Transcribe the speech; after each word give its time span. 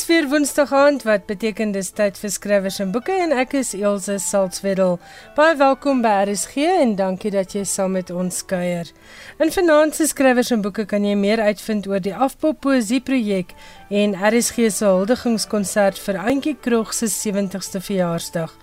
Dis 0.00 0.08
weer 0.08 0.28
Woensdag 0.28 0.70
aand 0.72 1.02
wat 1.04 1.26
beteken 1.28 1.74
dis 1.74 1.90
tyd 1.92 2.16
vir 2.16 2.30
skrywers 2.32 2.78
en 2.80 2.88
boeke 2.94 3.12
en 3.20 3.34
ek 3.36 3.50
is 3.58 3.74
Elsje 3.76 4.14
Salzwetel. 4.24 4.94
Baie 5.36 5.58
welkom 5.60 5.98
by 6.00 6.12
RSG 6.22 6.62
en 6.80 6.94
dankie 6.96 7.28
dat 7.34 7.52
jy 7.52 7.66
saam 7.68 7.98
met 7.98 8.08
ons 8.08 8.38
kuier. 8.48 8.88
In 9.44 9.52
vanaand 9.52 9.98
se 9.98 10.06
skrywers 10.08 10.54
en 10.56 10.62
boeke 10.64 10.86
kan 10.88 11.04
jy 11.04 11.18
meer 11.20 11.42
uitvind 11.44 11.84
oor 11.90 12.00
die 12.00 12.14
Afpop 12.16 12.62
Poesie 12.64 13.02
projek 13.04 13.52
en 13.92 14.16
RSG 14.16 14.70
se 14.72 14.88
huldigingskonsert 14.88 16.00
vir 16.00 16.20
Auntie 16.22 16.56
Krog 16.56 16.94
se 16.96 17.10
70ste 17.12 17.82
verjaarsdag. 17.84 18.54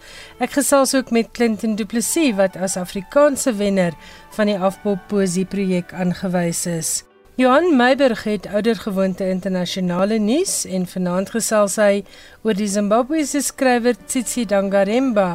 Ek 0.41 0.57
gesels 0.57 0.95
ook 0.97 1.13
met 1.13 1.29
Clinton 1.37 1.77
Du 1.77 1.85
Plessis 1.85 2.33
wat 2.39 2.57
as 2.57 2.79
Afrikaanse 2.81 3.53
wenner 3.61 3.93
van 4.39 4.49
die 4.49 4.57
Afpop 4.57 5.05
Poesie 5.13 5.45
projek 5.45 5.93
aangewys 5.93 6.65
is. 6.65 6.95
Johan 7.37 7.75
Meiberg 7.75 8.23
het 8.23 8.47
oudergewoonte 8.47 9.29
internasionale 9.29 10.17
nuus 10.17 10.63
en 10.65 10.87
vanaand 10.89 11.29
gesels 11.29 11.75
hy 11.77 11.99
oor 12.41 12.57
die 12.57 12.65
Zimbabwese 12.65 13.43
skrywer 13.45 13.93
Tsitsi 14.07 14.47
Dangaremba 14.49 15.27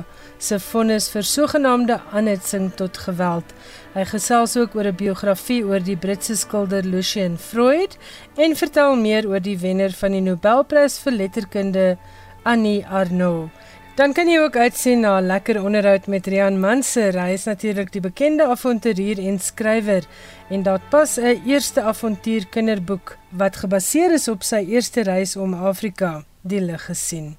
se 0.42 0.58
vonnis 0.58 1.06
vir 1.12 1.22
sogenaamde 1.22 2.00
aanhitsing 2.10 2.72
tot 2.74 2.98
geweld. 3.04 3.54
Hy 3.94 4.02
gesels 4.10 4.56
ook 4.58 4.74
oor 4.74 4.90
'n 4.90 4.98
biografie 4.98 5.62
oor 5.62 5.78
die 5.78 5.96
Britse 5.96 6.34
skilder 6.36 6.82
Lucian 6.82 7.38
Freud 7.38 7.94
en 8.34 8.56
vertel 8.56 8.96
meer 8.96 9.28
oor 9.28 9.40
die 9.40 9.58
wenner 9.58 9.94
van 9.94 10.10
die 10.10 10.26
Nobelprys 10.26 10.98
vir 10.98 11.12
letterkunde 11.12 11.98
Annie 12.42 12.86
Arnaud. 12.86 13.50
Dan 13.92 14.14
kan 14.16 14.24
jy 14.24 14.38
ook 14.40 14.54
uitsien 14.56 15.00
na 15.04 15.18
'n 15.20 15.26
lekker 15.26 15.62
onderhoud 15.62 16.06
met 16.06 16.26
Rian 16.26 16.60
Manser. 16.60 17.12
Hy 17.12 17.32
is 17.32 17.44
natuurlik 17.44 17.92
die 17.92 18.00
bekende 18.00 18.46
avonturier 18.48 19.18
en 19.18 19.38
skrywer 19.38 20.04
en 20.48 20.62
daar 20.62 20.80
pas 20.90 21.18
'n 21.18 21.42
eerste 21.46 21.82
avontuur 21.82 22.46
kinderboek 22.46 23.16
wat 23.28 23.56
gebaseer 23.56 24.12
is 24.12 24.28
op 24.28 24.42
sy 24.42 24.64
eerste 24.68 25.02
reis 25.02 25.36
om 25.36 25.54
Afrika 25.54 26.24
die 26.40 26.60
lig 26.60 26.84
gesien. 26.84 27.36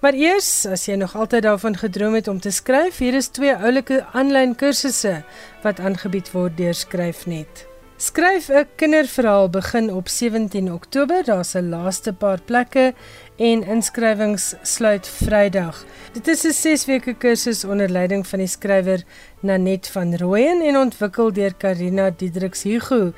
Maar 0.00 0.12
eers, 0.12 0.66
as 0.66 0.86
jy 0.86 0.94
nog 0.94 1.16
altyd 1.16 1.42
daarvan 1.42 1.76
gedroom 1.76 2.14
het 2.14 2.28
om 2.28 2.40
te 2.40 2.50
skryf, 2.50 2.98
hier 2.98 3.14
is 3.14 3.28
twee 3.28 3.56
oulike 3.56 4.04
aanlyn 4.12 4.54
kursusse 4.54 5.22
wat 5.62 5.80
aangebied 5.80 6.30
word 6.30 6.56
deur 6.56 6.74
Skryfnet. 6.74 7.73
Skryf 8.04 8.48
'n 8.48 8.66
kinderverhaal 8.76 9.50
begin 9.50 9.92
op 9.92 10.08
17 10.08 10.72
Oktober. 10.72 11.24
Daar's 11.24 11.54
'n 11.54 11.68
laaste 11.68 12.12
paar 12.12 12.40
plekke 12.40 12.94
en 13.36 13.62
inskrywings 13.62 14.54
sluit 14.62 15.08
Vrydag. 15.08 15.84
Dit 16.12 16.28
is 16.28 16.44
'n 16.44 16.52
6 16.52 16.84
weke 16.84 17.14
kursus 17.14 17.64
onder 17.64 17.88
leiding 17.88 18.26
van 18.26 18.38
die 18.38 18.48
skrywer 18.48 19.02
Nanet 19.40 19.88
van 19.88 20.16
Rooyen 20.16 20.60
en 20.60 20.76
ontwikkel 20.76 21.32
deur 21.32 21.54
Karina 21.54 22.10
Diedriks 22.10 22.62
Hugo. 22.62 23.12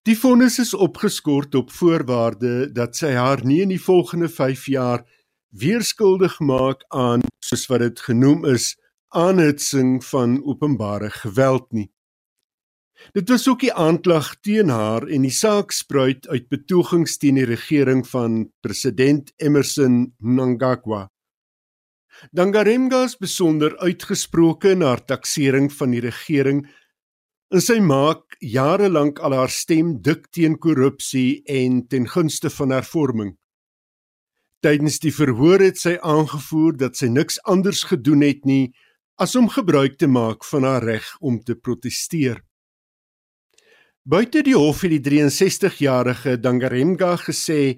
Die 0.03 0.17
vonnis 0.17 0.59
is 0.59 0.73
opgeskort 0.73 1.55
op 1.55 1.71
voorwaarde 1.71 2.71
dat 2.71 2.95
sy 2.95 3.11
haar 3.13 3.45
nie 3.45 3.61
in 3.61 3.69
die 3.69 3.81
volgende 3.81 4.29
5 4.29 4.65
jaar 4.65 5.05
weer 5.49 5.81
skuldig 5.81 6.39
maak 6.39 6.83
aan 6.89 7.21
soos 7.39 7.67
wat 7.69 7.79
dit 7.79 7.99
genoem 7.99 8.45
is 8.45 8.75
aanhitsing 9.09 10.03
van 10.05 10.43
openbare 10.43 11.09
geweld 11.09 11.71
nie. 11.71 11.89
Dit 13.13 13.29
was 13.29 13.47
ook 13.47 13.59
die 13.59 13.73
aanklag 13.73 14.35
teen 14.39 14.69
haar 14.69 15.07
en 15.07 15.21
die 15.21 15.33
saak 15.33 15.71
spruit 15.71 16.27
uit 16.27 16.47
betogings 16.49 17.17
teen 17.17 17.35
die 17.35 17.45
regering 17.45 18.07
van 18.07 18.51
president 18.61 19.33
Emmerson 19.37 20.15
Mnangagwa. 20.17 21.09
Dangaremga 22.31 23.03
is 23.05 23.17
besonder 23.19 23.77
uitgesproke 23.77 24.71
in 24.75 24.81
haar 24.85 25.03
taksering 25.05 25.71
van 25.73 25.91
die 25.91 26.03
regering 26.03 26.65
en 27.53 27.61
sy 27.61 27.77
maak 27.83 28.37
jare 28.41 28.89
lank 28.89 29.19
al 29.19 29.35
haar 29.37 29.51
stem 29.53 29.95
dik 30.03 30.29
teen 30.33 30.57
korrupsie 30.59 31.43
en 31.45 31.83
ten 31.87 32.07
gunste 32.09 32.49
van 32.49 32.73
hervorming. 32.75 33.35
Tydens 34.65 34.97
die 35.03 35.13
verhoor 35.13 35.61
het 35.61 35.77
sy 35.77 35.97
aangevoer 36.01 36.77
dat 36.79 36.97
sy 36.97 37.11
niks 37.11 37.37
anders 37.45 37.83
gedoen 37.85 38.23
het 38.25 38.47
nie 38.49 38.73
as 39.21 39.35
om 39.35 39.47
gebruik 39.51 39.99
te 40.01 40.07
maak 40.07 40.43
van 40.43 40.65
haar 40.67 40.83
reg 40.83 41.05
om 41.21 41.37
te 41.39 41.55
proteseer. 41.55 42.41
Buite 44.05 44.41
die 44.45 44.55
hof 44.55 44.83
het 44.85 44.91
die 44.93 45.01
63-jarige 45.01 46.35
Dangaremga 46.41 47.15
gesê 47.23 47.77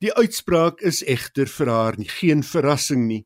die 0.00 0.12
uitspraak 0.12 0.82
is 0.84 1.02
egter 1.04 1.48
vir 1.48 1.72
haar 1.72 1.98
nie 2.00 2.08
geen 2.08 2.44
verrassing 2.44 3.06
nie. 3.08 3.24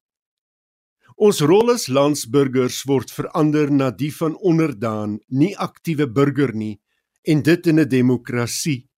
Ons 1.20 1.42
rol 1.44 1.68
as 1.68 1.82
landsburgers 1.92 2.78
word 2.88 3.10
verander 3.12 3.68
na 3.68 3.90
die 3.92 4.08
van 4.16 4.38
onderdaan, 4.40 5.18
nie 5.28 5.52
aktiewe 5.60 6.06
burger 6.08 6.54
nie, 6.56 6.78
en 7.28 7.42
dit 7.44 7.66
in 7.66 7.78
'n 7.78 7.88
demokrasie. 7.88 8.88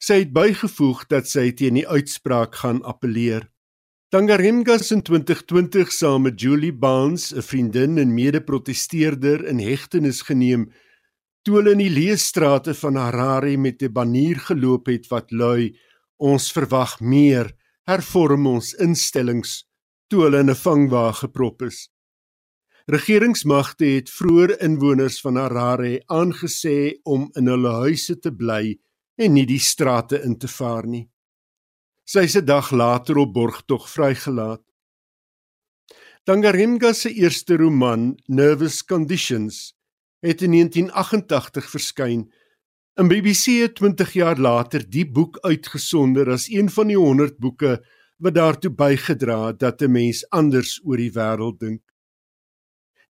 Sy 0.00 0.14
het 0.24 0.32
bygevoeg 0.34 1.06
dat 1.06 1.28
sy 1.30 1.52
teen 1.52 1.74
die 1.74 1.86
uitspraak 1.86 2.56
gaan 2.56 2.82
appeleer. 2.82 3.46
Tangarimgas 4.10 4.90
in 4.90 5.02
2020 5.02 5.92
saam 5.92 6.22
met 6.22 6.40
Julie 6.40 6.72
Barnes, 6.72 7.32
'n 7.32 7.42
vriendin 7.42 7.98
en 7.98 8.14
mede-protesteerder 8.14 9.46
in 9.46 9.60
hegtenis 9.60 10.22
geneem 10.22 10.72
toe 11.44 11.56
hulle 11.56 11.72
in 11.72 11.78
die 11.78 11.94
leesstrate 11.94 12.74
van 12.74 12.96
Harare 12.96 13.56
met 13.56 13.82
'n 13.82 13.92
banier 13.92 14.38
geloop 14.38 14.86
het 14.86 15.06
wat 15.10 15.30
lui: 15.30 15.78
Ons 16.18 16.50
verwag 16.50 17.00
meer, 17.00 17.54
hervorm 17.86 18.46
ons 18.46 18.74
instellings 18.74 19.64
toe 20.08 20.22
hulle 20.24 20.40
in 20.44 20.50
'n 20.50 20.62
vangwa 20.66 21.12
geprop 21.12 21.62
is. 21.62 21.88
Regeringsmagte 22.86 23.84
het 23.84 24.10
vroeër 24.10 24.60
inwoners 24.60 25.20
van 25.20 25.36
Harare 25.36 26.02
aangesê 26.06 27.00
om 27.02 27.30
in 27.32 27.46
hulle 27.46 27.72
huise 27.80 28.18
te 28.18 28.30
bly 28.30 28.76
en 29.16 29.32
nie 29.32 29.46
die 29.46 29.58
strate 29.58 30.20
in 30.22 30.36
te 30.38 30.48
vaar 30.48 30.86
nie. 30.86 31.08
Sy 32.04 32.26
is 32.28 32.36
'n 32.36 32.44
dag 32.44 32.70
later 32.70 33.18
op 33.18 33.32
borgtog 33.32 33.88
vrygelaat. 33.88 34.62
Tangarimga 36.24 36.92
se 36.92 37.12
eerste 37.12 37.56
roman, 37.56 38.16
Nervous 38.26 38.84
Conditions, 38.84 39.74
het 40.20 40.42
in 40.42 40.50
1988 40.50 41.70
verskyn 41.70 42.30
'n 42.96 43.08
BBC 43.08 43.60
het 43.60 43.74
20 43.74 44.12
jaar 44.12 44.38
later 44.38 44.90
die 44.90 45.10
boek 45.10 45.38
uitgesonder 45.40 46.30
as 46.30 46.48
een 46.48 46.70
van 46.70 46.86
die 46.86 46.96
100 46.96 47.38
boeke 47.38 47.84
wat 48.16 48.34
daartoe 48.34 48.70
bygedra 48.70 49.46
het 49.46 49.58
dat 49.58 49.82
'n 49.82 49.90
mens 49.90 50.28
anders 50.30 50.80
oor 50.84 50.96
die 50.96 51.12
wêreld 51.12 51.58
dink. 51.58 51.82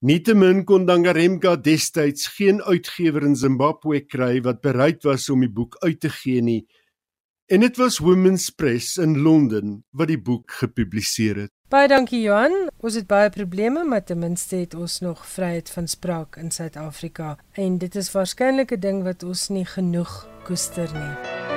Nietemin 0.04 0.64
kon 0.64 0.84
Dangaremka 0.86 1.56
destyds 1.56 2.26
geen 2.26 2.62
uitgewer 2.62 3.22
in 3.22 3.36
Zimbabwe 3.36 4.00
kry 4.00 4.40
wat 4.40 4.60
bereid 4.60 5.02
was 5.02 5.30
om 5.32 5.40
die 5.40 5.52
boek 5.52 5.76
uit 5.80 6.00
te 6.00 6.10
gee 6.10 6.42
nie. 6.42 6.66
En 7.46 7.60
dit 7.60 7.76
was 7.76 7.98
Women's 7.98 8.50
Press 8.50 8.96
in 8.96 9.18
Londen 9.18 9.84
wat 9.90 10.08
die 10.08 10.20
boek 10.20 10.50
gepubliseer 10.50 11.36
het. 11.36 11.52
Baie 11.68 11.88
dankie 11.88 12.20
Johan. 12.20 12.68
Ons 12.84 12.94
het 13.00 13.06
baie 13.08 13.30
probleme, 13.30 13.84
maar 13.84 14.04
ten 14.04 14.18
minste 14.18 14.56
het 14.56 14.74
ons 14.74 15.00
nog 15.00 15.26
vryheid 15.26 15.70
van 15.70 15.88
spraak 15.88 16.36
in 16.36 16.50
Suid-Afrika 16.50 17.38
en 17.52 17.78
dit 17.78 17.96
is 17.96 18.12
waarskynlik 18.12 18.72
'n 18.76 18.80
ding 18.80 19.02
wat 19.02 19.22
ons 19.22 19.48
nie 19.48 19.64
genoeg 19.64 20.28
koester 20.44 20.88
nie. 20.92 21.53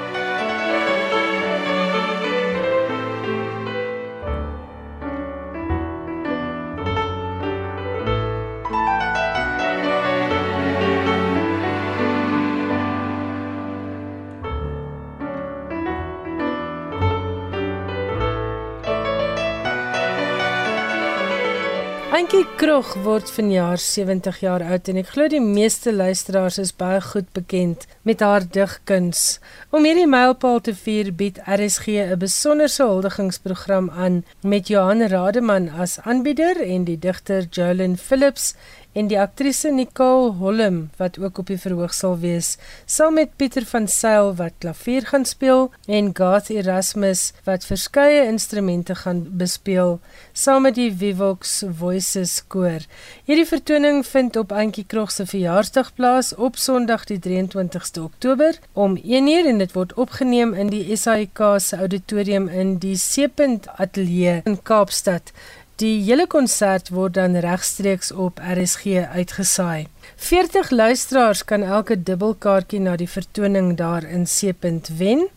Antjie 22.18 22.48
Krog 22.58 22.96
word 23.06 23.30
vanjaar 23.30 23.78
70 23.78 24.40
jaar 24.42 24.64
oud 24.66 24.88
en 24.90 24.98
ek 24.98 25.12
glo 25.14 25.28
die 25.30 25.42
meeste 25.44 25.92
luisteraars 25.94 26.56
is 26.64 26.72
baie 26.74 26.98
goed 27.12 27.28
bekend 27.36 27.84
met 28.10 28.24
haar 28.26 28.48
digkuns. 28.56 29.38
Om 29.70 29.86
hierdie 29.86 30.08
mylpaal 30.10 30.64
te 30.66 30.74
vier, 30.74 31.12
bied 31.20 31.38
RSG 31.46 32.00
'n 32.08 32.18
besonderse 32.18 32.82
huldigingsprogram 32.82 33.92
aan 33.92 34.24
met 34.42 34.72
Johan 34.74 35.06
Rademan 35.14 35.70
as 35.70 36.00
aanbieder 36.10 36.58
en 36.58 36.90
die 36.90 36.98
digter 36.98 37.46
Jolyn 37.52 37.98
Phillips 37.98 38.56
en 38.98 39.10
die 39.12 39.20
aktrise 39.22 39.70
Nicole 39.70 40.32
Holm 40.40 40.78
wat 40.98 41.20
ook 41.22 41.38
op 41.44 41.52
die 41.52 41.60
verhoog 41.62 41.94
sal 41.94 42.16
wees, 42.22 42.56
saam 42.90 43.18
met 43.20 43.36
Pieter 43.38 43.66
van 43.70 43.86
Sail 43.92 44.32
wat 44.40 44.56
klavier 44.64 45.06
gaan 45.12 45.26
speel 45.30 45.70
en 45.86 46.10
Garth 46.18 46.50
Erasmus 46.54 47.28
wat 47.46 47.68
verskeie 47.70 48.24
instrumente 48.26 48.96
gaan 49.04 49.22
bespeel, 49.38 50.00
saam 50.34 50.66
met 50.66 50.78
die 50.80 50.90
Vivox 50.90 51.60
Voices 51.80 52.40
koor. 52.50 52.88
Hierdie 53.30 53.46
vertoning 53.50 54.02
vind 54.08 54.40
op 54.42 54.52
Antjie 54.52 54.86
Krog 54.90 55.14
se 55.14 55.28
verjaarsdag 55.30 55.94
plaas 56.00 56.34
op 56.36 56.58
Sondag 56.58 57.06
die 57.12 57.20
23ste 57.22 58.02
Oktober 58.02 58.58
om 58.74 58.98
1uur 58.98 59.52
en 59.54 59.62
dit 59.62 59.78
word 59.78 59.94
opgeneem 59.94 60.56
in 60.58 60.74
die 60.74 60.84
SAIK 60.98 61.44
se 61.62 61.78
auditorium 61.78 62.50
in 62.50 62.78
die 62.82 62.98
Seepunt 62.98 63.70
Ateljee 63.78 64.42
in 64.46 64.58
Kaapstad. 64.64 65.34
Die 65.78 66.00
hele 66.02 66.24
konsert 66.26 66.88
word 66.90 67.14
dan 67.20 67.36
regstreeks 67.38 68.08
op 68.10 68.40
RSG 68.42 69.04
uitgesaai. 69.14 69.86
40 70.16 70.72
luisteraars 70.74 71.44
kan 71.46 71.62
elke 71.62 72.00
dubbelkaartjie 72.02 72.80
na 72.82 72.96
die 72.98 73.10
vertoning 73.10 73.76
daar 73.78 74.08
in 74.10 74.26
Seepunt 74.26 74.90
wen. 74.98 75.28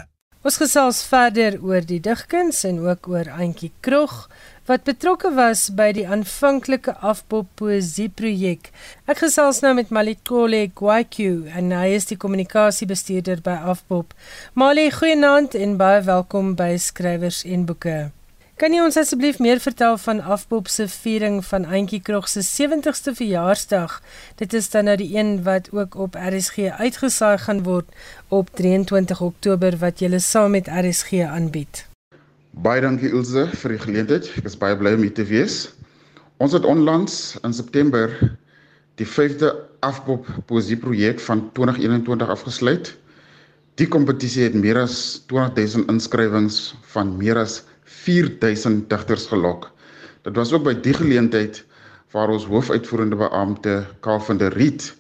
Ons 0.48 0.56
gesels 0.60 1.02
verder 1.08 1.58
oor 1.60 1.84
die 1.84 2.00
digkuns 2.00 2.62
en 2.64 2.80
ook 2.86 3.10
oor 3.12 3.28
Antjie 3.28 3.74
Krog 3.84 4.30
wat 4.68 4.88
betrokke 4.88 5.34
was 5.36 5.66
by 5.76 5.90
die 5.92 6.08
aanvanklike 6.08 6.96
afpop 7.04 7.52
poesie 7.60 8.08
projek. 8.08 8.72
Ek 9.12 9.20
gesels 9.26 9.60
nou 9.60 9.74
met 9.76 9.92
Malikole 9.92 10.70
Gwaiku 10.72 11.50
en 11.52 11.76
hy 11.76 11.92
is 12.00 12.08
die 12.08 12.20
kommunikasiebestuurder 12.20 13.44
by 13.44 13.60
Afpop. 13.76 14.16
Mali, 14.56 14.88
goeienaand 14.88 15.60
en 15.60 15.76
baie 15.76 16.00
welkom 16.08 16.56
by 16.56 16.78
Skrywers 16.80 17.44
en 17.44 17.68
Boeke. 17.68 18.14
Kan 18.54 18.70
jy 18.70 18.84
ons 18.86 19.00
asseblief 19.02 19.40
meer 19.42 19.58
vertel 19.58 19.96
van 19.98 20.20
Afpop 20.22 20.68
se 20.70 20.86
viering 20.86 21.40
van 21.48 21.64
Auntie 21.66 21.98
Krog 22.06 22.28
se 22.30 22.44
70ste 22.46 23.16
verjaarsdag? 23.18 23.96
Dit 24.38 24.54
is 24.54 24.70
dan 24.70 24.86
nou 24.86 24.94
die 25.02 25.08
een 25.16 25.40
wat 25.48 25.72
ook 25.74 25.98
op 25.98 26.14
RSG 26.14 26.70
uitgesaai 26.78 27.40
gaan 27.48 27.64
word 27.66 27.90
op 28.30 28.52
23 28.54 29.24
Oktober 29.26 29.80
wat 29.82 30.06
jy 30.06 30.20
saam 30.22 30.54
met 30.54 30.70
RSG 30.70 31.26
aanbied. 31.26 31.88
Baie 32.54 32.86
dankie 32.86 33.10
Ilse 33.10 33.48
vir 33.58 33.74
die 33.74 33.82
geleentheid. 33.88 34.30
Ek 34.38 34.46
is 34.46 34.60
baie 34.62 34.78
bly 34.78 34.94
om 35.00 35.02
hier 35.02 35.18
te 35.18 35.26
wees. 35.26 35.74
Ons 36.38 36.54
het 36.54 36.70
onlangs 36.70 37.40
in 37.42 37.58
September 37.58 38.14
die 39.02 39.10
5de 39.10 39.50
Afpop 39.82 40.30
poesie 40.46 40.78
projek 40.78 41.26
van 41.26 41.48
2021 41.58 42.30
afgesluit. 42.30 42.94
Die 43.82 43.90
kompetisie 43.90 44.46
het 44.46 44.54
meer 44.54 44.86
as 44.86 45.24
20000 45.34 45.90
inskrywings 45.90 46.76
van 46.94 47.18
meer 47.18 47.42
as 47.42 47.64
4000 48.02 48.90
digters 48.90 49.28
gelok. 49.30 49.70
Dit 50.24 50.36
was 50.40 50.54
ook 50.54 50.66
by 50.66 50.74
die 50.82 50.96
geleentheid 50.98 51.64
waar 52.14 52.34
ons 52.34 52.46
hoofuitvoerende 52.50 53.20
beampte 53.20 53.82
Karl 54.06 54.22
van 54.24 54.42
der 54.42 54.54
Riet 54.58 54.94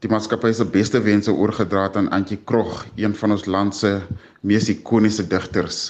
die 0.00 0.08
maatskappy 0.08 0.52
se 0.56 0.64
beste 0.64 1.00
wense 1.04 1.32
oorgedra 1.32 1.82
het 1.88 1.96
aan 2.00 2.08
Antjie 2.16 2.38
Krog, 2.48 2.86
een 2.96 3.12
van 3.14 3.34
ons 3.34 3.44
land 3.44 3.76
se 3.76 3.98
mees 4.40 4.70
ikoniese 4.72 5.26
digters. 5.28 5.80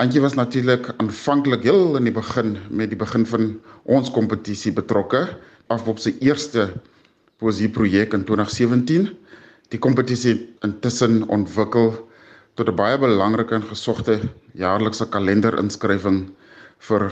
Antjie 0.00 0.20
was 0.20 0.36
natuurlik 0.36 0.90
aanvanklik 1.00 1.64
heel 1.64 1.96
in 1.96 2.08
die 2.08 2.12
begin 2.12 2.58
met 2.68 2.92
die 2.92 2.98
begin 3.00 3.24
van 3.28 3.46
ons 3.88 4.12
kompetisie 4.12 4.72
betrokke, 4.76 5.24
af 5.72 5.88
op 5.88 6.00
sy 6.00 6.12
eerste 6.20 6.68
poesieprojek 7.40 8.12
in 8.12 8.26
2017. 8.28 9.08
Die 9.72 9.80
kompetisie 9.80 10.34
intussen 10.66 11.22
ontwikkel 11.32 11.94
tot 12.54 12.68
'n 12.68 12.76
baie 12.76 12.98
belangrike 12.98 13.54
en 13.54 13.68
gesogte 13.68 14.20
jaarlikse 14.54 15.06
kalenderinskrywing 15.08 16.20
vir 16.88 17.02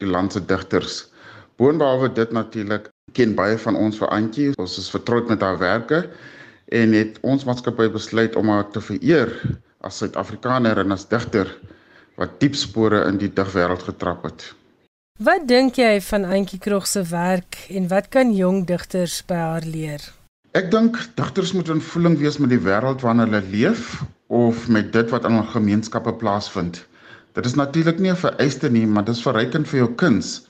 die 0.00 0.08
land 0.08 0.32
se 0.32 0.40
digters. 0.40 1.08
Boonbehalwe 1.56 2.12
dit 2.12 2.32
natuurlik 2.32 2.88
ken 3.12 3.34
baie 3.34 3.58
van 3.58 3.76
ons 3.76 3.98
vir 3.98 4.08
Antjie. 4.08 4.52
Ons 4.56 4.78
is 4.78 4.90
vertroud 4.90 5.28
met 5.28 5.40
haar 5.40 5.58
werke 5.58 6.10
en 6.68 6.92
het 6.92 7.18
ons 7.20 7.44
maatskappy 7.44 7.88
besluit 7.90 8.36
om 8.36 8.48
haar 8.48 8.68
te 8.70 8.80
vereer 8.80 9.32
as 9.80 9.98
Suid-Afrikaner 9.98 10.78
en 10.78 10.92
as 10.92 11.08
digter 11.08 11.50
wat 12.18 12.40
diep 12.40 12.54
spore 12.54 13.04
in 13.08 13.18
die 13.18 13.30
digwêreld 13.32 13.82
getrap 13.82 14.24
het. 14.24 14.54
Wat 15.18 15.48
dink 15.50 15.78
jy 15.80 16.00
van 16.00 16.24
Antjie 16.24 16.60
Krog 16.62 16.86
se 16.86 17.02
werk 17.10 17.64
en 17.74 17.88
wat 17.88 18.08
kan 18.14 18.30
jong 18.34 18.66
digters 18.66 19.22
by 19.26 19.34
haar 19.34 19.66
leer? 19.66 20.02
Ek 20.54 20.70
dink 20.70 20.98
digters 21.18 21.52
moet 21.52 21.68
in 21.68 21.82
voeling 21.82 22.18
wees 22.18 22.38
met 22.38 22.50
die 22.50 22.62
wêreld 22.62 23.02
waarin 23.02 23.26
hulle 23.26 23.42
leef 23.50 23.98
of 24.28 24.68
met 24.68 24.92
dit 24.92 25.10
wat 25.10 25.24
in 25.24 25.38
ons 25.40 25.52
gemeenskappe 25.54 26.12
plaasvind. 26.20 26.84
Dit 27.32 27.46
is 27.46 27.54
natuurlik 27.56 27.98
nie 27.98 28.10
'n 28.10 28.16
vereiste 28.16 28.70
nie, 28.70 28.86
maar 28.86 29.04
dit 29.04 29.14
is 29.14 29.22
verrykend 29.22 29.68
vir 29.68 29.78
jou 29.78 29.94
kuns. 29.94 30.48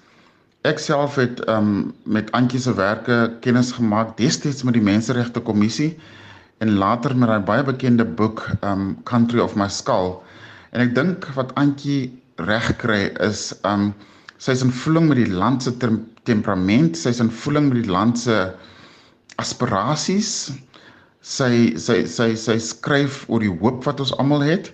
Ek 0.65 0.79
self 0.79 1.15
het 1.15 1.49
um 1.49 1.95
met 2.05 2.33
Antjie 2.33 2.61
se 2.61 2.75
werke 2.75 3.37
kennis 3.41 3.73
gemaak 3.73 4.17
destyds 4.17 4.63
met 4.63 4.75
die 4.75 4.83
Menseregte 4.83 5.41
Kommissie 5.41 5.99
en 6.59 6.75
later 6.75 7.17
met 7.17 7.29
haar 7.29 7.45
baie 7.45 7.63
bekende 7.63 8.05
boek 8.05 8.43
um 8.63 8.97
Country 9.05 9.39
of 9.41 9.55
My 9.55 9.69
Skull. 9.69 10.17
En 10.73 10.81
ek 10.81 10.95
dink 10.95 11.29
wat 11.35 11.55
Antjie 11.55 12.23
reg 12.37 12.77
kry 12.77 13.13
is 13.21 13.55
um 13.63 13.95
sy's 14.39 14.63
in 14.63 14.73
voeling 14.73 15.09
met 15.09 15.17
die 15.17 15.31
land 15.31 15.63
se 15.63 15.73
temperament, 16.25 16.97
sy's 16.97 17.21
in 17.21 17.31
voeling 17.31 17.71
met 17.71 17.85
die 17.85 17.93
land 17.93 18.19
se 18.19 18.53
aspirasies, 19.39 20.51
sy 21.29 21.77
sy 21.77 22.05
sy 22.07 22.31
sy 22.35 22.57
skryf 22.59 23.25
oor 23.29 23.45
die 23.45 23.53
hoop 23.61 23.85
wat 23.89 24.01
ons 24.01 24.15
almal 24.23 24.47
het 24.47 24.73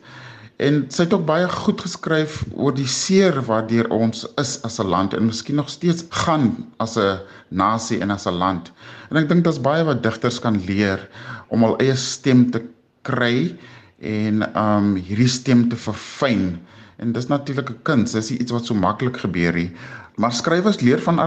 En 0.62 0.84
sy 0.94 1.02
het 1.02 1.14
ook 1.16 1.25
baie 1.26 1.46
goed 1.50 1.80
geskryf 1.82 2.37
oor 2.54 2.75
die 2.76 2.87
seer 2.87 3.40
waardeur 3.49 3.88
ons 3.90 4.23
is 4.38 4.52
as 4.62 4.78
'n 4.78 4.87
land 4.87 5.14
en 5.14 5.26
miskien 5.26 5.56
nog 5.58 5.68
steeds 5.68 6.04
gaan 6.11 6.70
as 6.78 6.94
'n 6.96 7.18
nasie 7.50 8.00
en 8.00 8.11
as 8.11 8.26
'n 8.26 8.38
land. 8.38 8.70
En 9.11 9.16
ek 9.16 9.28
dink 9.28 9.44
daar's 9.44 9.61
baie 9.61 9.84
wat 9.84 10.02
digters 10.02 10.38
kan 10.38 10.64
leer 10.66 11.08
om 11.49 11.62
hul 11.62 11.76
eie 11.78 11.96
stem 11.96 12.50
te 12.50 12.62
kry 13.02 13.56
en 13.99 14.46
um 14.56 14.94
hierdie 14.94 15.28
stem 15.28 15.68
te 15.68 15.76
verfyn. 15.76 16.61
En 16.99 17.12
dis 17.12 17.26
natuurlik 17.26 17.70
'n 17.70 17.82
kuns, 17.82 18.12
dis 18.12 18.30
iets 18.30 18.52
wat 18.52 18.66
so 18.66 18.75
maklik 18.75 19.16
gebeur 19.16 19.52
nie. 19.52 19.73
Maar 20.16 20.32
skrywers 20.32 20.80
leer 20.80 21.00
van 21.00 21.18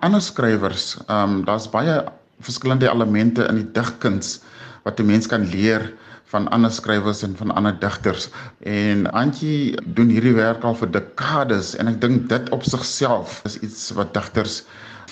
ander 0.00 0.20
skrywers. 0.20 0.96
Um 1.08 1.44
daar's 1.44 1.70
baie 1.70 2.04
verskillende 2.40 2.88
elemente 2.88 3.42
in 3.48 3.54
die 3.54 3.72
digkuns 3.72 4.40
wat 4.88 5.00
'n 5.00 5.10
mens 5.12 5.28
kan 5.28 5.44
leer 5.52 5.92
van 6.32 6.48
ander 6.48 6.72
skrywers 6.72 7.22
en 7.22 7.36
van 7.36 7.50
ander 7.50 7.76
digters 7.80 8.28
en 8.60 9.06
Antjie 9.12 9.76
doen 9.84 10.08
hierdie 10.12 10.36
werk 10.36 10.64
al 10.64 10.76
vir 10.80 10.90
dekades 10.96 11.74
en 11.76 11.88
ek 11.92 12.00
dink 12.00 12.28
dit 12.28 12.50
op 12.56 12.64
sigself 12.64 13.40
is 13.48 13.58
iets 13.60 13.90
wat 13.96 14.14
digters 14.16 14.62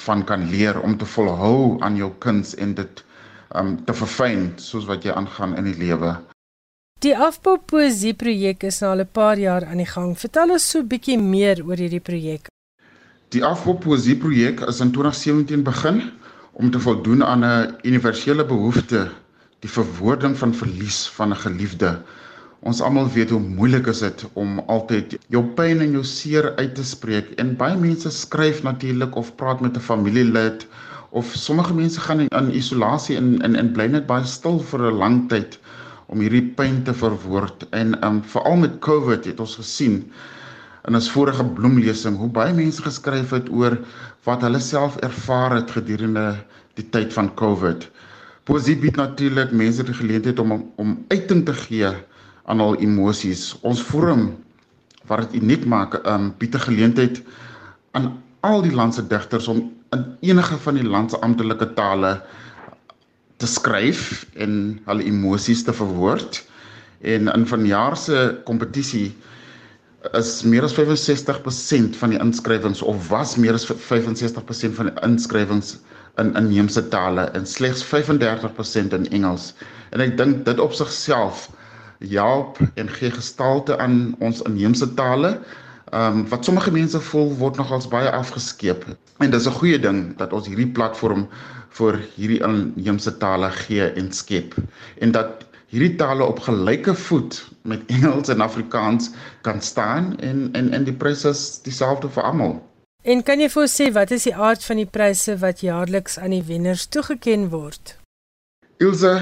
van 0.05 0.25
kan 0.25 0.49
leer 0.51 0.81
om 0.81 0.97
te 0.97 1.09
volhou 1.17 1.81
aan 1.81 1.97
jou 1.97 2.13
kuns 2.19 2.55
en 2.55 2.75
dit 2.75 3.05
um 3.57 3.77
te 3.85 3.95
verfyn 3.95 4.51
soos 4.61 4.89
wat 4.91 5.05
jy 5.07 5.15
aangaan 5.15 5.57
in 5.57 5.69
die 5.71 5.79
lewe. 5.79 6.17
Die 7.05 7.15
Afpop 7.17 7.67
poesie 7.71 8.15
projek 8.17 8.65
is 8.69 8.81
nou 8.81 8.91
al 8.93 9.05
'n 9.05 9.13
paar 9.13 9.39
jaar 9.39 9.65
aan 9.65 9.79
die 9.79 9.93
gang. 9.95 10.17
Vertel 10.19 10.51
ons 10.51 10.71
so 10.71 10.79
'n 10.81 10.89
bietjie 10.89 11.19
meer 11.19 11.63
oor 11.65 11.77
hierdie 11.77 12.01
projek. 12.01 12.49
Die 13.29 13.45
Afpop 13.45 13.81
poesie 13.81 14.17
projek 14.17 14.61
is 14.61 14.81
in 14.81 14.93
2017 14.93 15.63
begin 15.63 16.03
om 16.53 16.71
te 16.71 16.81
voldoen 16.81 17.25
aan 17.25 17.45
'n 17.45 17.77
universele 17.83 18.45
behoefte 18.45 19.11
die 19.67 19.75
verwoording 19.75 20.37
van 20.39 20.55
verlies 20.55 20.99
van 21.17 21.33
'n 21.35 21.43
geliefde. 21.43 21.91
Ons 22.63 22.81
almal 22.81 23.09
weet 23.15 23.31
hoe 23.31 23.41
moeilik 23.41 23.87
is 23.91 24.01
dit 24.01 24.25
om 24.35 24.59
altyd 24.75 25.17
jou 25.35 25.43
pyn 25.59 25.81
en 25.81 25.93
jou 25.99 26.05
seer 26.05 26.53
uit 26.57 26.75
te 26.75 26.85
spreek. 26.85 27.33
En 27.43 27.57
baie 27.57 27.77
mense 27.77 28.11
skryf 28.11 28.63
natuurlik 28.63 29.17
of 29.17 29.35
praat 29.35 29.61
met 29.61 29.77
'n 29.77 29.87
familielid 29.89 30.67
of 31.11 31.27
sommige 31.35 31.75
mense 31.75 32.01
gaan 32.01 32.21
in, 32.21 32.29
in 32.29 32.55
isolasie 32.55 33.17
en 33.17 33.43
en 33.43 33.57
en 33.57 33.73
bly 33.73 33.87
net 33.87 34.07
baie 34.07 34.25
stil 34.25 34.59
vir 34.59 34.81
'n 34.87 34.99
lang 35.03 35.29
tyd 35.29 35.59
om 36.07 36.21
hierdie 36.21 36.55
pyn 36.55 36.83
te 36.83 36.95
verwoord. 36.95 37.67
En 37.71 38.07
um 38.07 38.23
veral 38.23 38.57
met 38.57 38.79
COVID 38.79 39.25
het 39.25 39.41
ons 39.41 39.57
gesien 39.57 40.13
in 40.89 40.95
ons 40.95 41.11
vorige 41.11 41.45
bloemlesing 41.45 42.17
hoe 42.17 42.29
baie 42.29 42.55
mense 42.55 42.83
geskryf 42.83 43.31
het 43.31 43.51
oor 43.51 43.79
wat 44.25 44.43
hulle 44.43 44.61
self 44.61 44.97
ervaar 44.97 45.55
het 45.55 45.71
gedurende 45.71 46.37
die 46.75 46.89
tyd 46.91 47.13
van 47.13 47.35
COVID. 47.35 47.91
Poesie 48.47 48.77
bied 48.79 48.95
natuurlik 48.95 49.51
mense 49.51 49.83
die 49.83 49.95
geleentheid 49.97 50.39
om 50.39 50.53
om 50.79 50.93
uiting 51.11 51.43
te 51.47 51.55
gee 51.67 51.89
aan 52.47 52.61
hul 52.63 52.77
emosies. 52.79 53.57
Ons 53.67 53.83
forum 53.83 54.29
wat 55.11 55.27
dit 55.27 55.43
uniek 55.43 55.65
maak, 55.67 55.97
um 56.07 56.31
bied 56.39 56.55
'n 56.55 56.67
geleentheid 56.69 57.23
aan 57.99 58.23
al 58.47 58.63
die 58.63 58.75
land 58.75 58.95
se 58.95 59.03
digters 59.07 59.49
om 59.49 59.73
in 59.91 60.05
enige 60.21 60.59
van 60.63 60.75
die 60.79 60.87
land 60.87 61.11
se 61.11 61.21
amptelike 61.27 61.73
tale 61.75 62.23
te 63.37 63.47
skryf 63.47 64.27
en 64.35 64.79
hulle 64.87 65.05
emosies 65.05 65.65
te 65.65 65.73
verwoord. 65.73 66.45
En 67.01 67.29
in 67.29 67.47
vanjaar 67.47 67.97
se 67.97 68.41
kompetisie 68.45 69.15
is 70.15 70.43
meer 70.43 70.63
as 70.63 70.75
65% 70.79 71.99
van 71.99 72.15
die 72.15 72.21
inskrywings 72.23 72.83
of 72.83 73.09
was 73.09 73.37
meer 73.37 73.59
as 73.59 73.67
65% 73.67 74.79
van 74.79 74.91
die 74.93 75.03
inskrywings 75.03 75.79
in 76.17 76.35
inheemse 76.37 76.89
tale 76.89 77.21
en 77.21 77.47
slegs 77.47 77.85
35% 77.85 78.95
in 78.99 79.09
Engels. 79.11 79.55
En 79.91 80.01
ek 80.01 80.17
dink 80.17 80.45
dit 80.45 80.61
op 80.61 80.73
sigself 80.73 81.49
help 81.99 82.59
en 82.75 82.89
gee 82.89 83.11
gestalte 83.11 83.79
aan 83.79 84.15
ons 84.19 84.43
inheemse 84.43 84.95
tale. 84.95 85.39
Ehm 85.95 86.19
um, 86.19 86.29
wat 86.29 86.45
sommige 86.45 86.73
mense 86.75 87.01
voel 87.01 87.35
word 87.39 87.57
nogals 87.57 87.89
baie 87.89 88.11
afgeskeep. 88.11 88.85
En 89.19 89.31
dis 89.31 89.47
'n 89.47 89.59
goeie 89.61 89.79
ding 89.79 90.17
dat 90.17 90.33
ons 90.33 90.47
hierdie 90.47 90.73
platform 90.79 91.29
vir 91.79 92.01
hierdie 92.17 92.41
inheemse 92.43 93.17
tale 93.17 93.51
gee 93.51 93.87
en 94.01 94.13
skep 94.13 94.55
en 94.99 95.13
dat 95.13 95.47
hierdie 95.73 95.97
tale 95.97 96.25
op 96.25 96.41
gelyke 96.41 96.95
voet 96.95 97.39
met 97.63 97.83
Engels 97.87 98.29
en 98.29 98.41
Afrikaans 98.41 99.11
kan 99.43 99.61
staan 99.61 100.17
en 100.19 100.49
en 100.53 100.73
en 100.73 100.85
die 100.85 100.95
pryse 100.95 101.29
is 101.29 101.63
dieselfde 101.63 102.09
vir 102.09 102.23
almal. 102.23 102.57
En 103.07 103.21
kan 103.23 103.39
jy 103.39 103.47
vir 103.47 103.63
ons 103.63 103.75
sê 103.79 103.85
wat 103.95 104.11
is 104.11 104.25
die 104.27 104.33
aard 104.35 104.65
van 104.67 104.81
die 104.81 104.89
pryse 104.91 105.37
wat 105.39 105.61
jaarliks 105.63 106.17
aan 106.19 106.33
die 106.35 106.43
wenners 106.49 106.89
toegeken 106.91 107.45
word? 107.53 107.93
Ilse, 108.83 109.13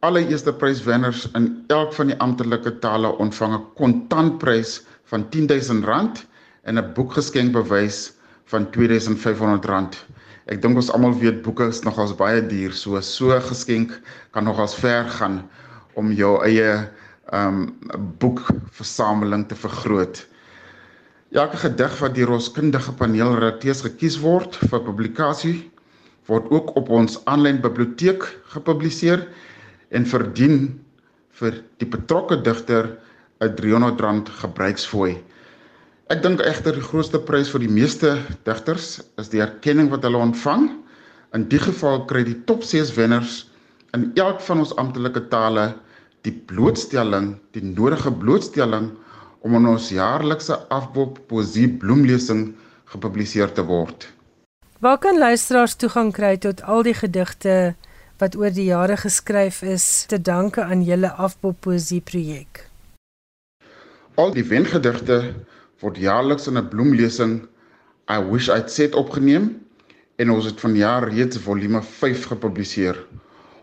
alle 0.00 0.22
eerste 0.24 0.54
pryswenners 0.62 1.26
in 1.36 1.50
elk 1.74 1.92
van 1.98 2.08
die 2.08 2.16
amptelike 2.24 2.72
tale 2.80 3.10
ontvang 3.20 3.58
'n 3.58 3.66
kontantprys 3.82 4.72
van 5.12 5.28
R10000 5.28 6.24
en 6.64 6.80
'n 6.80 6.92
boekgeskenkbewys 6.96 8.14
van 8.48 8.70
R2500. 8.72 10.00
Ek 10.48 10.62
dink 10.62 10.80
ons 10.80 10.90
almal 10.90 11.12
weet 11.20 11.44
boeke 11.44 11.68
is 11.68 11.84
nogals 11.84 12.16
baie 12.16 12.40
duur, 12.40 12.72
so 12.72 13.00
so 13.00 13.36
'n 13.36 13.48
geskenk 13.52 14.00
kan 14.32 14.44
nogals 14.44 14.74
ver 14.74 15.04
gaan 15.20 15.42
om 16.00 16.12
jou 16.12 16.40
eie 16.48 16.88
um 17.32 17.76
boekversameling 18.18 19.48
te 19.48 19.54
vergroot. 19.54 20.26
Elke 21.34 21.58
gedig 21.58 21.94
wat 21.98 22.12
deur 22.14 22.30
ons 22.36 22.46
kundige 22.54 22.92
paneelredakteurs 22.94 23.80
gekies 23.82 24.20
word 24.22 24.54
vir 24.70 24.82
publikasie 24.86 25.56
word 26.30 26.46
ook 26.54 26.70
op 26.78 26.92
ons 26.94 27.16
aanlyn 27.26 27.58
biblioteek 27.64 28.22
gepubliseer 28.52 29.24
en 29.98 30.06
verdien 30.06 30.68
vir 31.40 31.58
die 31.82 31.90
betrokke 31.90 32.38
digter 32.46 32.86
'n 33.42 33.50
R300 33.50 34.30
gebruiksfooi. 34.44 35.18
Ek 36.06 36.22
dink 36.22 36.38
egter 36.38 36.78
die 36.78 36.86
grootste 36.86 37.18
prys 37.18 37.50
vir 37.50 37.66
die 37.66 37.74
meeste 37.82 38.14
digters 38.46 39.02
is 39.18 39.34
die 39.34 39.42
erkenning 39.42 39.90
wat 39.90 40.06
hulle 40.06 40.22
ontvang. 40.22 40.70
In 41.34 41.48
die 41.50 41.58
geval 41.58 42.06
kry 42.06 42.22
die 42.22 42.38
top 42.46 42.62
6 42.62 42.94
wenners 42.94 43.50
in 43.92 44.12
elk 44.14 44.38
van 44.40 44.62
ons 44.62 44.76
amptelike 44.78 45.26
tale 45.34 45.74
die 46.22 46.38
blootstelling, 46.46 47.40
die 47.50 47.66
nodige 47.74 48.14
blootstelling 48.14 48.92
om 49.44 49.54
in 49.58 49.66
ons 49.68 49.90
jaarlikse 49.92 50.56
afbop 50.72 51.18
poesie 51.28 51.68
bloemlesing 51.68 52.54
gepubliseer 52.92 53.52
te 53.52 53.64
word. 53.68 54.08
Waar 54.80 54.98
kan 54.98 55.18
luisteraars 55.20 55.76
toegang 55.80 56.12
kry 56.16 56.36
tot 56.40 56.62
al 56.64 56.84
die 56.86 56.96
gedigte 56.96 57.74
wat 58.22 58.36
oor 58.40 58.52
die 58.54 58.70
jare 58.70 58.96
geskryf 59.00 59.60
is 59.62 60.06
te 60.08 60.18
danke 60.20 60.64
aan 60.64 60.84
julle 60.86 61.10
afbop 61.26 61.60
poesie 61.66 62.00
projek? 62.00 62.64
Al 64.16 64.32
die 64.32 64.46
wengedigte 64.48 65.18
word 65.82 66.00
jaarliks 66.00 66.48
in 66.48 66.58
'n 66.58 66.68
bloemlesing 66.72 67.42
I 68.08 68.18
wish 68.20 68.48
I'd 68.48 68.70
said 68.70 68.94
opgeneem 68.94 69.60
en 70.16 70.30
ons 70.30 70.44
het 70.44 70.60
vanjaar 70.60 71.08
reeds 71.08 71.38
volume 71.38 71.82
5 71.82 72.26
gepubliseer. 72.32 72.96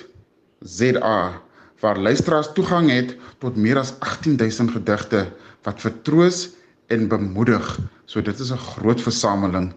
waar 1.80 2.00
luisteraars 2.00 2.50
toegang 2.56 2.90
het 2.90 3.16
tot 3.44 3.56
meer 3.60 3.78
as 3.78 3.94
18000 4.00 4.72
gedigte 4.72 5.26
wat 5.68 5.82
vertroos 5.84 6.50
en 6.88 7.08
bemoedig. 7.12 7.80
So 8.06 8.22
dit 8.22 8.40
is 8.40 8.52
'n 8.52 8.58
groot 8.58 9.02
versameling. 9.02 9.74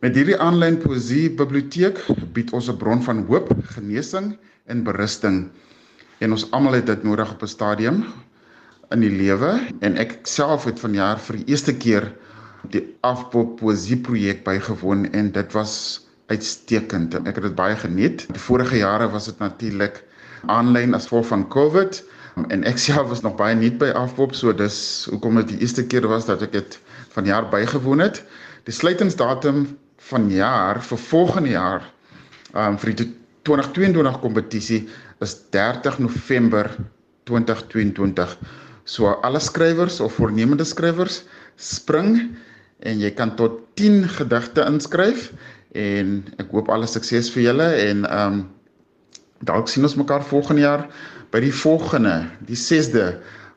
Met 0.00 0.14
hierdie 0.14 0.38
aanlyn 0.38 0.78
poesie 0.78 1.30
biblioteek 1.30 1.98
bied 2.32 2.52
ons 2.52 2.68
'n 2.68 2.76
bron 2.76 3.02
van 3.02 3.26
hoop, 3.26 3.50
genesing 3.74 4.38
en 4.66 4.82
berusting. 4.82 5.50
En 6.18 6.30
ons 6.30 6.50
almal 6.50 6.72
het 6.72 6.86
dit 6.86 7.02
nodig 7.02 7.32
op 7.32 7.42
'n 7.42 7.46
stadium 7.46 8.04
in 8.90 9.00
die 9.00 9.10
lewe 9.10 9.60
en 9.80 9.96
ek 9.96 10.18
self 10.22 10.64
het 10.64 10.80
vanjaar 10.80 11.18
vir 11.18 11.36
die 11.36 11.44
eerste 11.46 11.74
keer 11.74 12.12
die 12.70 12.96
afpop 13.00 13.56
poesie 13.56 13.96
projek 13.96 14.44
bygewoon 14.44 15.12
en 15.12 15.32
dit 15.32 15.52
was 15.52 16.09
uitstekend. 16.30 17.16
Ek 17.26 17.36
het 17.36 17.46
dit 17.48 17.58
baie 17.58 17.76
geniet. 17.76 18.26
Die 18.30 18.42
vorige 18.42 18.80
jare 18.80 19.10
was 19.10 19.28
dit 19.30 19.38
natuurlik 19.42 20.02
aanlyn 20.48 20.94
as 20.96 21.08
gevolg 21.08 21.28
van 21.32 21.48
COVID 21.52 22.00
en 22.48 22.62
ek 22.68 22.78
self 22.86 23.10
was 23.10 23.24
nog 23.26 23.36
baie 23.36 23.56
nuut 23.58 23.76
by 23.80 23.90
Afpop, 23.98 24.34
so 24.38 24.54
dis 24.56 24.78
hoekom 25.10 25.40
dit 25.42 25.54
die 25.54 25.60
eerste 25.66 25.84
keer 25.84 26.06
was 26.08 26.28
dat 26.28 26.42
ek 26.46 26.54
dit 26.54 26.78
vanjaar 27.12 27.50
bygewoon 27.52 28.04
het. 28.04 28.22
Die 28.68 28.74
sluitingsdatum 28.74 29.66
van 30.10 30.30
jaar 30.32 30.80
vir 30.84 31.02
volgende 31.10 31.54
jaar 31.56 31.84
um 32.56 32.78
vir 32.80 32.94
die 32.98 33.10
2022 33.48 34.20
kompetisie 34.22 34.80
is 35.24 35.36
30 35.54 35.98
November 36.02 36.70
2022. 37.28 38.36
So 38.84 39.12
alle 39.26 39.40
skrywers 39.42 40.00
of 40.00 40.16
voornemende 40.18 40.64
skrywers 40.64 41.22
spring 41.56 42.30
en 42.86 43.00
jy 43.02 43.10
kan 43.16 43.34
tot 43.36 43.60
10 43.80 44.08
gedigte 44.16 44.64
inskryf 44.64 45.30
en 45.72 46.16
ek 46.38 46.50
hoop 46.54 46.70
alle 46.70 46.88
sukses 46.90 47.30
vir 47.34 47.42
julle 47.50 47.68
en 47.88 48.04
ehm 48.04 48.40
um, 48.40 48.40
dalk 49.40 49.70
sien 49.72 49.86
ons 49.88 49.96
mekaar 49.96 50.24
volgende 50.28 50.62
jaar 50.66 50.82
by 51.32 51.40
die 51.40 51.54
volgende 51.54 52.26
die 52.44 52.58
6de 52.58 53.06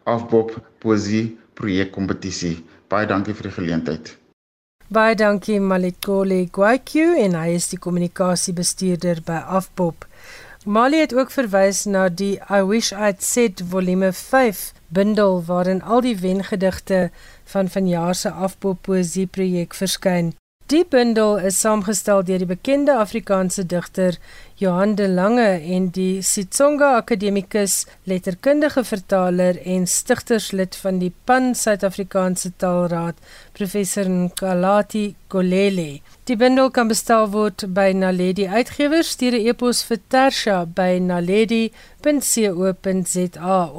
afbop 0.08 0.54
poesie 0.80 1.38
projek 1.54 1.92
kompetisie. 1.92 2.58
Baie 2.88 3.08
dankie 3.10 3.34
vir 3.34 3.50
die 3.50 3.56
geleentheid. 3.58 4.14
Baie 4.94 5.16
dankie 5.18 5.60
Malikole 5.60 6.44
Gwaiku 6.54 7.16
en 7.18 7.36
hy 7.40 7.56
is 7.58 7.70
die 7.72 7.80
kommunikasiebestuurder 7.82 9.24
by 9.26 9.40
Afpop. 9.58 10.06
Mali 10.66 11.00
het 11.02 11.16
ook 11.16 11.32
verwys 11.34 11.84
na 11.90 12.08
die 12.10 12.38
I 12.48 12.62
Wish 12.68 12.94
I'd 12.94 13.24
Said 13.24 13.64
volume 13.72 14.14
5 14.14 14.62
bundel 14.94 15.42
waarin 15.48 15.82
al 15.82 16.06
die 16.06 16.16
wengedigte 16.20 17.10
van 17.56 17.72
vanjaar 17.74 18.16
se 18.16 18.32
Afpop 18.32 18.86
poesie 18.88 19.26
projek 19.28 19.74
verskyn. 19.74 20.34
Die 20.74 20.86
bundel 20.90 21.36
is 21.46 21.60
saamgestel 21.62 22.24
deur 22.26 22.40
die 22.42 22.48
bekende 22.50 22.96
Afrikaanse 22.98 23.62
digter 23.70 24.16
Johan 24.58 24.96
de 24.98 25.06
Lange 25.08 25.62
en 25.76 25.92
die 25.94 26.24
Sitsonga 26.26 26.96
akademikus, 26.98 27.86
letterkundige 28.10 28.82
vertaler 28.84 29.60
en 29.70 29.86
stigterslid 29.86 30.74
van 30.82 30.98
die 31.04 31.14
Pan 31.30 31.54
Suid-Afrikaanse 31.54 32.52
Taalraad, 32.58 33.14
professor 33.54 34.10
Nkalati 34.10 35.16
Kolele. 35.30 36.02
Die 36.26 36.38
bundel 36.42 36.74
kan 36.74 36.90
bestel 36.90 37.30
word 37.38 37.70
by 37.78 37.94
Naledi 37.94 38.50
Uitgewers, 38.50 39.14
stuur 39.14 39.38
'n 39.38 39.46
e-pos 39.54 39.86
vir 39.86 40.00
Tersha 40.10 40.66
by 40.66 40.98
naledi.co.za 40.98 41.72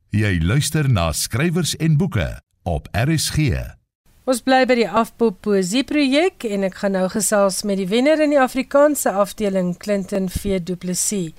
Jy 0.10 0.44
luister 0.44 0.90
na 0.90 1.12
skrywers 1.12 1.76
en 1.76 1.98
boeke 1.98 2.42
op 2.64 2.88
RSG. 2.92 3.52
Ons 4.30 4.44
bly 4.46 4.62
by 4.70 4.76
die 4.78 4.88
Afpop 4.88 5.40
Poesie 5.42 5.82
projek 5.88 6.46
en 6.46 6.62
ek 6.68 6.76
gaan 6.84 6.94
nou 6.94 7.08
gesels 7.10 7.64
met 7.66 7.80
die 7.82 7.88
wenner 7.90 8.22
in 8.22 8.36
die 8.36 8.40
Afrikaanse 8.40 9.10
afdeling 9.18 9.74
Clinton 9.82 10.30
V 10.30 10.60
Du 10.62 10.76
Plessis. 10.78 11.34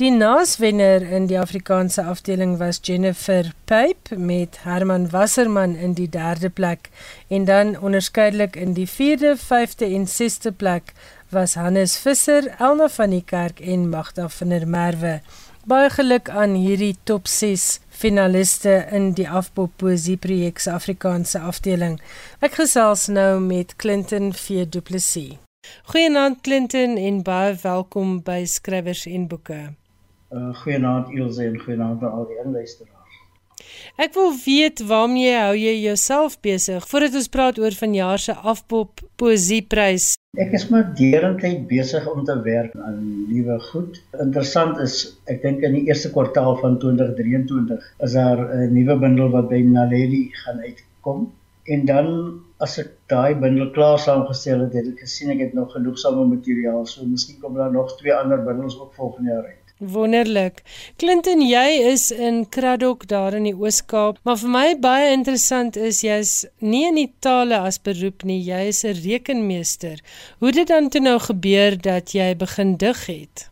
Die 0.00 0.08
naaswenner 0.10 1.04
in 1.04 1.26
die 1.28 1.36
Afrikaanse 1.36 2.06
afdeling 2.08 2.56
was 2.56 2.80
Jennifer 2.80 3.50
Pape 3.68 4.16
met 4.16 4.62
Herman 4.64 5.10
Wasserman 5.12 5.76
in 5.76 5.92
die 5.98 6.08
3de 6.08 6.48
plek 6.48 6.88
en 7.28 7.44
dan 7.44 7.76
onderskeidelik 7.78 8.56
in 8.56 8.72
die 8.72 8.88
4de, 8.88 9.36
5de 9.36 9.92
en 9.92 10.08
6de 10.08 10.54
plek 10.56 10.94
was 11.28 11.54
Hannes 11.60 11.98
Visser, 12.00 12.48
Elna 12.58 12.88
van 12.88 13.12
die 13.12 13.24
Kerk 13.24 13.60
en 13.60 13.90
Magda 13.92 14.28
van 14.28 14.48
der 14.48 14.66
Merwe. 14.66 15.20
Baie 15.68 15.92
geluk 15.92 16.32
aan 16.32 16.56
hierdie 16.56 16.96
top 17.04 17.28
6 17.28 17.78
finaliste 18.02 18.86
in 18.90 19.12
die 19.14 19.28
Afpop 19.28 19.76
Poesie 19.78 20.16
Projek 20.16 20.58
se 20.58 20.72
Afrikaanse 20.74 21.38
afdeling. 21.46 22.00
Ek 22.42 22.56
gesels 22.58 23.06
nou 23.12 23.38
met 23.44 23.76
Clinton 23.78 24.32
V 24.34 24.64
Du 24.66 24.80
Plessis. 24.82 25.38
Goeienaand 25.92 26.40
Clinton 26.42 26.96
en 26.98 27.20
baie 27.22 27.54
welkom 27.62 28.16
by 28.26 28.40
Skrywers 28.50 29.04
en 29.06 29.28
Boeke. 29.30 29.60
Uh 30.34 30.50
goeienaand 30.64 31.12
Ilse 31.14 31.46
en 31.46 31.60
goeienaand 31.62 32.02
aan 32.02 32.18
al 32.18 32.26
die 32.32 32.40
luisteraars. 32.42 32.91
Ek 33.96 34.14
wil 34.14 34.32
weet 34.44 34.82
waarmee 34.88 35.36
hou 35.36 35.54
jy 35.56 35.76
jouself 35.82 36.40
besig 36.40 36.88
voordat 36.88 37.14
ons 37.14 37.28
praat 37.28 37.58
oor 37.58 37.74
vanjaar 37.84 38.18
se 38.18 38.34
Afpop 38.34 39.00
Poesieprys 39.16 40.14
Ek 40.40 40.54
is 40.56 40.62
maar 40.72 40.84
deurentyd 40.96 41.64
besig 41.68 42.06
om 42.08 42.22
te 42.24 42.34
werk 42.44 42.76
aan 42.88 43.00
nuwe 43.28 43.58
goed. 43.66 43.98
Interessant 44.24 44.78
is, 44.80 44.94
ek 45.28 45.42
dink 45.42 45.66
in 45.68 45.74
die 45.76 45.82
eerste 45.90 46.08
kwartaal 46.14 46.56
van 46.62 46.78
2023 46.84 47.90
is 48.06 48.14
daar 48.16 48.40
'n 48.54 48.72
nuwe 48.72 48.96
bundel 49.02 49.28
wat 49.34 49.50
by 49.50 49.60
Naledi 49.74 50.22
gaan 50.44 50.64
uitkom. 50.64 51.26
En 51.74 51.84
dan 51.90 52.08
as 52.64 52.78
ek 52.80 52.88
daai 53.12 53.34
bundel 53.44 53.68
klaar 53.76 53.98
saamgestel 54.00 54.64
het, 54.64 54.72
het 54.78 54.88
ek 54.94 55.04
gesien 55.04 55.34
ek 55.34 55.44
het 55.44 55.52
nog 55.58 55.76
genoegsame 55.76 56.24
materiaal, 56.32 56.86
so 56.86 57.04
miskien 57.04 57.38
kom 57.44 57.60
daar 57.60 57.72
nog 57.76 57.92
twee 58.00 58.14
ander 58.14 58.40
bundels 58.48 58.80
ook 58.80 58.94
volgende 58.94 59.36
jaar 59.36 59.46
uit. 59.52 59.61
Wonderlik. 59.82 60.62
Clinton, 60.96 61.40
jy 61.42 61.82
is 61.90 62.10
in 62.14 62.44
Kraddock 62.54 63.08
daar 63.10 63.34
in 63.34 63.48
die 63.48 63.54
Oos-Kaap, 63.54 64.20
maar 64.22 64.38
vir 64.38 64.52
my 64.54 64.68
baie 64.78 65.08
interessant 65.10 65.74
is 65.74 66.04
jy's 66.06 66.34
nie 66.62 66.84
in 66.86 67.00
die 67.00 67.08
tale 67.24 67.58
as 67.66 67.80
beroep 67.82 68.22
nie, 68.28 68.38
jy 68.46 68.60
is 68.70 68.84
'n 68.84 68.94
rekenmeester. 69.02 69.98
Hoe 70.38 70.52
het 70.52 70.60
dit 70.60 70.68
dan 70.68 70.88
toe 70.88 71.02
nou 71.02 71.18
gebeur 71.18 71.76
dat 71.76 72.14
jy 72.14 72.30
begin 72.38 72.76
dig 72.76 73.06
het? 73.06 73.50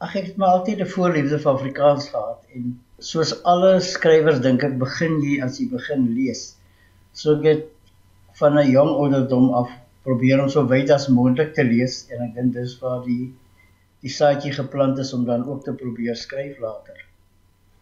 Ag 0.00 0.16
ek 0.16 0.26
het 0.26 0.36
maar 0.36 0.58
altyd 0.58 0.80
'n 0.80 0.92
voorliefde 0.96 1.38
vir 1.38 1.52
Afrikaans 1.52 2.10
gehad 2.10 2.42
en 2.54 2.80
soos 2.98 3.32
alle 3.44 3.80
skrywers 3.80 4.40
dink 4.40 4.64
ek 4.64 4.78
begin 4.78 5.20
jy 5.22 5.42
as 5.42 5.60
jy 5.60 5.70
begin 5.70 6.14
lees. 6.14 6.56
So 7.12 7.38
ek 7.38 7.44
het 7.44 7.66
van 8.40 8.58
'n 8.58 8.70
jong 8.70 8.90
ouderdom 8.90 9.54
af 9.54 9.70
probeer 10.02 10.42
om 10.42 10.48
so 10.48 10.66
wyd 10.66 10.90
as 10.90 11.08
moontlik 11.08 11.54
te 11.54 11.62
lees 11.62 12.06
en 12.10 12.22
ek 12.26 12.34
dink 12.34 12.52
dis 12.54 12.78
waar 12.80 13.04
die 13.04 13.32
die 14.04 14.12
saadjie 14.12 14.52
geplant 14.52 14.98
is 14.98 15.12
om 15.12 15.24
dan 15.26 15.44
ook 15.46 15.64
te 15.64 15.74
probeer 15.74 16.16
skryf 16.16 16.58
later. 16.62 17.04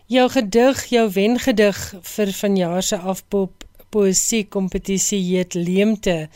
Jou 0.06 0.28
gedig, 0.30 0.84
jou 0.94 1.08
wengedig 1.10 1.78
vir 2.14 2.32
vanjaar 2.40 2.82
se 2.82 2.96
afpop 2.96 3.64
poesie 3.90 4.44
kompetisie 4.46 5.22
heet 5.24 5.54
Leemte 5.54 6.28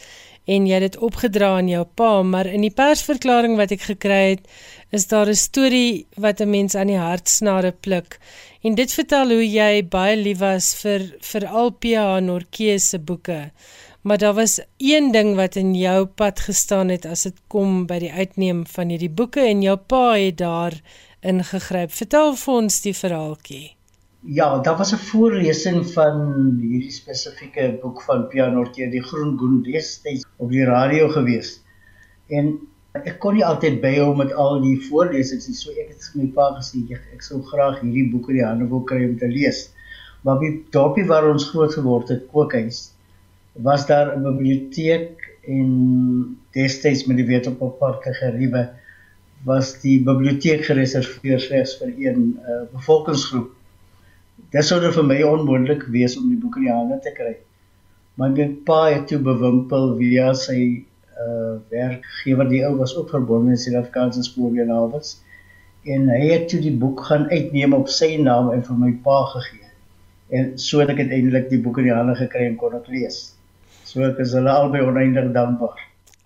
en 0.51 0.67
jy 0.67 0.81
het 0.81 0.87
dit 0.89 0.97
opgedra 1.07 1.53
aan 1.59 1.69
jou 1.71 1.85
pa, 1.95 2.23
maar 2.27 2.49
in 2.51 2.65
die 2.65 2.75
persverklaring 2.75 3.55
wat 3.61 3.71
ek 3.77 3.85
gekry 3.93 4.21
het, 4.33 4.49
is 4.91 5.07
daar 5.07 5.29
'n 5.29 5.39
storie 5.39 6.07
wat 6.17 6.41
'n 6.41 6.51
mens 6.51 6.75
aan 6.75 6.91
die 6.91 6.99
hartsnare 6.99 7.73
pluk. 7.73 8.19
En 8.63 8.75
dit 8.75 8.93
vertel 8.93 9.31
hoe 9.31 9.47
jy 9.47 9.83
baie 9.89 10.17
lief 10.17 10.39
was 10.39 10.75
vir 10.83 11.01
vir 11.21 11.47
al 11.47 11.71
PH 11.71 12.21
Norke 12.21 12.79
se 12.79 12.99
boeke 12.99 13.51
maar 14.03 14.19
daar 14.19 14.35
was 14.35 14.61
een 14.77 15.13
ding 15.13 15.35
wat 15.37 15.57
in 15.57 15.75
jou 15.75 16.07
pad 16.07 16.41
gestaan 16.41 16.89
het 16.89 17.05
as 17.07 17.27
dit 17.29 17.37
kom 17.53 17.85
by 17.87 17.99
die 18.01 18.13
uitneem 18.13 18.65
van 18.67 18.89
hierdie 18.89 19.13
boeke 19.13 19.43
en 19.45 19.63
jou 19.63 19.77
pa 19.77 20.15
het 20.17 20.39
daar 20.41 20.77
ingegryp. 21.21 21.93
Vertel 21.93 22.33
vir 22.37 22.55
ons 22.55 22.81
die 22.87 22.95
verhaaltjie. 22.97 23.67
Ja, 24.23 24.59
daar 24.59 24.77
was 24.77 24.93
'n 24.93 25.05
voorlesing 25.11 25.87
van 25.93 26.17
hierdie 26.61 26.93
spesifieke 26.93 27.79
boek 27.83 28.03
van 28.03 28.29
Pianortjie, 28.29 28.91
die 28.91 29.03
Groen 29.03 29.39
Goen 29.39 29.63
destyds 29.63 30.25
op 30.37 30.51
die 30.51 30.65
radio 30.65 31.09
gewees. 31.09 31.61
En 32.29 32.59
ek 32.93 33.19
kon 33.19 33.35
nie 33.35 33.45
altyd 33.45 33.81
byhou 33.81 34.17
met 34.17 34.33
al 34.33 34.61
die 34.61 34.77
voorlesings 34.89 35.49
nie, 35.49 35.57
so 35.57 35.71
ek 35.71 35.89
het 35.89 36.09
vir 36.13 36.23
my 36.23 36.29
pa 36.35 36.57
gesê 36.59 36.83
ek, 36.91 37.03
ek 37.15 37.23
sou 37.23 37.43
graag 37.43 37.81
hierdie 37.81 38.11
boek 38.13 38.29
in 38.29 38.37
die 38.37 38.45
hande 38.45 38.69
wil 38.69 38.83
kry 38.83 39.05
om 39.09 39.19
te 39.19 39.29
lees. 39.29 39.71
Maar 40.23 40.39
by 40.39 40.51
dorpie 40.71 41.07
waar 41.07 41.31
ons 41.31 41.49
groot 41.49 41.75
geword 41.75 42.09
het, 42.09 42.27
Kookhuis, 42.33 42.93
was 43.53 43.87
daar 43.87 44.17
'n 44.17 44.23
biblioteek 44.23 45.31
en 45.47 46.39
destyds 46.53 47.05
met 47.07 47.17
die 47.17 47.27
Wetenskapparke 47.27 48.15
geriewe 48.15 48.69
was 49.45 49.81
die 49.81 50.03
biblioteek 50.05 50.65
gereserveer 50.65 51.41
slegs 51.41 51.79
vir 51.81 51.93
een 51.97 52.39
uh, 52.45 52.63
bevolkingsgroep. 52.73 53.49
Dit 54.51 54.65
sou 54.65 54.81
vir 54.93 55.05
my 55.05 55.23
onmoontlik 55.23 55.87
wees 55.95 56.17
om 56.19 56.29
die 56.29 56.39
boek 56.41 56.57
in 56.57 56.69
die 56.69 56.75
hande 56.75 56.99
te 57.01 57.13
kry. 57.17 57.37
Maar 58.15 58.31
my 58.37 58.47
pa 58.65 58.81
het 58.91 59.07
toe 59.09 59.19
bewimpel 59.19 59.97
via 59.97 60.33
sy 60.35 60.85
uh 61.21 61.57
werkgewer 61.69 62.49
die 62.49 62.63
ou 62.65 62.77
was 62.77 62.95
ook 62.97 63.11
verbonde 63.13 63.51
met 63.51 63.61
Suid-Afrikaanse 63.61 64.23
spoorwegnawels 64.23 65.19
en 65.85 66.09
hy 66.09 66.31
het 66.31 66.49
toe 66.49 66.61
die 66.61 66.77
boek 66.77 67.01
gaan 67.09 67.27
uitneem 67.29 67.73
op 67.77 67.89
sy 67.89 68.17
naam 68.21 68.51
en 68.53 68.65
vir 68.65 68.77
my 68.77 68.93
pa 69.05 69.25
gegee. 69.35 69.69
En 70.29 70.59
so 70.59 70.81
het 70.81 70.93
ek 70.93 71.03
uiteindelik 71.05 71.49
die 71.51 71.61
boek 71.61 71.81
in 71.81 71.91
die 71.91 71.95
hande 71.97 72.17
gekry 72.17 72.47
en 72.49 72.57
kon 72.61 72.73
dit 72.77 72.89
lees. 72.89 73.21
So 73.91 74.05
ek 74.07 74.21
is 74.23 74.35
hulle 74.39 74.53
albei 74.55 74.85
oneindig 74.87 75.33
dankbaar. 75.35 75.79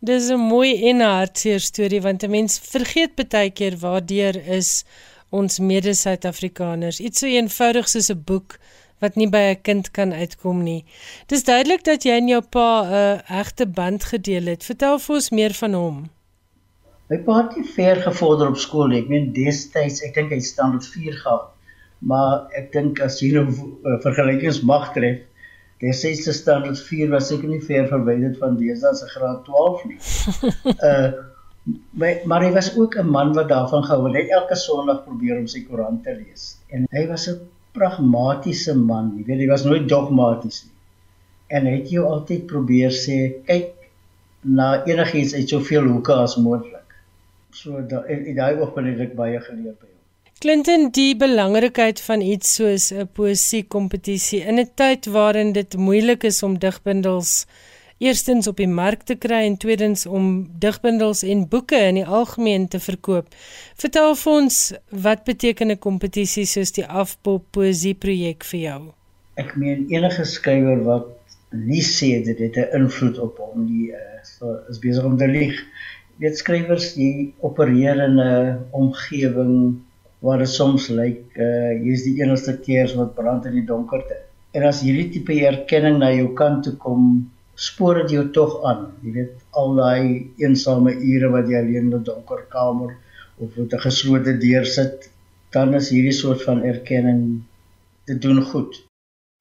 Dis 0.05 0.29
'n 0.29 0.43
mooi 0.53 0.71
en 0.91 1.01
hartseer 1.01 1.63
storie 1.65 2.01
want 2.07 2.25
'n 2.25 2.31
mens 2.31 2.59
vergeet 2.73 3.15
baie 3.17 3.51
keer 3.51 3.77
waardeur 3.85 4.37
is 4.37 4.85
ons 5.31 5.59
mede-Suid-Afrikaners. 5.59 7.01
Iets 7.01 7.19
so 7.21 7.27
eenvoudig 7.27 7.89
soos 7.89 8.11
'n 8.11 8.23
boek 8.31 8.59
wat 9.01 9.17
nie 9.17 9.31
by 9.37 9.43
'n 9.53 9.63
kind 9.63 9.91
kan 9.91 10.13
uitkom 10.13 10.63
nie. 10.63 10.85
Dis 11.27 11.45
duidelik 11.45 11.85
dat 11.85 12.05
jy 12.05 12.19
en 12.21 12.29
jou 12.29 12.43
pa 12.43 12.69
'n 12.85 13.23
egte 13.41 13.67
band 13.67 14.05
gedeel 14.13 14.47
het. 14.53 14.65
Vertel 14.65 14.99
vir 14.99 15.15
ons 15.15 15.31
meer 15.31 15.55
van 15.63 15.73
hom. 15.73 15.97
My 17.09 17.19
pa 17.19 17.43
het 17.43 17.57
nie 17.57 17.69
ver 17.77 17.97
gevorder 17.97 18.49
op 18.49 18.57
skool 18.57 18.87
nie. 18.89 19.01
Ek 19.01 19.09
meen 19.09 19.33
destyds, 19.33 20.03
ek 20.03 20.15
dink 20.15 20.31
hy 20.31 20.41
staan 20.41 20.75
op 20.75 20.83
4 20.83 21.13
gehad. 21.13 21.49
Maar 21.99 22.47
ek 22.57 22.73
dink 22.73 23.01
as 23.01 23.21
jy 23.21 23.33
nou 23.33 23.47
uh, 23.49 24.01
vergelykings 24.03 24.63
mag 24.63 24.93
tref, 24.93 25.21
Destyds 25.85 26.25
se 26.27 26.35
standaard 26.37 26.81
4 26.89 27.13
was 27.13 27.31
seker 27.31 27.53
nie 27.53 27.63
ver 27.69 27.89
verwyderd 27.93 28.41
van 28.43 28.59
deesdae 28.61 28.95
se 28.99 29.09
graad 29.15 29.45
12 29.49 29.87
nie. 29.93 30.01
uh 30.91 31.13
maar, 31.97 32.19
maar 32.29 32.43
hy 32.45 32.51
was 32.53 32.67
ook 32.77 32.99
'n 33.01 33.09
man 33.09 33.33
wat 33.37 33.49
daarvan 33.49 33.85
gehou 33.85 34.05
het. 34.09 34.17
Hy 34.19 34.37
elke 34.37 34.57
Sondag 34.57 35.05
probeer 35.05 35.39
om 35.39 35.47
sy 35.49 35.63
koerant 35.65 36.03
te 36.05 36.13
lees. 36.13 36.59
En 36.69 36.85
hy 36.93 37.07
was 37.09 37.29
'n 37.31 37.41
pragmatiese 37.73 38.75
man. 38.77 39.15
Jy 39.17 39.25
weet, 39.31 39.45
hy 39.45 39.49
was 39.49 39.65
nooit 39.65 39.89
dogmaties 39.89 40.65
nie. 40.65 40.75
en 41.47 41.67
het 41.69 41.91
jy 41.93 42.03
altyd 42.03 42.47
probeer 42.51 42.95
sê 42.95 43.19
kyk 43.49 43.73
na 44.59 44.69
enigiets 44.89 45.35
uit 45.37 45.49
soveel 45.49 45.89
hoeke 45.89 46.17
as 46.27 46.37
moontlik. 46.41 46.97
So 47.55 47.83
daai 47.91 48.35
daai 48.37 48.61
oogpunt 48.61 48.93
het 48.93 49.03
ek 49.09 49.19
baie 49.19 49.41
geleer 49.41 49.77
by. 49.77 49.94
Clinton 50.43 50.91
die 50.91 51.15
belangrikheid 51.17 52.01
van 52.05 52.21
iets 52.21 52.55
soos 52.59 52.91
'n 52.93 53.07
poesie 53.17 53.63
kompetisie 53.75 54.41
in 54.41 54.59
'n 54.59 54.71
tyd 54.75 55.07
waarin 55.07 55.53
dit 55.53 55.77
moeilik 55.77 56.25
is 56.25 56.43
om 56.43 56.59
digbundels 56.59 57.47
eerstens 57.99 58.47
op 58.47 58.57
die 58.57 58.69
mark 58.69 59.03
te 59.03 59.15
kry 59.15 59.45
en 59.47 59.57
tweedens 59.57 60.07
om 60.07 60.47
digbundels 60.59 61.23
en 61.23 61.49
boeke 61.49 61.77
in 61.77 61.95
die 61.95 62.07
algemeen 62.07 62.69
te 62.69 62.81
verkoop. 62.81 63.29
Vertel 63.77 64.15
vir 64.15 64.33
ons 64.33 64.73
wat 64.91 65.25
beteken 65.25 65.71
'n 65.71 65.79
kompetisie 65.79 66.47
soos 66.47 66.73
die 66.73 66.87
Afpop 66.87 67.45
poesie 67.51 67.95
projek 67.95 68.45
vir 68.45 68.61
jou? 68.61 68.83
Ek 69.37 69.57
meen 69.57 69.87
enige 69.89 70.25
skrywer 70.25 70.85
wat 70.85 71.07
nie 71.51 71.83
sê 71.83 72.25
dit 72.25 72.39
het 72.39 72.57
'n 72.57 72.83
invloed 72.83 73.19
op 73.19 73.39
hom 73.39 73.65
nie, 73.65 73.91
uh, 73.91 74.71
is 74.71 74.79
besig 74.79 75.05
om 75.05 75.17
te 75.17 75.29
lieg. 75.29 75.55
Weet 76.19 76.39
skrywers 76.39 76.95
die 76.95 77.35
opereer 77.41 78.03
in 78.05 78.19
'n 78.21 78.59
omgewing 78.71 79.84
waar 80.25 80.41
dit 80.41 80.49
soms 80.49 80.89
lyk 80.89 81.37
uh 81.37 81.73
hier's 81.83 82.05
die 82.07 82.17
enigste 82.23 82.57
keers 82.67 82.95
wat 82.99 83.15
brand 83.19 83.45
in 83.51 83.59
die 83.59 83.69
donkerte. 83.69 84.17
En 84.57 84.65
as 84.71 84.81
hierdie 84.87 85.11
tipe 85.13 85.37
erkenning 85.49 85.99
na 86.01 86.11
jou 86.15 86.31
kant 86.39 86.63
toe 86.65 86.75
kom, 86.81 87.09
spoor 87.55 88.03
dit 88.03 88.15
jou 88.17 88.25
tog 88.37 88.55
aan. 88.71 88.87
Jy 89.05 89.13
weet 89.19 89.35
al 89.61 89.75
daai 89.79 90.05
eensame 90.43 90.95
ure 90.95 91.31
wat 91.35 91.51
jy 91.51 91.61
alleen 91.61 91.91
in 91.91 91.97
'n 91.99 92.07
donker 92.09 92.45
kamer 92.55 92.95
of 93.39 93.57
met 93.57 93.75
'n 93.75 93.85
geslote 93.87 94.39
deur 94.45 94.67
sit, 94.67 95.11
dan 95.53 95.75
is 95.75 95.91
hierdie 95.91 96.19
soort 96.21 96.43
van 96.43 96.63
erkenning 96.63 97.43
te 98.07 98.19
doen 98.19 98.43
goed. 98.43 98.73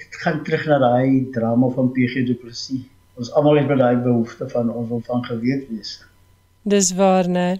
Dit 0.04 0.16
gaan 0.24 0.44
terug 0.44 0.66
na 0.66 0.80
daai 0.80 1.30
drama 1.32 1.70
van 1.70 1.92
PG 1.92 2.26
Du 2.28 2.36
Plessis. 2.36 2.84
Ons 3.16 3.32
almal 3.32 3.58
het 3.58 3.68
met 3.68 3.80
daai 3.80 3.96
behoefte 3.96 4.50
van 4.50 4.74
ons 4.74 4.90
wil 4.90 5.02
van 5.06 5.24
geweet 5.24 5.70
wees. 5.70 6.04
Dis 6.64 6.94
waar, 6.96 7.30
né? 7.30 7.60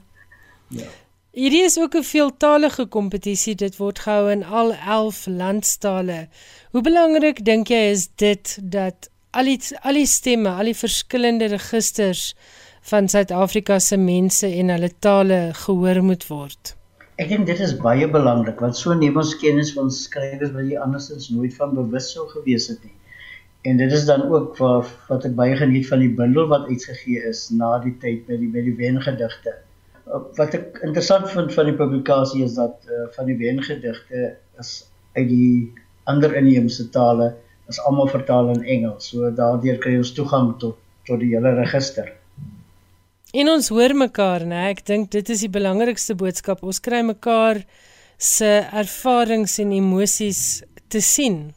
Ja. 0.68 1.03
Hierdie 1.34 1.64
is 1.66 1.80
ook 1.82 1.96
'n 1.98 2.06
veeltalige 2.06 2.84
kompetisie. 2.86 3.56
Dit 3.56 3.78
word 3.78 4.00
gehou 4.00 4.32
in 4.32 4.44
al 4.44 4.74
11 4.74 5.26
landstale. 5.26 6.28
Hoe 6.72 6.82
belangrik 6.82 7.46
dink 7.46 7.68
jy 7.68 7.90
is 7.94 8.04
dit 8.16 8.60
dat 8.62 9.10
al 9.32 9.50
die 9.50 9.58
al 9.82 9.98
die 9.98 10.06
stemme, 10.06 10.50
al 10.50 10.70
die 10.70 10.78
verskillende 10.78 11.48
registers 11.56 12.36
van 12.82 13.10
Suid-Afrika 13.10 13.80
se 13.80 13.98
mense 13.98 14.46
en 14.48 14.70
hulle 14.70 14.92
tale 15.00 15.50
gehoor 15.64 16.04
moet 16.04 16.28
word? 16.28 16.76
Ek 17.16 17.30
dink 17.30 17.50
dit 17.50 17.60
is 17.60 17.76
baie 17.82 18.08
belangrik 18.08 18.60
want 18.60 18.78
so 18.78 18.94
neem 18.94 19.18
ons 19.18 19.34
kennis 19.42 19.74
van 19.74 19.90
skrywers 19.90 20.54
wat 20.54 20.70
jy 20.70 20.78
andersins 20.78 21.30
nooit 21.30 21.58
van 21.58 21.74
bewus 21.74 22.14
sou 22.14 22.30
gewees 22.38 22.68
het 22.68 22.84
nie. 22.84 22.98
En 23.62 23.78
dit 23.78 23.92
is 23.92 24.06
dan 24.06 24.30
ook 24.30 24.58
wat 24.62 24.86
wat 25.10 25.26
ek 25.26 25.36
baie 25.36 25.58
geniet 25.58 25.90
van 25.90 26.00
die 26.00 26.14
bundel 26.24 26.48
wat 26.48 26.70
uitgegee 26.70 27.26
is 27.34 27.50
na 27.50 27.80
die 27.80 27.98
tyd 27.98 28.28
by 28.30 28.38
die 28.38 28.54
by 28.54 28.70
die 28.70 28.78
wengedigte 28.86 29.58
wat 30.38 30.54
ek 30.54 30.82
interessant 30.84 31.30
vind 31.32 31.54
van 31.54 31.70
die 31.70 31.78
publikasie 31.78 32.44
is 32.44 32.58
dat 32.60 32.90
uh, 32.90 33.08
van 33.16 33.30
die 33.30 33.38
wengedigte 33.40 34.36
is 34.60 34.74
uit 35.16 35.30
die 35.30 35.74
ander 36.10 36.36
inheemse 36.36 36.90
tale 36.90 37.34
is 37.72 37.80
almal 37.88 38.10
vertaal 38.12 38.50
in 38.52 38.64
Engels. 38.64 39.08
So 39.14 39.32
daardeur 39.32 39.80
kry 39.80 39.96
ons 39.98 40.12
toegang 40.16 40.58
tot 40.60 40.80
tot 41.08 41.20
die 41.20 41.34
hele 41.34 41.52
register. 41.58 42.08
En 43.36 43.50
ons 43.52 43.68
hoor 43.74 43.92
mekaar, 43.98 44.46
né? 44.48 44.70
Ek 44.72 44.86
dink 44.88 45.10
dit 45.12 45.30
is 45.34 45.42
die 45.44 45.52
belangrikste 45.52 46.16
boodskap. 46.16 46.62
Ons 46.64 46.80
kry 46.84 47.02
mekaar 47.04 47.64
se 48.16 48.52
ervarings 48.72 49.58
en 49.60 49.74
emosies 49.76 50.64
te 50.88 51.02
sien. 51.04 51.50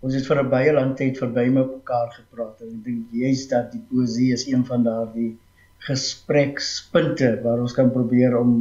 Ons 0.00 0.16
het 0.16 0.26
vir 0.26 0.42
'n 0.42 0.50
baie 0.50 0.72
lang 0.72 0.96
tyd 0.96 1.18
verby 1.22 1.46
mekaar 1.52 2.10
gepraat 2.16 2.62
en 2.64 2.68
ek 2.74 2.84
dink 2.84 3.12
juist 3.12 3.50
dat 3.50 3.70
die 3.72 3.82
poesie 3.90 4.32
is 4.32 4.46
een 4.48 4.64
van 4.64 4.82
daardie 4.82 5.36
gesprekspunte 5.86 7.38
waar 7.44 7.60
ons 7.64 7.74
kan 7.76 7.90
probeer 7.92 8.36
om 8.38 8.52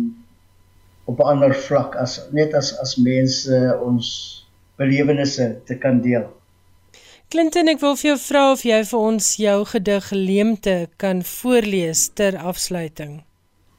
op 1.09 1.19
'n 1.19 1.29
ander 1.33 1.55
vlak 1.55 1.95
as 1.95 2.19
net 2.31 2.53
as 2.53 2.77
as 2.79 2.95
mense 2.95 3.77
ons 3.83 4.07
belewennisse 4.77 5.47
te 5.65 5.75
kan 5.77 6.01
deel. 6.01 6.27
Clinton, 7.29 7.67
ek 7.67 7.79
wil 7.79 7.95
vir 7.95 8.09
jou 8.09 8.19
vra 8.19 8.51
of 8.51 8.63
jy 8.65 8.83
vir 8.91 8.99
ons 8.99 9.25
jou 9.37 9.65
gedig 9.65 10.11
Leemte 10.11 10.87
kan 10.97 11.21
voorlees 11.23 12.09
ter 12.13 12.37
afsluiting. 12.37 13.23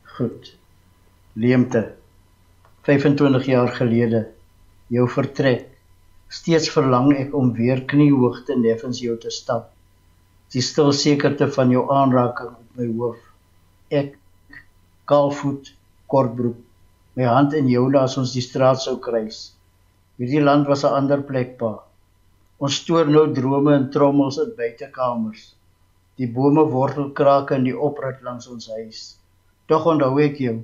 Goed. 0.02 0.52
Leemte. 1.34 1.92
25 2.82 3.46
jaar 3.46 3.68
gelede 3.68 4.28
jou 4.88 5.08
vertrek. 5.08 5.66
Steeds 6.28 6.70
verlang 6.70 7.12
ek 7.16 7.34
om 7.34 7.52
weer 7.52 7.84
kniehoogte 7.86 8.54
neffens 8.58 9.00
jou 9.00 9.16
te 9.18 9.30
stap. 9.30 9.72
Die 10.52 10.62
stil 10.62 10.92
sekerte 10.92 11.50
van 11.50 11.70
jou 11.70 11.90
aanraking 11.90 12.54
op 12.54 12.78
my 12.78 12.86
hoof 12.86 13.29
ek 13.90 14.18
kaalvoet 15.10 15.72
kortbroek 16.06 16.58
my 17.16 17.24
hand 17.26 17.54
in 17.58 17.68
joune 17.68 17.98
as 17.98 18.16
ons 18.20 18.32
die 18.36 18.42
straat 18.44 18.78
sou 18.78 18.96
kruis. 19.06 19.38
Hierdie 20.18 20.42
land 20.48 20.68
was 20.70 20.84
'n 20.84 20.94
ander 20.98 21.22
plek 21.30 21.58
pa. 21.58 21.72
Ons 22.60 22.76
stoor 22.82 23.06
nou 23.10 23.24
drome 23.38 23.74
in 23.74 23.90
trommels 23.90 24.38
in 24.38 24.52
buitekamers 24.60 25.42
die 26.20 26.28
bome 26.36 26.64
wortelkrake 26.74 27.56
in 27.58 27.64
die 27.64 27.76
oprit 27.88 28.22
langs 28.22 28.46
ons 28.54 28.68
huis. 28.76 29.00
Tog 29.68 29.86
onthou 29.92 30.18
ek 30.20 30.40
jou 30.44 30.56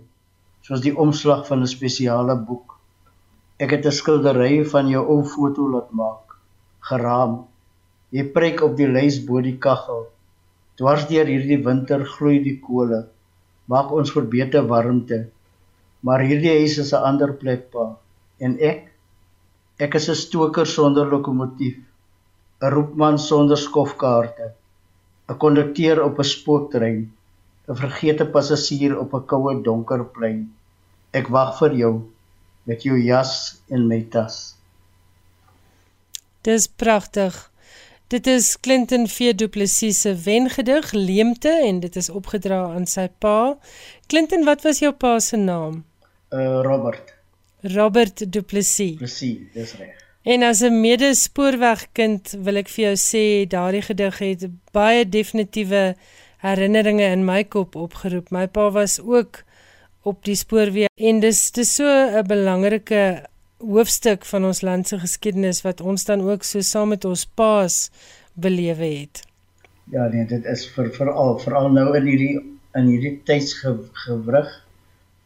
soos 0.62 0.82
die 0.86 0.94
omslag 1.04 1.46
van 1.48 1.62
'n 1.62 1.74
spesiale 1.76 2.36
boek. 2.48 2.78
Ek 3.58 3.70
het 3.70 3.86
'n 3.86 3.98
skildery 4.00 4.64
van 4.72 4.88
jou 4.88 5.04
ou 5.14 5.22
foto 5.24 5.66
laat 5.74 5.90
maak 5.90 6.38
geraam. 6.90 7.46
Jy 8.12 8.24
preek 8.36 8.62
op 8.62 8.76
die 8.76 8.92
lys 8.96 9.18
bo 9.26 9.40
die 9.40 9.58
kaggel 9.58 10.06
dwars 10.78 11.06
deur 11.08 11.26
hierdie 11.26 11.64
winter 11.64 12.04
gloei 12.04 12.38
die 12.44 12.58
kole 12.60 13.08
maak 13.66 13.92
ons 13.92 14.12
vir 14.14 14.26
beter 14.36 14.66
warmte. 14.70 15.26
Maar 16.02 16.20
hierdie 16.28 16.58
huis 16.58 16.78
is 16.78 16.92
'n 16.92 17.06
ander 17.10 17.32
plek 17.32 17.70
pa 17.72 17.96
en 18.40 18.58
ek 18.60 18.92
ek 19.78 19.94
is 19.94 20.08
'n 20.08 20.14
stoker 20.14 20.66
sonder 20.66 21.06
lokomotief, 21.12 21.76
'n 22.62 22.70
roepman 22.74 23.18
sonder 23.18 23.56
skofkaarte, 23.56 24.52
'n 25.28 25.38
kondukteur 25.38 26.02
op 26.04 26.18
'n 26.18 26.30
spooktrein, 26.34 27.00
'n 27.68 27.76
vergete 27.82 28.26
passasier 28.34 28.98
op 28.98 29.14
'n 29.14 29.26
koue 29.26 29.62
donker 29.62 30.04
plein. 30.04 30.40
Ek 31.12 31.28
wag 31.28 31.58
vir 31.58 31.72
jou 31.82 31.94
met 32.66 32.82
jou 32.82 32.96
jas 32.98 33.60
en 33.68 33.88
my 33.88 34.00
tas. 34.10 34.56
Dis 36.42 36.66
pragtig. 36.68 37.50
Dit 38.06 38.26
is 38.26 38.60
Clinton 38.60 39.08
V 39.08 39.32
Du 39.34 39.48
Plessis 39.48 40.00
se 40.00 40.14
wengedig 40.14 40.92
Leemte 40.92 41.50
en 41.50 41.80
dit 41.80 41.96
is 41.96 42.08
opgedra 42.10 42.60
aan 42.70 42.84
sy 42.86 43.08
pa. 43.18 43.56
Clinton, 44.06 44.44
wat 44.46 44.62
was 44.62 44.78
jou 44.78 44.92
pa 44.94 45.16
se 45.18 45.36
naam? 45.36 45.80
Uh 46.30 46.60
Robert. 46.62 47.10
Robert 47.74 48.22
Du 48.32 48.44
Plessis. 48.46 48.94
Plessis, 49.00 49.50
dis 49.54 49.74
reg. 49.80 49.98
En 50.22 50.42
as 50.42 50.62
'n 50.62 50.80
medespoorwegkind 50.80 52.36
wil 52.46 52.62
ek 52.62 52.68
vir 52.68 52.84
jou 52.84 52.94
sê 52.94 53.24
daardie 53.50 53.82
gedig 53.82 54.18
het 54.18 54.46
baie 54.70 55.02
definitiewe 55.08 55.96
herinneringe 56.46 57.10
in 57.10 57.24
my 57.24 57.42
kop 57.44 57.74
opgeroep. 57.74 58.30
My 58.30 58.46
pa 58.46 58.70
was 58.70 59.00
ook 59.00 59.42
op 60.02 60.24
die 60.24 60.38
spoorweë 60.38 60.94
en 60.94 61.20
dis 61.20 61.50
dis 61.50 61.74
so 61.74 61.86
'n 61.86 62.26
belangrike 62.26 63.26
hoofstuk 63.66 64.24
van 64.24 64.44
ons 64.44 64.62
land 64.62 64.88
se 64.88 64.98
geskiedenis 64.98 65.62
wat 65.66 65.80
ons 65.80 66.04
dan 66.04 66.22
ook 66.24 66.44
so 66.46 66.60
saam 66.60 66.92
met 66.94 67.04
ons 67.04 67.26
paas 67.26 67.90
belewe 68.34 68.84
het. 68.84 69.22
Ja 69.90 70.08
nee, 70.08 70.26
dit 70.26 70.44
is 70.44 70.66
vir 70.74 70.90
veral 70.94 71.38
veral 71.38 71.70
nou 71.74 71.88
in 71.98 72.08
hierdie 72.10 72.36
in 72.76 72.88
hierdie 72.90 73.20
tydsgewrig 73.28 74.50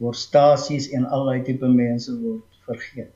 waar 0.00 0.16
stasies 0.16 0.90
en 0.96 1.06
allerlei 1.06 1.42
tipe 1.44 1.68
mense 1.68 2.12
word 2.20 2.60
vergeet. 2.68 3.12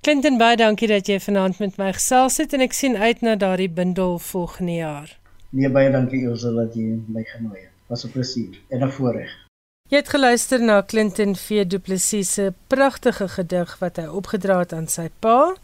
Clinton 0.00 0.38
baie 0.38 0.56
dankie 0.56 0.88
dat 0.88 1.08
jy 1.10 1.18
vanaand 1.20 1.58
met 1.58 1.76
my 1.80 1.90
gesels 1.96 2.38
het 2.38 2.54
en 2.56 2.64
ek 2.64 2.76
sien 2.76 2.96
uit 2.96 3.24
na 3.26 3.34
daardie 3.36 3.70
bundel 3.80 4.18
volgende 4.22 4.78
jaar. 4.78 5.10
Nee 5.50 5.72
baie 5.72 5.90
dankie 5.92 6.22
Elsje 6.28 6.54
dat 6.54 6.76
jy 6.76 6.94
my 7.08 7.24
genooi 7.34 7.60
het. 7.60 7.74
Was 7.88 8.04
'n 8.04 8.12
plesier 8.12 8.60
en 8.68 8.84
'n 8.84 8.90
voorreg. 8.92 9.47
Jy 9.88 10.02
het 10.02 10.10
geluister 10.12 10.60
na 10.60 10.82
Clinton 10.84 11.30
V 11.32 11.62
Du 11.64 11.78
Plessis 11.80 12.34
se 12.36 12.50
pragtige 12.68 13.24
gedig 13.32 13.70
wat 13.80 13.96
hy 13.96 14.04
opgedra 14.18 14.58
het 14.60 14.74
aan 14.76 14.84
sy 14.92 15.06
pa. 15.24 15.54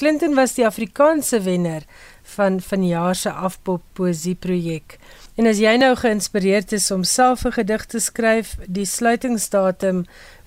Clinton 0.00 0.32
was 0.38 0.54
die 0.56 0.64
Afrikaanse 0.64 1.42
wenner 1.44 1.84
van 2.36 2.56
vanjaar 2.64 3.12
se 3.20 3.28
Afpop 3.28 3.84
poesie 3.92 4.32
projek. 4.32 4.96
En 5.36 5.44
as 5.52 5.60
jy 5.60 5.74
nou 5.76 5.92
geïnspireerd 5.92 6.72
is 6.72 6.88
om 6.90 7.04
self 7.04 7.44
'n 7.44 7.52
gedig 7.58 7.84
te 7.84 8.00
skryf, 8.00 8.56
die 8.64 8.88
sluitingsdatum 8.88 10.06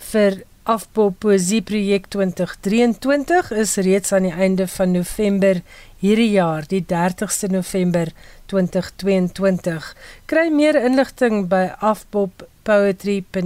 vir 0.10 0.42
Afpop 0.64 1.20
poesie 1.20 1.62
projek 1.62 2.08
2023 2.08 3.52
is 3.52 3.76
reeds 3.76 4.12
aan 4.12 4.24
die 4.24 4.34
einde 4.34 4.68
van 4.68 4.92
November 4.92 5.62
hierdie 6.00 6.32
jaar, 6.32 6.64
die 6.68 6.86
30ste 6.88 7.52
November 7.52 8.12
2022. 8.52 9.96
Kry 10.26 10.50
meer 10.54 10.76
inligting 10.80 11.48
by 11.52 11.70
Afpop 11.80 12.48
poetry.co.za 12.64 13.42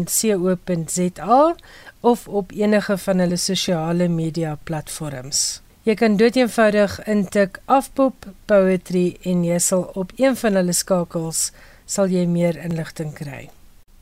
of 2.02 2.28
op 2.28 2.52
enige 2.52 2.98
van 2.98 3.20
hulle 3.24 3.38
sosiale 3.38 4.08
media 4.12 4.58
platforms. 4.64 5.62
Jy 5.84 5.96
kan 6.00 6.18
doeteenvoudig 6.20 6.96
intik 7.12 7.60
afpop 7.68 8.16
poetry 8.48 9.18
en 9.28 9.44
jy 9.44 9.60
sal 9.60 9.84
op 10.00 10.12
een 10.20 10.36
van 10.40 10.56
hulle 10.60 10.76
skakels 10.76 11.52
sal 11.86 12.08
jy 12.12 12.24
meer 12.28 12.56
inligting 12.60 13.12
kry. 13.16 13.50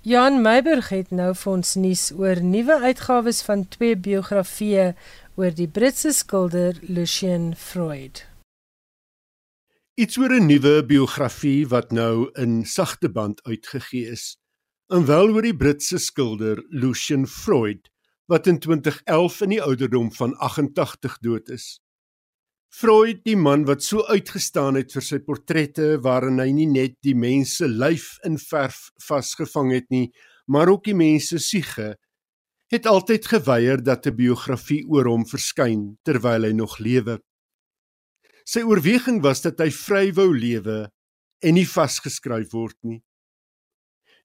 Jan 0.05 0.41
Meiburg 0.41 0.89
het 0.93 1.09
nou 1.13 1.33
vir 1.37 1.51
ons 1.53 1.75
nuus 1.77 2.09
oor 2.17 2.41
nuwe 2.41 2.79
uitgawes 2.85 3.41
van 3.45 3.67
twee 3.69 3.95
biografieë 3.97 4.93
oor 5.37 5.53
die 5.57 5.69
Britse 5.69 6.13
skilder 6.17 6.77
Lucian 6.85 7.53
Freud. 7.57 8.30
Iets 9.99 10.15
oor 10.17 10.31
'n 10.31 10.45
nuwe 10.47 10.85
biografie 10.87 11.67
wat 11.67 11.91
nou 11.91 12.29
in 12.39 12.65
sagte 12.65 13.09
band 13.11 13.43
uitgegee 13.43 14.07
is. 14.07 14.37
En 14.87 15.05
wel 15.05 15.33
oor 15.33 15.41
die 15.41 15.55
Britse 15.55 15.97
skilder 15.97 16.63
Lucian 16.69 17.27
Freud 17.27 17.89
wat 18.25 18.47
in 18.47 18.59
2011 18.59 19.41
in 19.41 19.49
die 19.49 19.61
ouderdom 19.61 20.11
van 20.15 20.37
88 20.37 21.17
dood 21.19 21.49
is. 21.49 21.81
Freud, 22.69 23.19
die 23.23 23.35
man 23.35 23.65
wat 23.65 23.83
so 23.83 24.05
uitgestaan 24.07 24.79
het 24.79 24.93
vir 24.95 25.03
sy 25.03 25.19
portrette 25.19 25.99
waarin 25.99 26.39
hy 26.39 26.51
nie 26.51 26.69
net 26.71 26.95
die 27.03 27.15
mense 27.15 27.67
lyf 27.67 28.15
in 28.23 28.37
verf 28.39 28.93
vasgevang 29.03 29.73
het 29.73 29.89
nie, 29.89 30.07
maar 30.47 30.71
ook 30.71 30.85
die 30.87 30.95
mense 30.95 31.39
siege, 31.39 31.97
het 32.71 32.87
altyd 32.87 33.27
geweier 33.27 33.83
dat 33.83 34.07
'n 34.07 34.15
biografie 34.15 34.87
oor 34.87 35.05
hom 35.05 35.25
verskyn 35.25 35.97
terwyl 36.03 36.43
hy 36.47 36.53
nog 36.53 36.79
lewe. 36.79 37.19
Sy 38.51 38.65
oorweging 38.67 39.21
was 39.23 39.39
dat 39.45 39.61
hy 39.63 39.69
vry 39.71 40.09
wou 40.17 40.33
lewe 40.35 40.81
en 41.39 41.55
nie 41.55 41.67
vasgeskryf 41.67 42.51
word 42.51 42.75
nie. 42.83 42.99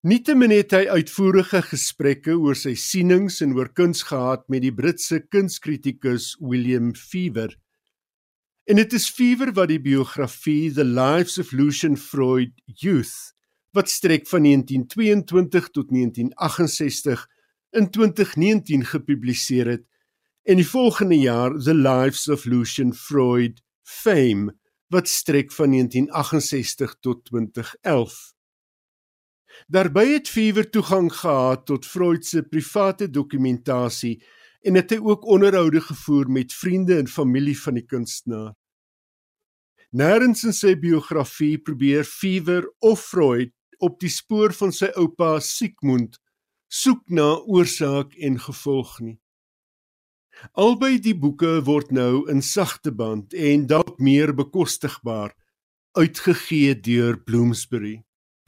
Nietemin 0.06 0.50
het 0.50 0.72
hy 0.74 0.84
uitvoerige 0.90 1.60
gesprekke 1.68 2.34
oor 2.34 2.58
sy 2.58 2.72
sienings 2.78 3.38
en 3.44 3.54
oor 3.54 3.70
kuns 3.78 4.02
gehad 4.08 4.42
met 4.50 4.64
die 4.64 4.72
Britse 4.74 5.20
kunskritikus 5.30 6.32
William 6.40 6.90
Fever. 6.98 7.54
En 8.66 8.80
dit 8.80 8.96
is 8.98 9.06
Fever 9.14 9.52
wat 9.54 9.70
die 9.70 9.82
biografie 9.82 10.72
The 10.74 10.86
Lives 10.86 11.38
of 11.38 11.52
Lucian 11.54 11.94
Freud 11.94 12.54
Youth 12.82 13.14
wat 13.78 13.92
strek 13.92 14.26
van 14.26 14.42
1922 14.48 15.68
tot 15.70 15.92
1968 15.92 17.22
in 17.78 17.90
2019 17.94 18.88
gepubliseer 18.90 19.70
het 19.76 19.86
en 20.50 20.58
die 20.58 20.66
volgende 20.66 21.18
jaar 21.20 21.54
The 21.60 21.74
Lives 21.74 22.26
of 22.32 22.46
Lucian 22.50 22.94
Freud 22.94 23.62
Fame 23.86 24.50
wat 24.90 25.08
strek 25.08 25.52
van 25.52 25.70
1968 25.70 26.96
tot 27.00 27.24
2011. 27.24 28.34
Daarby 29.66 30.06
het 30.06 30.28
Fever 30.28 30.70
toegang 30.70 31.12
gehad 31.12 31.66
tot 31.66 31.86
Freud 31.86 32.26
se 32.26 32.42
private 32.42 33.10
dokumentasie 33.10 34.24
en 34.60 34.74
het 34.74 34.90
hy 34.90 34.98
ook 34.98 35.24
onderhoude 35.24 35.80
gevoer 35.80 36.30
met 36.30 36.54
vriende 36.54 36.98
en 36.98 37.08
familie 37.08 37.56
van 37.60 37.78
die 37.78 37.86
kunstenaar. 37.86 38.54
Nêrens 39.94 40.42
in 40.44 40.52
sy 40.52 40.74
biografie 40.78 41.56
probeer 41.62 42.04
Fever 42.04 42.66
of 42.78 43.04
Freud 43.06 43.54
op 43.78 44.00
die 44.02 44.10
spoor 44.10 44.52
van 44.56 44.74
sy 44.74 44.90
oupa 44.98 45.36
Sigmund 45.40 46.18
soek 46.66 47.06
na 47.08 47.36
oorsaak 47.46 48.16
en 48.18 48.40
gevolg 48.42 48.98
nie. 49.00 49.16
Albei 50.52 50.98
die 51.02 51.16
boeke 51.16 51.60
word 51.64 51.90
nou 51.90 52.24
in 52.30 52.42
sagte 52.42 52.92
band 52.92 53.34
en 53.34 53.66
dalk 53.66 53.98
meer 53.98 54.34
bekostigbaar 54.34 55.34
uitgegee 55.96 56.74
deur 56.80 57.16
Bloomsbury. 57.24 58.02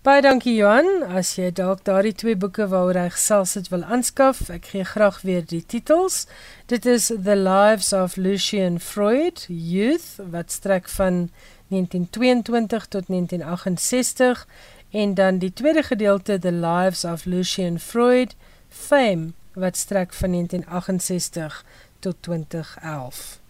Baie 0.06 0.22
dankie 0.22 0.54
Johan. 0.54 1.02
As 1.10 1.32
jy 1.36 1.48
dalk 1.50 1.80
daardie 1.84 2.14
twee 2.14 2.36
boeke 2.38 2.68
waaroor 2.70 2.96
hy 3.00 3.08
gesels 3.16 3.56
het 3.58 3.66
wil 3.72 3.82
aanskaf, 3.82 4.44
ek 4.54 4.70
gee 4.70 4.84
graag 4.86 5.18
weer 5.26 5.42
die 5.42 5.64
titels. 5.66 6.26
Dit 6.70 6.86
is 6.86 7.08
The 7.10 7.34
Lives 7.36 7.90
of 7.96 8.14
Lucian 8.16 8.78
Freud, 8.78 9.46
Youth 9.48 10.20
wat 10.32 10.54
strek 10.54 10.86
van 10.94 11.26
1922 11.74 12.86
tot 12.94 13.10
1968 13.10 14.46
en 14.90 15.14
dan 15.18 15.42
die 15.42 15.52
tweede 15.52 15.82
gedeelte 15.82 16.38
The 16.38 16.52
Lives 16.52 17.04
of 17.04 17.26
Lucian 17.26 17.80
Freud, 17.82 18.36
Fame 18.68 19.32
wat 19.58 19.76
strek 19.76 20.12
van 20.14 20.30
1968 20.30 21.64
tot 21.98 22.16
2011. 22.20 23.40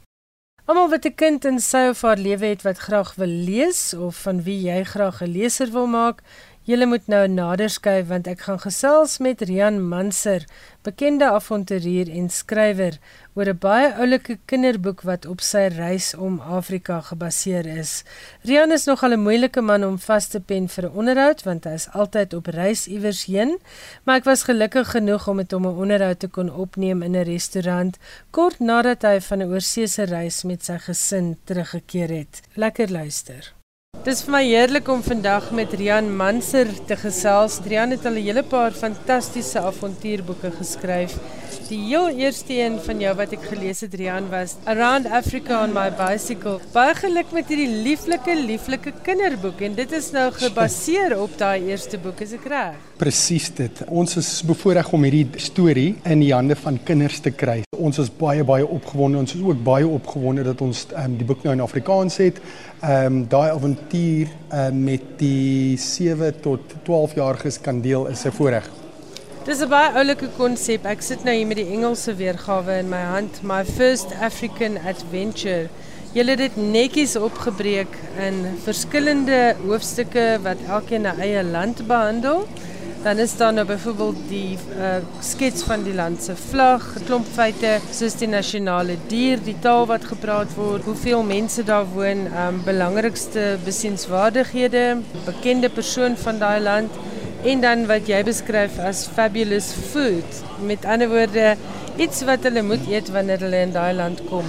Almal 0.64 0.88
wat 0.88 1.04
'n 1.04 1.14
kind 1.14 1.44
in 1.44 1.60
sy 1.60 1.88
of 1.90 2.02
haar 2.02 2.16
lewe 2.16 2.46
het 2.46 2.62
wat 2.62 2.78
graag 2.78 3.14
wil 3.14 3.34
lees 3.50 3.94
of 3.94 4.16
van 4.16 4.42
wie 4.42 4.60
jy 4.60 4.84
graag 4.84 5.22
'n 5.22 5.32
leser 5.32 5.70
wil 5.70 5.86
maak, 5.86 6.22
Julle 6.68 6.84
moet 6.84 7.06
nou 7.08 7.22
nader 7.32 7.70
skuif 7.72 8.10
want 8.10 8.26
ek 8.28 8.42
gaan 8.44 8.58
gesels 8.60 9.14
met 9.24 9.40
Rian 9.48 9.78
Manser, 9.80 10.42
bekende 10.84 11.30
avonturier 11.32 12.10
en 12.12 12.26
skrywer, 12.28 12.98
oor 13.38 13.48
'n 13.52 13.58
baie 13.62 13.88
oulike 14.02 14.34
kinderboek 14.50 15.02
wat 15.06 15.26
op 15.32 15.40
sy 15.40 15.68
reis 15.70 16.08
om 16.14 16.40
Afrika 16.40 17.00
gebaseer 17.10 17.66
is. 17.66 18.02
Rian 18.42 18.72
is 18.72 18.86
nogal 18.90 19.12
'n 19.14 19.22
moeilike 19.26 19.62
man 19.62 19.84
om 19.84 19.98
vas 19.98 20.26
te 20.28 20.40
pen 20.40 20.68
vir 20.68 20.84
'n 20.84 20.96
onderhoud 21.00 21.42
want 21.42 21.64
hy 21.64 21.74
is 21.80 21.88
altyd 21.92 22.34
op 22.34 22.46
reis 22.46 22.86
iewers 22.86 23.24
heen, 23.26 23.58
maar 24.04 24.16
ek 24.16 24.24
was 24.24 24.42
gelukkig 24.42 24.90
genoeg 24.90 25.28
om 25.28 25.36
met 25.36 25.52
hom 25.52 25.66
'n 25.66 25.78
onderhoud 25.82 26.18
te 26.18 26.28
kon 26.28 26.50
opneem 26.50 27.02
in 27.02 27.14
'n 27.16 27.24
restaurant 27.24 27.96
kort 28.30 28.58
nadat 28.58 29.02
hy 29.02 29.20
van 29.20 29.38
'n 29.38 29.50
oorseese 29.52 30.04
reis 30.04 30.42
met 30.42 30.64
sy 30.64 30.78
gesin 30.78 31.36
teruggekeer 31.44 32.08
het. 32.08 32.42
Lekker 32.54 32.90
luister. 32.90 33.54
Dis 34.04 34.22
vir 34.22 34.32
my 34.32 34.44
heerlik 34.44 34.88
om 34.88 35.02
vandag 35.02 35.50
met 35.50 35.72
Rian 35.72 36.16
Manser 36.16 36.68
te 36.86 36.96
gesels. 36.96 37.58
Rian 37.66 37.90
het 37.90 38.06
al 38.06 38.16
'n 38.16 38.26
hele 38.28 38.42
paar 38.42 38.72
fantastiese 38.72 39.60
avontuurboeke 39.60 40.50
geskryf. 40.50 41.18
Die 41.68 41.78
heel 41.90 42.08
eerste 42.16 42.54
een 42.56 42.78
van 42.80 43.00
jou 43.00 43.10
wat 43.16 43.32
ek 43.36 43.42
gelees 43.50 43.80
het 43.84 43.94
Rian 44.00 44.28
was 44.32 44.54
Around 44.68 45.08
Africa 45.12 45.62
on 45.64 45.74
my 45.76 45.86
bicycle. 45.92 46.58
Baie 46.72 46.94
geluk 46.96 47.32
met 47.36 47.50
hierdie 47.52 47.82
lieflike 47.84 48.34
lieflike 48.38 48.92
kinderboek 49.04 49.60
en 49.66 49.76
dit 49.76 49.92
is 49.96 50.10
nou 50.14 50.26
gebaseer 50.36 51.16
op 51.20 51.36
daai 51.40 51.68
eerste 51.70 52.00
boek, 52.00 52.22
is 52.24 52.32
ek 52.36 52.48
reg? 52.52 52.78
Presies 53.00 53.50
dit. 53.56 53.82
Ons 53.88 54.16
is 54.20 54.30
bevoorreg 54.48 54.88
om 54.96 55.04
hierdie 55.08 55.42
storie 55.44 55.90
in 56.08 56.24
die 56.24 56.32
hande 56.34 56.56
van 56.58 56.80
kinders 56.88 57.20
te 57.24 57.32
kry. 57.32 57.60
Ons 57.76 58.00
is 58.02 58.10
baie 58.10 58.44
baie 58.48 58.66
opgewonde. 58.66 59.20
Ons 59.22 59.36
is 59.38 59.44
ook 59.44 59.62
baie 59.64 59.86
opgewonde 59.88 60.44
dat 60.48 60.64
ons 60.64 60.86
um, 60.96 61.16
die 61.20 61.28
boek 61.28 61.46
nou 61.46 61.56
in 61.56 61.64
Afrikaans 61.64 62.20
het. 62.24 62.42
Ehm 62.80 63.06
um, 63.06 63.22
daai 63.28 63.50
avontuur 63.52 64.34
um, 64.54 64.82
met 64.88 65.14
die 65.20 65.76
7 65.80 66.42
tot 66.44 66.76
12 66.88 67.16
jariges 67.18 67.60
kan 67.60 67.80
deel 67.84 68.06
is 68.12 68.24
'n 68.24 68.36
voorreg. 68.40 68.77
Dis 69.48 69.62
'n 69.64 69.70
baie 69.72 69.94
oulike 69.96 70.26
konsep. 70.36 70.84
Ek 70.84 71.00
sit 71.00 71.22
nou 71.24 71.32
hier 71.32 71.46
met 71.48 71.56
die 71.56 71.70
Engelse 71.72 72.12
weergawe 72.18 72.74
in 72.82 72.90
my 72.92 73.00
hand, 73.00 73.38
My 73.42 73.62
First 73.64 74.10
African 74.20 74.76
Adventure. 74.76 75.70
Julle 76.12 76.34
het 76.34 76.42
dit 76.42 76.56
netjies 76.74 77.14
opgebreek 77.16 77.96
in 78.26 78.42
verskillende 78.66 79.56
hoofstukke 79.62 80.26
wat 80.44 80.60
elkeen 80.68 81.08
'n 81.08 81.20
eie 81.24 81.42
land 81.42 81.80
behandel. 81.86 82.44
Dan 83.02 83.18
is 83.24 83.36
daar 83.36 83.52
nou 83.52 83.64
byvoorbeeld 83.66 84.20
die 84.28 84.58
uh, 84.76 85.00
skets 85.20 85.62
van 85.62 85.82
die 85.82 85.94
land 85.94 86.22
se 86.22 86.36
vlag, 86.36 86.84
klomp 87.06 87.26
feite 87.32 87.80
soos 87.90 88.20
die 88.20 88.28
nasionale 88.28 88.96
dier, 89.06 89.38
die 89.40 89.56
taal 89.60 89.86
wat 89.86 90.04
gepraat 90.04 90.54
word, 90.56 90.84
hoeveel 90.84 91.22
mense 91.22 91.64
daar 91.64 91.86
woon, 91.94 92.26
um, 92.26 92.60
belangrikste 92.64 93.56
besienswaardighede, 93.64 94.96
bekende 95.24 95.68
persoon 95.70 96.16
van 96.16 96.38
daai 96.38 96.60
land 96.60 96.90
en 97.44 97.60
dan 97.60 97.86
wat 97.86 98.08
jy 98.10 98.22
beskryf 98.26 98.78
as 98.82 99.06
fabulous 99.14 99.72
food. 99.92 100.40
Met 100.66 100.84
ander 100.84 101.10
woorde, 101.10 101.56
iets 101.98 102.24
wat 102.26 102.46
hulle 102.48 102.62
moet 102.62 102.88
eet 102.90 103.12
wanneer 103.14 103.44
hulle 103.46 103.60
in 103.66 103.76
daai 103.76 103.92
land 103.94 104.24
kom. 104.30 104.46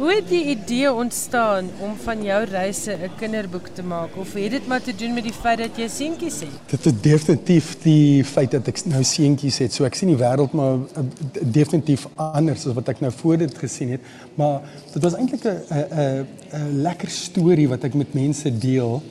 Hoe 0.00 0.14
het 0.14 0.30
die 0.32 0.46
idee 0.54 0.88
ontstaan 0.88 1.66
om 1.84 1.90
van 2.00 2.22
jou 2.24 2.38
reise 2.48 2.92
'n 2.92 3.10
kinderboek 3.20 3.66
te 3.74 3.82
maak 3.82 4.16
of 4.16 4.32
het 4.32 4.50
dit 4.50 4.66
maar 4.66 4.82
te 4.82 4.94
doen 4.94 5.12
met 5.14 5.22
die 5.22 5.32
feit 5.32 5.58
dat 5.58 5.76
jy 5.76 5.88
seentjies 5.88 6.40
het? 6.40 6.56
Dit 6.66 6.86
is 6.86 7.00
definitief 7.00 7.76
die 7.82 8.24
feit 8.24 8.50
dat 8.50 8.66
ek 8.66 8.84
nou 8.84 9.04
seentjies 9.04 9.58
het. 9.58 9.72
So 9.72 9.84
ek 9.84 9.94
sien 9.94 10.08
die 10.08 10.16
wêreld 10.16 10.52
maar 10.52 10.74
uh, 10.74 11.04
definitief 11.42 12.08
anders 12.16 12.66
as 12.66 12.74
wat 12.74 12.88
ek 12.88 13.00
nou 13.00 13.12
voor 13.12 13.36
dit 13.36 13.58
gesien 13.58 13.90
het, 13.90 14.00
maar 14.34 14.60
dit 14.92 15.02
was 15.02 15.14
eintlik 15.14 15.44
'n 15.44 15.60
'n 15.68 16.26
'n 16.52 16.82
lekker 16.82 17.08
storie 17.08 17.68
wat 17.68 17.84
ek 17.84 17.94
met 17.94 18.14
mense 18.14 18.58
deel 18.58 19.02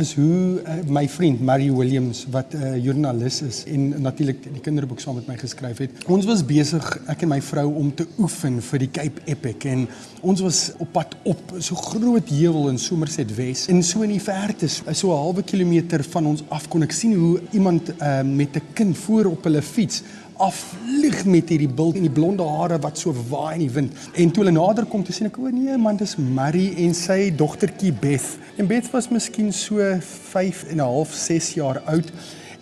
is 0.00 0.14
hoe 0.14 0.60
uh, 0.62 0.74
my 0.88 1.08
vriend 1.08 1.40
Mary 1.40 1.68
Williams 1.72 2.26
wat 2.30 2.52
'n 2.52 2.56
uh, 2.56 2.74
eh, 2.74 2.84
joernalis 2.84 3.42
is 3.42 3.64
en 3.64 4.02
natuurlik 4.02 4.42
die 4.42 4.60
kinderboek 4.60 5.00
saam 5.00 5.14
met 5.14 5.26
my 5.26 5.36
geskryf 5.36 5.78
het. 5.78 5.90
Ons 6.06 6.24
was 6.24 6.44
besig 6.44 6.84
ek 7.06 7.22
en 7.22 7.28
my 7.28 7.40
vrou 7.42 7.74
om 7.74 7.94
te 7.94 8.06
oefen 8.18 8.60
vir 8.62 8.78
die 8.78 8.90
Cape 8.90 9.20
Epic 9.24 9.64
en 9.64 9.88
ons 10.20 10.40
was 10.40 10.72
op 10.78 10.92
pad 10.92 11.16
op 11.22 11.56
so 11.58 11.74
groot 11.74 12.28
heuwel 12.28 12.68
in 12.68 12.78
Somerset 12.78 13.34
Wes 13.36 13.66
en 13.68 13.82
so 13.82 14.02
in 14.02 14.10
die 14.10 14.20
verte 14.20 14.68
so 14.68 15.12
'n 15.12 15.16
halwe 15.16 15.42
kilometer 15.42 16.04
van 16.04 16.26
ons 16.26 16.42
af 16.48 16.68
kon 16.68 16.82
ek 16.82 16.92
sien 16.92 17.14
hoe 17.14 17.40
iemand 17.52 17.90
uh, 18.00 18.22
met 18.22 18.56
'n 18.56 18.62
kind 18.72 18.98
voor 18.98 19.24
op 19.24 19.44
hulle 19.44 19.62
fiets 19.62 20.02
aflig 20.42 21.24
met 21.24 21.48
hierdie 21.48 21.68
bult 21.68 21.96
en 21.96 22.06
die 22.06 22.12
blonde 22.12 22.44
hare 22.44 22.78
wat 22.84 22.98
so 22.98 23.14
waai 23.30 23.54
in 23.54 23.64
die 23.66 23.72
wind. 23.72 23.92
En 24.14 24.30
toe 24.30 24.44
hulle 24.44 24.54
nader 24.56 24.86
kom, 24.90 25.04
sien 25.08 25.30
ek 25.30 25.38
o 25.40 25.50
nee 25.52 25.76
man, 25.80 25.96
dis 25.96 26.16
Mary 26.16 26.68
en 26.84 26.94
sy 26.96 27.30
dogtertjie 27.36 27.92
Beth. 27.92 28.36
En 28.56 28.68
Beth 28.68 28.90
was 28.92 29.08
miskien 29.12 29.52
so 29.52 29.80
5 30.00 30.64
en 30.70 30.76
'n 30.76 30.84
half, 30.84 31.14
6 31.14 31.54
jaar 31.54 31.82
oud 31.86 32.12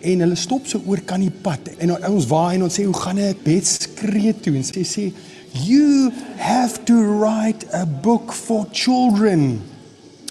en 0.01 0.19
hulle 0.19 0.35
stop 0.35 0.67
so 0.67 0.81
oor 0.85 1.01
kan 1.01 1.19
die 1.19 1.31
pad 1.31 1.71
en 1.79 1.95
ons 2.11 2.27
waai 2.27 2.55
en 2.55 2.63
ons 2.67 2.73
sê 2.79 2.83
hoe 2.85 2.93
gaan 2.93 3.15
dit? 3.15 3.43
Beth 3.43 3.67
skree 3.67 4.33
toe 4.33 4.55
en 4.55 4.63
sy 4.63 4.83
sê 4.83 5.13
You 5.55 6.11
have 6.37 6.83
to 6.85 6.93
write 6.93 7.65
a 7.71 7.85
book 7.85 8.33
for 8.33 8.67
children. 8.71 9.61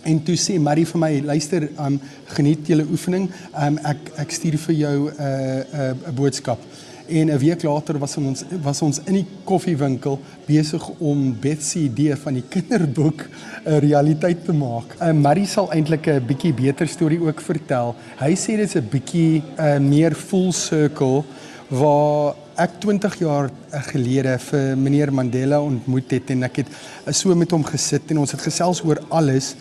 En 0.05 0.19
toe 0.23 0.37
sê 0.37 0.59
Marie 0.61 0.85
vir 0.85 1.01
my, 1.01 1.13
luister, 1.25 1.65
um 1.81 1.97
geniet 2.37 2.69
julle 2.69 2.85
oefening. 2.93 3.31
Um 3.57 3.79
ek 3.89 4.11
ek 4.21 4.35
stuur 4.37 4.59
vir 4.67 4.75
jou 4.83 4.97
'n 5.09 5.15
uh, 5.17 5.65
'n 5.65 5.81
uh, 5.81 6.09
'n 6.11 6.15
boodskap. 6.15 6.61
En 7.07 7.29
'n 7.31 7.39
week 7.39 7.63
later 7.63 7.99
was 7.99 8.17
ons 8.17 8.45
was 8.63 8.83
ons 8.83 9.01
in 9.05 9.13
die 9.13 9.27
koffiewinkel 9.45 10.19
besig 10.47 10.89
om 10.99 11.37
Betsy 11.41 11.79
idee 11.79 12.17
van 12.17 12.35
die 12.35 12.45
kinderboek 12.49 13.29
'n 13.65 13.79
realiteit 13.79 14.45
te 14.45 14.53
maak. 14.53 14.97
Um 15.01 15.21
Marie 15.21 15.47
sal 15.47 15.73
eintlik 15.73 16.07
'n 16.07 16.27
bietjie 16.27 16.55
beter 16.55 16.89
storie 16.89 17.21
ook 17.21 17.41
vertel. 17.41 17.95
Hy 18.17 18.35
sê 18.35 18.57
dit 18.57 18.69
is 18.69 18.75
'n 18.75 18.89
bietjie 18.91 19.43
'n 19.59 19.61
uh, 19.61 19.79
meer 19.79 20.15
full 20.15 20.53
circle 20.53 21.25
waar 21.69 22.35
ek 22.57 22.71
20 22.81 23.19
jaar 23.19 23.51
gelede 23.71 24.39
vir 24.39 24.77
meneer 24.77 25.13
Mandela 25.13 25.61
ontmoet 25.61 26.11
het 26.11 26.31
en 26.31 26.43
ek 26.43 26.57
het 26.57 26.67
so 27.11 27.35
met 27.35 27.51
hom 27.51 27.65
gesit 27.65 28.11
en 28.11 28.19
ons 28.19 28.31
het 28.31 28.41
gesels 28.41 28.85
oor 28.85 29.01
alles 29.09 29.55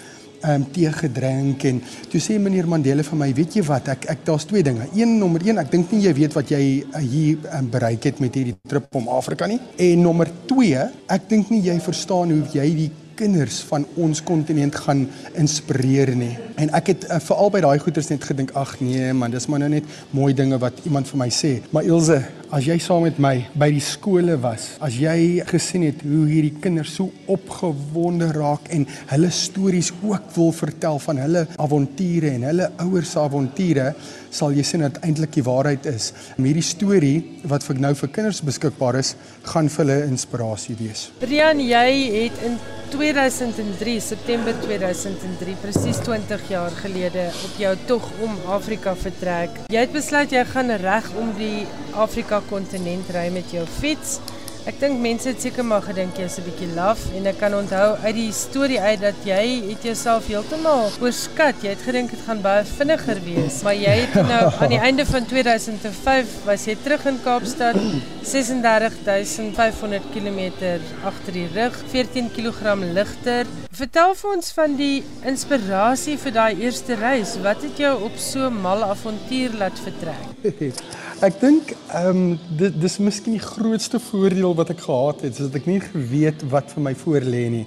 um, 0.48 0.66
tee 0.74 0.92
gedrink 0.94 1.66
en 1.70 1.82
toe 2.12 2.22
sê 2.24 2.40
meneer 2.42 2.68
Mandela 2.70 3.06
vir 3.06 3.20
my, 3.20 3.30
weet 3.36 3.60
jy 3.60 3.66
wat, 3.68 3.92
ek 3.94 4.10
ek 4.14 4.26
daar's 4.28 4.48
twee 4.50 4.64
dinge. 4.66 4.88
Een 4.98 5.18
nommer 5.20 5.44
1, 5.44 5.62
ek 5.64 5.72
dink 5.72 5.94
nie 5.94 6.04
jy 6.08 6.16
weet 6.24 6.36
wat 6.38 6.52
jy 6.54 6.64
uh, 6.84 7.04
hier 7.04 7.48
um, 7.58 7.70
bereik 7.74 8.10
het 8.10 8.20
met 8.24 8.36
hierdie 8.40 8.58
trip 8.70 8.90
om 9.00 9.10
Afrika 9.14 9.48
nie. 9.50 9.62
En 9.78 10.04
nommer 10.08 10.32
2, 10.50 10.90
ek 11.16 11.32
dink 11.32 11.54
nie 11.54 11.64
jy 11.70 11.80
verstaan 11.84 12.34
hoe 12.36 12.44
jy 12.54 12.68
die 12.84 12.92
kinders 13.16 13.60
van 13.70 13.86
ons 14.02 14.22
kontinent 14.26 14.76
gaan 14.86 15.06
inspireer 15.40 16.14
nie. 16.18 16.34
En 16.62 16.72
ek 16.78 16.94
het 16.94 17.08
uh, 17.08 17.20
veral 17.24 17.52
by 17.54 17.62
daai 17.66 17.78
goeters 17.84 18.10
net 18.12 18.26
gedink, 18.26 18.54
ag 18.58 18.76
nee 18.82 19.12
man, 19.14 19.34
dis 19.34 19.48
maar 19.50 19.64
nou 19.64 19.72
net 19.76 19.90
mooi 20.16 20.34
dinge 20.38 20.60
wat 20.62 20.82
iemand 20.88 21.10
vir 21.10 21.22
my 21.22 21.30
sê. 21.34 21.56
Maar 21.76 21.90
Ilse, 21.90 22.20
as 22.54 22.68
jy 22.70 22.76
saam 22.78 23.02
met 23.08 23.18
my 23.18 23.34
by 23.58 23.72
die 23.74 23.82
skole 23.82 24.36
was, 24.38 24.76
as 24.86 24.94
jy 25.02 25.42
gesien 25.50 25.88
het 25.88 26.04
hoe 26.06 26.28
hierdie 26.30 26.60
kinders 26.62 26.92
so 27.00 27.10
opgewonde 27.34 28.28
raak 28.36 28.68
en 28.76 28.86
hulle 29.10 29.32
stories 29.34 29.90
ook 30.04 30.28
wil 30.36 30.52
vertel 30.54 31.02
van 31.02 31.22
hulle 31.24 31.48
avonture 31.58 32.30
en 32.36 32.46
hulle 32.52 32.68
ouers 32.86 33.16
se 33.16 33.24
avonture, 33.24 33.88
sal 34.34 34.54
jy 34.56 34.66
sien 34.66 34.84
dat 34.86 35.00
eintlik 35.06 35.36
die 35.38 35.46
waarheid 35.46 35.86
is. 35.90 36.12
Hierdie 36.38 36.66
storie 36.66 37.18
wat 37.50 37.66
vir 37.68 37.82
nou 37.86 37.94
vir 37.98 38.14
kinders 38.16 38.42
beskikbaar 38.46 39.00
is, 39.00 39.14
gaan 39.48 39.70
vir 39.70 39.86
hulle 39.86 40.00
inspirasie 40.10 40.76
wees. 40.80 41.10
Rian, 41.22 41.62
jy 41.62 41.90
het 42.24 42.42
in 42.48 42.58
2003 42.94 43.96
September 44.06 44.54
2003 44.62 45.56
presies 45.64 46.02
20 46.06 46.44
jaar 46.52 46.76
gelede 46.84 47.26
op 47.48 47.58
jou 47.58 47.74
tog 47.90 48.10
om 48.22 48.38
Afrika 48.54 48.94
vertrek. 48.96 49.64
Jy 49.74 49.86
het 49.88 49.96
besluit 49.96 50.34
jy 50.34 50.44
gaan 50.52 50.70
reg 50.82 51.10
om 51.18 51.34
die 51.40 51.66
Afrika 51.98 52.42
kontinent 52.50 53.10
ry 53.16 53.30
met 53.34 53.50
jou 53.54 53.66
fiets. 53.80 54.20
Ek 54.64 54.78
dink 54.80 55.02
mense 55.04 55.28
het 55.28 55.42
seker 55.44 55.66
maar 55.68 55.82
gedink 55.84 56.16
jy's 56.16 56.38
'n 56.40 56.46
bietjie 56.46 56.70
laf 56.72 57.02
en 57.18 57.26
ek 57.28 57.36
kan 57.42 57.54
onthou 57.54 57.98
uit 58.00 58.16
die 58.16 58.32
storie 58.32 58.80
uit 58.80 59.02
dat 59.02 59.18
jy 59.28 59.44
het 59.68 59.84
jouself 59.84 60.30
heeltemal 60.32 60.88
oorskat. 61.04 61.60
Jy 61.64 61.74
het 61.76 61.84
gedink 61.84 62.12
dit 62.12 62.22
gaan 62.24 62.40
baie 62.42 62.64
vinniger 62.64 63.20
wees, 63.26 63.60
maar 63.64 63.76
jy 63.76 63.96
het 64.06 64.16
nou 64.16 64.46
aan 64.48 64.72
die 64.72 64.80
einde 64.88 65.06
van 65.06 65.28
2005 65.28 66.46
was 66.46 66.64
jy 66.66 66.78
terug 66.80 67.04
in 67.12 67.20
Kaapstad, 67.26 67.76
36500 68.24 70.08
km 70.16 70.40
agter 71.04 71.34
die 71.34 71.50
rug, 71.54 71.76
14 71.92 72.32
kg 72.32 72.80
ligter. 72.96 73.46
Vertel 73.70 74.16
vir 74.16 74.32
ons 74.32 74.52
van 74.56 74.78
die 74.80 75.04
inspirasie 75.28 76.18
vir 76.18 76.32
daai 76.32 76.56
eerste 76.64 76.96
reis. 76.96 77.36
Wat 77.44 77.60
het 77.68 77.78
jou 77.78 77.96
op 78.08 78.16
so 78.16 78.48
'n 78.48 78.62
mal 78.62 78.84
avontuur 78.84 79.60
laat 79.60 79.76
vertrek? 79.76 81.03
Ek 81.24 81.38
dink 81.40 81.70
ehm 81.96 82.08
um, 82.10 82.24
dit 82.60 82.74
dis 82.84 82.98
miskien 83.00 83.38
die 83.38 83.44
grootste 83.44 84.00
voordeel 84.10 84.56
wat 84.58 84.74
ek 84.74 84.82
gehad 84.84 85.22
het, 85.24 85.38
is 85.38 85.46
dat 85.46 85.54
ek 85.62 85.70
nie 85.70 85.80
geweet 85.80 86.42
wat 86.52 86.74
vir 86.76 86.84
my 86.84 86.92
voor 87.00 87.24
lê 87.24 87.44
nie. 87.54 87.62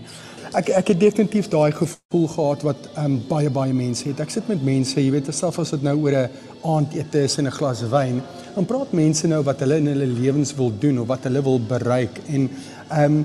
Ek 0.60 0.68
ek 0.76 0.90
het 0.92 1.00
definitief 1.00 1.48
daai 1.54 1.72
gevoel 1.78 2.26
gehad 2.34 2.66
wat 2.68 2.90
ehm 2.90 3.14
um, 3.14 3.14
baie 3.30 3.52
baie 3.54 3.72
mense 3.72 4.04
het. 4.10 4.20
Ek 4.20 4.34
sit 4.34 4.50
met 4.52 4.66
mense, 4.66 4.98
jy 5.00 5.14
weet, 5.14 5.32
selfs 5.32 5.62
as 5.64 5.72
dit 5.72 5.86
nou 5.88 5.96
oor 6.02 6.18
'n 6.18 6.28
aandete 6.74 7.24
is 7.24 7.38
en 7.40 7.48
'n 7.48 7.56
glas 7.58 7.80
wyn, 7.96 8.20
dan 8.56 8.68
praat 8.68 8.92
mense 8.92 9.26
nou 9.26 9.40
wat 9.48 9.64
hulle 9.64 9.80
in 9.80 9.88
hulle 9.94 10.10
lewens 10.20 10.52
wil 10.60 10.72
doen 10.84 11.00
of 11.00 11.08
wat 11.08 11.24
hulle 11.24 11.42
wil 11.48 11.60
bereik 11.60 12.20
en 12.28 12.50
ehm 12.90 13.04
um, 13.04 13.24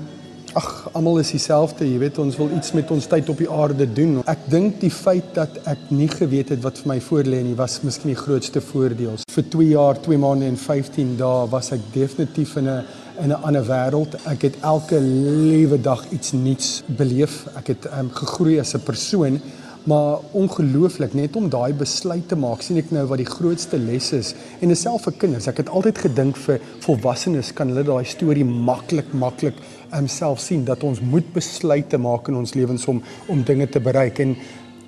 Ag, 0.52 0.90
almal 0.92 1.22
is 1.22 1.30
dieselfde, 1.32 1.86
jy 1.88 1.96
weet, 2.02 2.18
ons 2.20 2.34
wil 2.36 2.50
iets 2.52 2.74
met 2.76 2.90
ons 2.92 3.06
tyd 3.08 3.30
op 3.32 3.38
die 3.40 3.48
aarde 3.48 3.86
doen. 3.88 4.18
Ek 4.28 4.42
dink 4.52 4.82
die 4.82 4.90
feit 4.92 5.30
dat 5.32 5.54
ek 5.70 5.86
nie 5.96 6.10
geweet 6.12 6.52
het 6.52 6.60
wat 6.60 6.82
vir 6.82 6.90
my 6.90 6.96
voorlê 7.00 7.38
nie, 7.46 7.54
was 7.56 7.78
miskien 7.80 8.12
die 8.12 8.18
grootste 8.18 8.60
voordeel. 8.60 9.16
Vir 9.32 9.46
2 9.54 9.70
jaar, 9.70 10.00
2 10.04 10.20
maande 10.20 10.50
en 10.52 10.60
15 10.60 11.14
dae 11.22 11.48
was 11.54 11.72
ek 11.72 11.88
definitief 11.94 12.58
in 12.60 12.68
'n 12.68 12.84
in 13.22 13.32
'n 13.32 13.42
ander 13.48 13.64
wêreld. 13.64 14.12
Ek 14.28 14.42
het 14.42 14.56
elke 14.60 15.00
liewe 15.00 15.80
dag 15.80 16.04
iets 16.12 16.32
nuuts 16.32 16.82
beleef. 16.86 17.46
Ek 17.56 17.66
het 17.68 17.88
um, 17.98 18.10
gegroei 18.10 18.60
as 18.60 18.74
'n 18.74 18.84
persoon 18.84 19.40
maar 19.84 20.18
ongelooflik 20.30 21.14
net 21.14 21.36
om 21.36 21.48
daai 21.50 21.72
besluit 21.74 22.28
te 22.28 22.36
maak 22.38 22.62
sien 22.62 22.78
ek 22.78 22.92
nou 22.94 23.02
wat 23.10 23.18
die 23.18 23.26
grootste 23.26 23.78
les 23.82 24.12
is 24.14 24.30
en 24.60 24.70
dieselfde 24.70 25.10
vir 25.10 25.16
kinders 25.24 25.48
ek 25.50 25.62
het 25.64 25.72
altyd 25.74 25.98
gedink 26.04 26.38
vir 26.44 26.62
volwassenes 26.84 27.50
kan 27.58 27.72
hulle 27.72 27.82
daai 27.88 28.04
storie 28.06 28.46
maklik 28.46 29.10
maklik 29.24 29.58
um, 29.92 30.08
sien 30.08 30.64
dat 30.64 30.82
ons 30.82 31.00
moet 31.00 31.32
besluite 31.34 31.98
maak 31.98 32.28
in 32.28 32.40
ons 32.40 32.54
lewens 32.54 32.86
om 32.88 33.02
om 33.28 33.42
dinge 33.42 33.66
te 33.68 33.80
bereik 33.80 34.20
en 34.20 34.36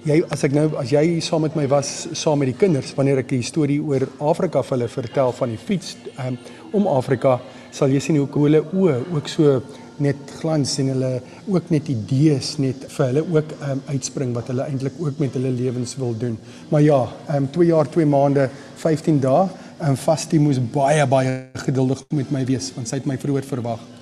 jy 0.05 0.21
as 0.31 0.45
ek 0.45 0.53
nou 0.53 0.67
as 0.81 0.93
jy 0.93 1.21
saam 1.25 1.43
met 1.47 1.57
my 1.57 1.67
was 1.67 2.09
saam 2.13 2.39
met 2.39 2.53
die 2.53 2.59
kinders 2.61 2.93
wanneer 2.97 3.23
ek 3.23 3.29
die 3.29 3.43
storie 3.43 3.81
oor 3.81 4.05
Afrika 4.21 4.63
vir 4.63 4.79
hulle 4.79 4.89
vertel 4.93 5.33
van 5.33 5.55
die 5.55 5.61
fiets 5.61 5.97
um, 6.27 6.37
om 6.73 6.89
Afrika 6.91 7.39
sal 7.73 7.91
jy 7.91 8.01
sien 8.01 8.21
hoe 8.21 8.29
hulle 8.45 8.61
oë 8.75 9.01
ook 9.15 9.31
so 9.33 9.63
net 10.03 10.19
glans 10.41 10.73
en 10.83 10.91
hulle 10.91 11.11
ook 11.47 11.71
net 11.71 11.89
idees 11.93 12.55
net 12.63 12.87
vir 12.97 13.11
hulle 13.13 13.25
ook 13.37 13.55
um, 13.69 13.83
uitspring 13.93 14.35
wat 14.35 14.51
hulle 14.51 14.67
eintlik 14.67 14.99
ook 14.99 15.21
met 15.23 15.37
hulle 15.39 15.53
lewens 15.55 15.95
wil 16.01 16.17
doen. 16.19 16.39
Maar 16.71 16.83
ja, 16.83 17.01
ehm 17.29 17.45
um, 17.45 17.51
2 17.55 17.69
jaar, 17.71 17.91
2 17.91 18.07
maande, 18.07 18.49
15 18.83 19.21
dae, 19.23 19.49
en 19.79 19.95
um, 19.95 19.97
Vastie 19.97 20.41
moes 20.41 20.59
baie 20.59 21.07
baie 21.07 21.37
geduldig 21.67 22.05
met 22.11 22.31
my 22.35 22.45
wees 22.49 22.73
want 22.75 22.91
sy 22.91 23.01
het 23.01 23.07
my 23.11 23.19
vroeër 23.19 23.47
verwag. 23.55 23.94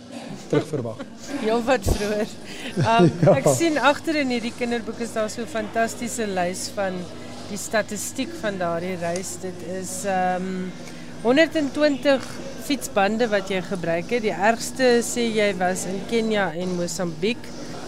Terug 0.52 0.68
verwag. 0.68 0.98
Heel 1.40 1.62
wat 1.70 1.86
vroeër. 1.88 2.32
Um, 2.76 3.10
ja. 3.24 3.36
Ek 3.38 3.46
sien 3.56 3.78
agter 3.80 4.18
in 4.20 4.32
hierdie 4.34 4.52
kinderboek 4.58 5.00
is 5.00 5.14
daar 5.16 5.30
so 5.32 5.40
'n 5.46 5.48
fantastiese 5.48 6.26
lys 6.28 6.68
van 6.76 6.98
die 7.48 7.60
statistiek 7.60 8.32
van 8.40 8.58
daardie 8.60 8.98
reis. 9.00 9.38
Dit 9.40 9.64
is 9.80 10.02
ehm 10.04 10.44
um, 10.44 10.72
120 11.22 12.24
fietsbande 12.66 13.28
wat 13.30 13.48
jy 13.48 13.62
gebruik 13.62 14.10
het. 14.10 14.24
Die 14.26 14.34
ergste 14.34 14.98
sê 15.06 15.24
jy 15.30 15.48
was 15.56 15.86
in 15.88 16.00
Kenia 16.10 16.50
en 16.52 16.76
Mosambiek. 16.76 17.40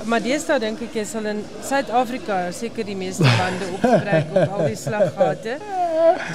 Maar 0.05 0.21
deesdae 0.21 0.61
dink 0.61 0.83
ek 0.85 0.97
jy 0.99 1.05
sal 1.09 1.27
in 1.31 1.40
Suid-Afrika 1.64 2.37
seker 2.53 2.85
die 2.85 2.97
meeste 2.99 3.25
bande 3.38 3.71
opgebruik 3.79 4.35
op 4.35 4.57
al 4.59 4.67
die 4.69 4.77
slaggate. 4.77 5.55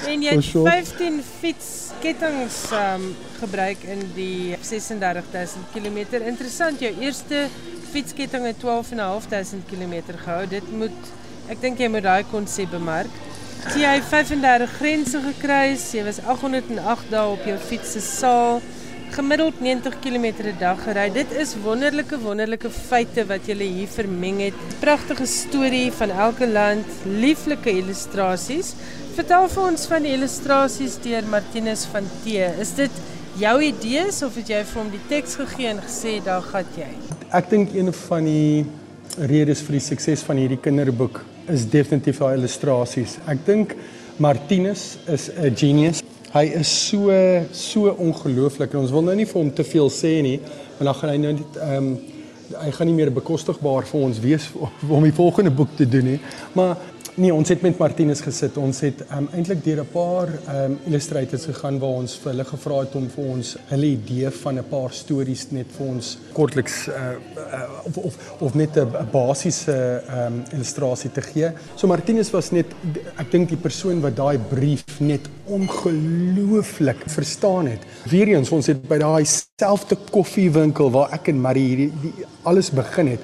En 0.09 0.23
jy 0.25 0.33
het 0.39 0.47
15 0.49 1.19
fietskettings 1.41 2.57
um, 2.73 3.05
gebruik 3.37 3.83
in 3.85 4.01
die 4.15 4.57
36000 4.65 5.69
km. 5.75 6.01
Interessant, 6.31 6.81
jou 6.81 6.91
eerste 7.03 7.45
fietsketting 7.93 8.47
het 8.49 8.59
12500 8.61 9.69
km 9.69 10.17
gehou. 10.25 10.43
Dit 10.49 10.73
moet 10.73 11.13
ek 11.49 11.61
dink 11.61 11.81
jy 11.81 11.89
moet 11.93 12.05
daai 12.05 12.25
konsep 12.31 12.73
bemark. 12.73 13.13
Jy 13.77 13.93
het 13.99 14.05
35 14.09 14.75
grense 14.79 15.21
gekruis. 15.29 15.85
Jy 15.93 16.07
was 16.07 16.21
808 16.25 17.09
dae 17.13 17.25
op 17.37 17.45
jou 17.45 17.57
fiets 17.69 17.93
se 17.97 18.01
saal. 18.05 18.63
Gemiddeld 19.09 19.57
90 19.59 19.95
km 20.03 20.25
per 20.37 20.51
dag 20.59 20.81
gery. 20.85 21.07
Dit 21.09 21.31
is 21.33 21.55
wonderlike 21.63 22.17
wonderlike 22.21 22.69
feite 22.69 23.23
wat 23.25 23.47
jy 23.49 23.55
hier 23.57 23.89
vermeng 23.89 24.37
het. 24.43 24.57
Pragtige 24.83 25.25
storie 25.25 25.89
van 25.97 26.13
elke 26.13 26.45
land, 26.47 26.85
lieflike 27.05 27.73
illustrasies. 27.73 28.75
Vertel 29.17 29.47
vir 29.49 29.63
ons 29.65 29.87
van 29.89 30.05
die 30.05 30.13
illustrasies 30.13 30.99
deur 31.01 31.25
Martinus 31.25 31.87
van 31.89 32.05
T. 32.21 32.37
Is 32.61 32.75
dit 32.77 33.01
jou 33.41 33.55
idees 33.65 34.21
of 34.27 34.37
het 34.37 34.51
jy 34.53 34.61
vir 34.69 34.81
hom 34.81 34.91
die 34.93 35.01
teks 35.09 35.39
gegee 35.41 35.71
en 35.71 35.81
gesê 35.87 36.19
daar 36.25 36.45
gaan 36.45 36.69
jy? 36.77 36.91
Ek 37.33 37.49
dink 37.49 37.73
een 37.73 37.89
van 38.05 38.29
die 38.29 38.65
redes 39.31 39.63
vir 39.65 39.79
die 39.79 39.85
sukses 39.89 40.21
van 40.27 40.37
hierdie 40.37 40.59
kinderboek 40.61 41.23
is 41.49 41.65
definitief 41.65 42.21
haar 42.21 42.37
illustrasies. 42.37 43.17
Ek 43.25 43.41
dink 43.47 43.73
Martinus 44.21 44.99
is 45.07 45.31
'n 45.33 45.55
genius. 45.55 46.03
Hy 46.29 46.45
is 46.59 46.69
so 46.69 47.09
so 47.57 47.89
ongelooflik 47.97 48.73
en 48.73 48.83
ons 48.83 48.91
wil 48.93 49.05
nou 49.07 49.15
nie 49.17 49.25
vir 49.25 49.39
hom 49.39 49.49
te 49.53 49.63
veel 49.65 49.89
sê 49.89 50.19
nie, 50.21 50.37
want 50.77 50.85
dan 50.91 50.97
gaan 50.99 51.13
hy 51.13 51.19
nou 51.23 51.35
net 51.39 51.59
ehm 51.65 51.77
um, 51.89 51.91
hy 52.49 52.71
gaan 52.73 52.87
nie 52.89 52.95
meer 52.97 53.11
bekostigbaar 53.13 53.85
vir 53.85 54.03
ons 54.07 54.19
wees 54.23 54.47
om 54.97 55.03
die 55.05 55.13
volgende 55.13 55.51
boek 55.53 55.75
te 55.77 55.85
doen 55.89 56.07
nie. 56.15 56.19
Maar 56.57 56.77
Nee, 57.19 57.33
ons 57.35 57.49
het 57.51 57.59
met 57.59 57.75
Martinus 57.75 58.21
gesit. 58.23 58.55
Ons 58.61 58.77
het 58.85 59.01
um, 59.11 59.25
eintlik 59.35 59.59
deur 59.65 59.81
'n 59.83 59.91
paar 59.91 60.29
um, 60.53 60.77
illustrators 60.87 61.49
gegaan 61.49 61.79
waar 61.79 61.97
ons 61.99 62.13
vir 62.15 62.31
hulle 62.31 62.45
gevra 62.47 62.77
het 62.79 62.93
om 62.95 63.09
vir 63.11 63.25
ons 63.33 63.49
hulle 63.71 63.89
idee 63.97 64.29
van 64.31 64.59
'n 64.59 64.63
paar 64.69 64.93
stories 64.95 65.51
net 65.51 65.67
vir 65.77 65.87
ons 65.87 66.17
kortliks 66.31 66.87
uh, 66.87 67.19
uh, 67.35 67.63
of, 67.83 67.97
of 67.97 68.15
of 68.39 68.55
net 68.55 68.77
'n 68.77 69.09
basiese 69.11 70.03
um, 70.07 70.43
illustrasie 70.53 71.11
te 71.11 71.21
gee. 71.21 71.51
So 71.75 71.87
Martinus 71.87 72.31
was 72.31 72.51
net 72.51 72.71
ek 73.17 73.31
dink 73.31 73.49
die 73.49 73.59
persoon 73.67 73.99
wat 74.01 74.15
daai 74.15 74.39
brief 74.39 74.99
net 74.99 75.27
ongelooflik 75.45 77.03
verstaan 77.05 77.67
het. 77.67 77.83
Weereens 78.07 78.49
ons 78.51 78.67
het 78.67 78.87
by 78.87 78.97
daai 78.97 79.25
selfde 79.25 79.97
koffiewinkel 80.11 80.91
waar 80.91 81.11
ek 81.11 81.27
en 81.27 81.41
Marie 81.41 81.67
hierdie 81.67 82.25
alles 82.43 82.71
begin 82.71 83.07
het 83.07 83.19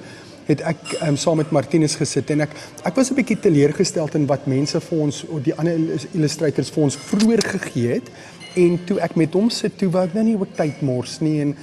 het 0.45 0.61
ek 0.61 0.95
um, 1.07 1.17
saam 1.17 1.39
met 1.41 1.51
Martinus 1.55 1.97
gesit 1.99 2.29
en 2.33 2.45
ek 2.45 2.55
ek 2.85 2.95
was 2.95 3.11
'n 3.11 3.17
bietjie 3.17 3.39
teleurgesteld 3.39 4.15
in 4.15 4.27
wat 4.29 4.47
mense 4.47 4.79
vir 4.79 4.99
ons 4.99 5.25
die 5.43 5.55
ander 5.55 5.77
illustrators 6.13 6.69
vir 6.69 6.83
ons 6.83 6.97
vroeër 6.97 7.43
gegee 7.55 7.93
het. 7.99 8.09
En 8.55 8.79
toe 8.85 8.99
ek 8.99 9.15
met 9.15 9.33
hom 9.33 9.49
sit 9.49 9.77
toe 9.77 9.89
wou 9.89 10.03
ek 10.03 10.13
nou 10.13 10.23
nie 10.23 10.37
ook 10.37 10.55
tyd 10.55 10.81
mors 10.81 11.19
nie 11.19 11.41
en 11.41 11.55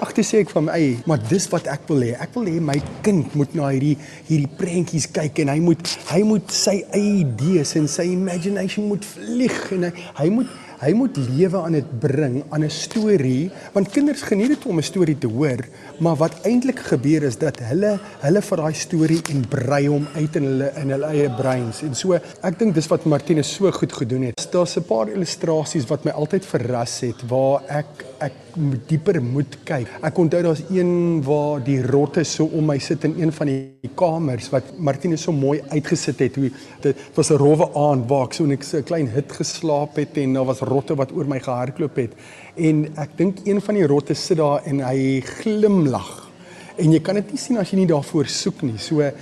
ag 0.00 0.12
toe 0.12 0.24
sê 0.24 0.40
ek 0.42 0.50
van 0.50 0.64
my 0.64 0.80
maar 1.06 1.20
dis 1.28 1.46
wat 1.52 1.66
ek 1.66 1.86
wil 1.88 2.02
hê. 2.02 2.12
Ek 2.20 2.34
wil 2.34 2.48
hê 2.48 2.60
my 2.60 2.76
kind 3.02 3.34
moet 3.34 3.54
na 3.54 3.70
hierdie 3.72 3.96
hierdie 4.28 4.50
prentjies 4.58 5.06
kyk 5.06 5.38
en 5.44 5.48
hy 5.54 5.60
moet 5.60 5.96
hy 6.10 6.22
moet 6.22 6.50
sy 6.50 6.82
eie 6.90 7.20
idees 7.22 7.74
en 7.76 7.88
sy 7.88 8.10
imagination 8.12 8.88
moet 8.88 9.04
vlieg 9.04 9.72
en 9.76 9.88
hy, 9.88 9.92
hy 10.20 10.28
moet 10.30 10.48
hy 10.84 10.92
moet 10.92 11.16
lewe 11.16 11.62
aan 11.62 11.78
dit 11.78 11.90
bring 12.00 12.42
aan 12.50 12.64
'n 12.64 12.70
storie 12.70 13.50
want 13.72 13.90
kinders 13.90 14.22
geniet 14.22 14.54
dit 14.54 14.66
om 14.66 14.78
'n 14.78 14.82
storie 14.92 15.18
te 15.18 15.26
hoor 15.26 15.60
maar 15.98 16.16
wat 16.16 16.34
eintlik 16.44 16.78
gebeur 16.78 17.22
is 17.22 17.38
dat 17.38 17.58
hulle 17.58 17.98
hulle 18.20 18.42
vir 18.42 18.56
daai 18.56 18.74
storie 18.74 19.22
en 19.32 19.44
brei 19.48 19.86
hom 19.88 20.06
uit 20.14 20.36
in 20.36 20.44
hulle 20.50 20.72
in 20.82 20.90
hulle 20.90 21.06
eie 21.06 21.30
breins 21.30 21.82
en 21.82 21.94
so 21.94 22.14
ek 22.14 22.58
dink 22.58 22.74
dis 22.74 22.88
wat 22.92 23.04
Martinus 23.04 23.54
so 23.54 23.70
goed 23.72 23.92
gedoen 23.92 24.22
het. 24.28 24.48
Daar's 24.52 24.76
'n 24.76 24.84
paar 24.84 25.08
illustrasies 25.08 25.86
wat 25.88 26.04
my 26.04 26.10
altyd 26.10 26.44
verras 26.44 27.00
het 27.00 27.18
waar 27.28 27.62
ek 27.68 28.04
ek 28.24 28.56
dieper 28.88 29.20
moet 29.22 29.58
kyk. 29.66 29.90
Ek 30.04 30.18
onthou 30.18 30.40
daar's 30.46 30.62
een 30.70 31.22
waar 31.26 31.62
die 31.64 31.80
rotte 31.84 32.24
so 32.24 32.46
om 32.46 32.66
my 32.70 32.78
sit 32.82 33.04
in 33.04 33.16
een 33.20 33.32
van 33.34 33.50
die 33.50 33.90
kamers 33.98 34.50
wat 34.52 34.72
Martinus 34.78 35.26
so 35.26 35.32
mooi 35.32 35.60
uitgesit 35.70 36.22
het. 36.24 36.38
Hoe 36.40 36.50
dit 36.82 36.96
was 37.14 37.30
'n 37.30 37.38
rowwe 37.38 37.68
aand 37.74 38.08
waar 38.08 38.26
ek 38.26 38.34
so 38.34 38.44
'n 38.44 38.84
klein 38.84 39.08
hut 39.08 39.32
geslaap 39.32 39.96
het 39.96 40.16
en 40.16 40.32
daar 40.32 40.44
was 40.44 40.60
rotte 40.60 40.94
wat 40.94 41.12
oor 41.12 41.26
my 41.26 41.40
gehardloop 41.40 41.96
het. 41.96 42.12
En 42.56 42.88
ek 42.96 43.16
dink 43.16 43.38
een 43.44 43.60
van 43.60 43.74
die 43.74 43.86
rotte 43.86 44.14
sit 44.14 44.36
daar 44.36 44.62
en 44.64 44.80
hy 44.80 45.20
glimlag. 45.20 46.30
En 46.76 46.92
jy 46.92 47.00
kan 47.00 47.14
dit 47.14 47.30
nie 47.30 47.38
sien 47.38 47.58
as 47.58 47.70
jy 47.70 47.76
nie 47.76 47.86
daarvoor 47.86 48.26
soek 48.26 48.62
nie. 48.62 48.78
So 48.78 49.00
ehm 49.00 49.14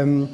um, 0.00 0.28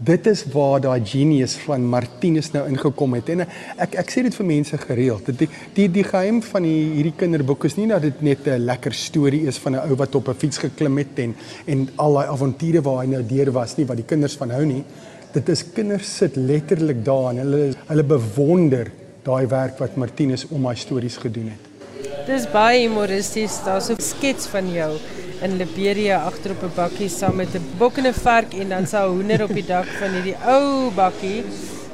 dit 0.00 0.26
is 0.26 0.44
waar 0.52 0.80
daai 0.80 1.00
genius 1.04 1.56
van 1.66 1.84
Martinus 1.84 2.50
nou 2.54 2.64
ingekom 2.68 3.14
het 3.18 3.28
en 3.34 3.44
ek 3.44 3.98
ek 4.00 4.12
sê 4.12 4.22
dit 4.24 4.34
vir 4.34 4.46
mense 4.46 4.78
gereeld 4.86 5.28
die 5.42 5.48
die 5.76 5.88
die 5.92 6.04
geheim 6.04 6.40
van 6.42 6.64
die 6.64 6.80
hierdie 6.96 7.16
kinderboek 7.22 7.68
is 7.68 7.76
nie 7.76 7.88
dat 7.90 8.02
dit 8.02 8.22
net 8.22 8.46
'n 8.46 8.64
lekker 8.64 8.92
storie 8.92 9.46
is 9.46 9.58
van 9.58 9.76
'n 9.76 9.84
ou 9.90 9.96
wat 9.96 10.14
op 10.14 10.28
'n 10.28 10.34
fiets 10.34 10.58
geklim 10.58 10.98
het 10.98 11.18
en 11.18 11.34
en 11.66 11.88
al 11.96 12.14
daai 12.14 12.28
avonture 12.28 12.80
waar 12.82 13.04
hy 13.04 13.06
nou 13.06 13.22
deur 13.22 13.52
was 13.52 13.76
nie 13.76 13.86
wat 13.86 13.96
die 13.96 14.10
kinders 14.12 14.36
van 14.36 14.50
hou 14.50 14.64
nie 14.64 14.84
dit 15.32 15.48
is 15.48 15.64
kinders 15.74 16.16
sit 16.16 16.36
letterlik 16.36 17.04
daar 17.04 17.30
en 17.30 17.38
hulle 17.38 17.74
hulle 17.86 18.02
bewonder 18.02 18.90
daai 19.22 19.46
werk 19.46 19.78
wat 19.78 19.96
Martinus 19.96 20.46
om 20.50 20.62
my 20.64 20.74
stories 20.74 21.16
gedoen 21.20 21.52
het. 21.52 21.66
Dis 22.26 22.46
baie 22.50 22.86
humoristies. 22.86 23.58
Daar's 23.64 23.90
'n 23.90 24.00
skets 24.00 24.46
van 24.46 24.72
jou 24.72 24.92
in 25.42 25.56
Liberia 25.56 26.20
agter 26.28 26.50
op 26.50 26.62
'n 26.62 26.74
bakkie 26.74 27.08
saam 27.08 27.36
met 27.36 27.54
'n 27.54 27.64
bok 27.78 27.96
en 27.98 28.06
'n 28.06 28.14
vark 28.14 28.52
en 28.54 28.68
dan 28.68 28.86
sou 28.86 29.06
hoender 29.14 29.42
op 29.42 29.54
die 29.54 29.66
dak 29.66 29.86
van 30.00 30.10
hierdie 30.10 30.36
ou 30.46 30.90
bakkie. 30.94 31.44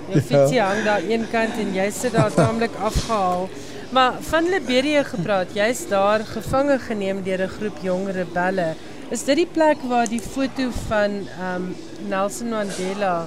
Jou 0.09 0.21
fietsie 0.21 0.61
ja. 0.61 0.67
hang 0.67 0.85
daar 0.85 1.03
een 1.03 1.27
kant 1.31 1.55
en 1.59 1.75
jy 1.75 1.91
sit 1.91 2.13
daar 2.13 2.33
taamlik 2.33 2.75
afgehaal. 2.81 3.49
Maar 3.91 4.13
van 4.21 4.49
Liberia 4.49 5.03
gepraat, 5.03 5.55
jy's 5.55 5.89
daar 5.89 6.21
gevange 6.25 6.79
geneem 6.79 7.23
deur 7.23 7.43
'n 7.43 7.49
groep 7.59 7.79
jong 7.83 8.11
rebelle. 8.11 8.75
Is 9.11 9.25
dit 9.25 9.37
die 9.37 9.49
plek 9.53 9.77
waar 9.89 10.09
die 10.09 10.21
foto 10.21 10.71
van 10.89 11.11
um 11.39 11.75
Nelson 12.09 12.49
Mandela 12.49 13.27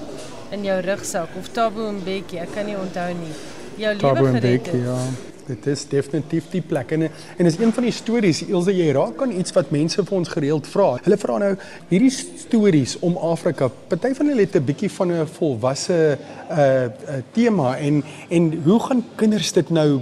in 0.52 0.64
jou 0.64 0.80
rugsak 0.82 1.30
of 1.38 1.48
Thabo 1.48 1.92
Mbeki, 1.92 2.38
ek 2.38 2.54
kan 2.54 2.66
nie 2.66 2.78
onthou 2.78 3.14
nie 3.14 3.34
jou 3.80 3.96
lewe 3.96 4.32
gered 4.34 4.66
het. 4.66 4.76
Ja. 4.84 5.29
Dit 5.50 5.66
is 5.66 5.88
definitief 5.90 6.52
die 6.52 6.62
plek 6.62 6.92
en 6.94 7.08
en 7.10 7.48
is 7.50 7.58
een 7.58 7.72
van 7.74 7.88
die 7.88 7.94
stories 7.96 8.44
Ilse 8.46 8.74
jy 8.76 8.92
raak 8.94 9.22
aan 9.24 9.32
iets 9.34 9.56
wat 9.56 9.72
mense 9.74 10.04
vir 10.06 10.18
ons 10.18 10.30
gereeld 10.30 10.68
vra. 10.70 10.90
Hulle 11.06 11.18
vra 11.18 11.38
nou 11.42 11.50
hierdie 11.90 12.12
stories 12.14 12.98
om 13.06 13.18
Afrika. 13.32 13.70
Party 13.90 14.14
van 14.20 14.30
hulle 14.30 14.46
het 14.46 14.56
'n 14.60 14.66
bietjie 14.66 14.92
van 14.92 15.12
'n 15.12 15.26
volwasse 15.40 15.98
uh, 15.98 16.58
uh 16.58 17.22
tema 17.34 17.78
en 17.78 18.04
en 18.30 18.62
hoe 18.64 18.80
gaan 18.80 19.04
kinders 19.16 19.52
dit 19.52 19.70
nou 19.70 20.02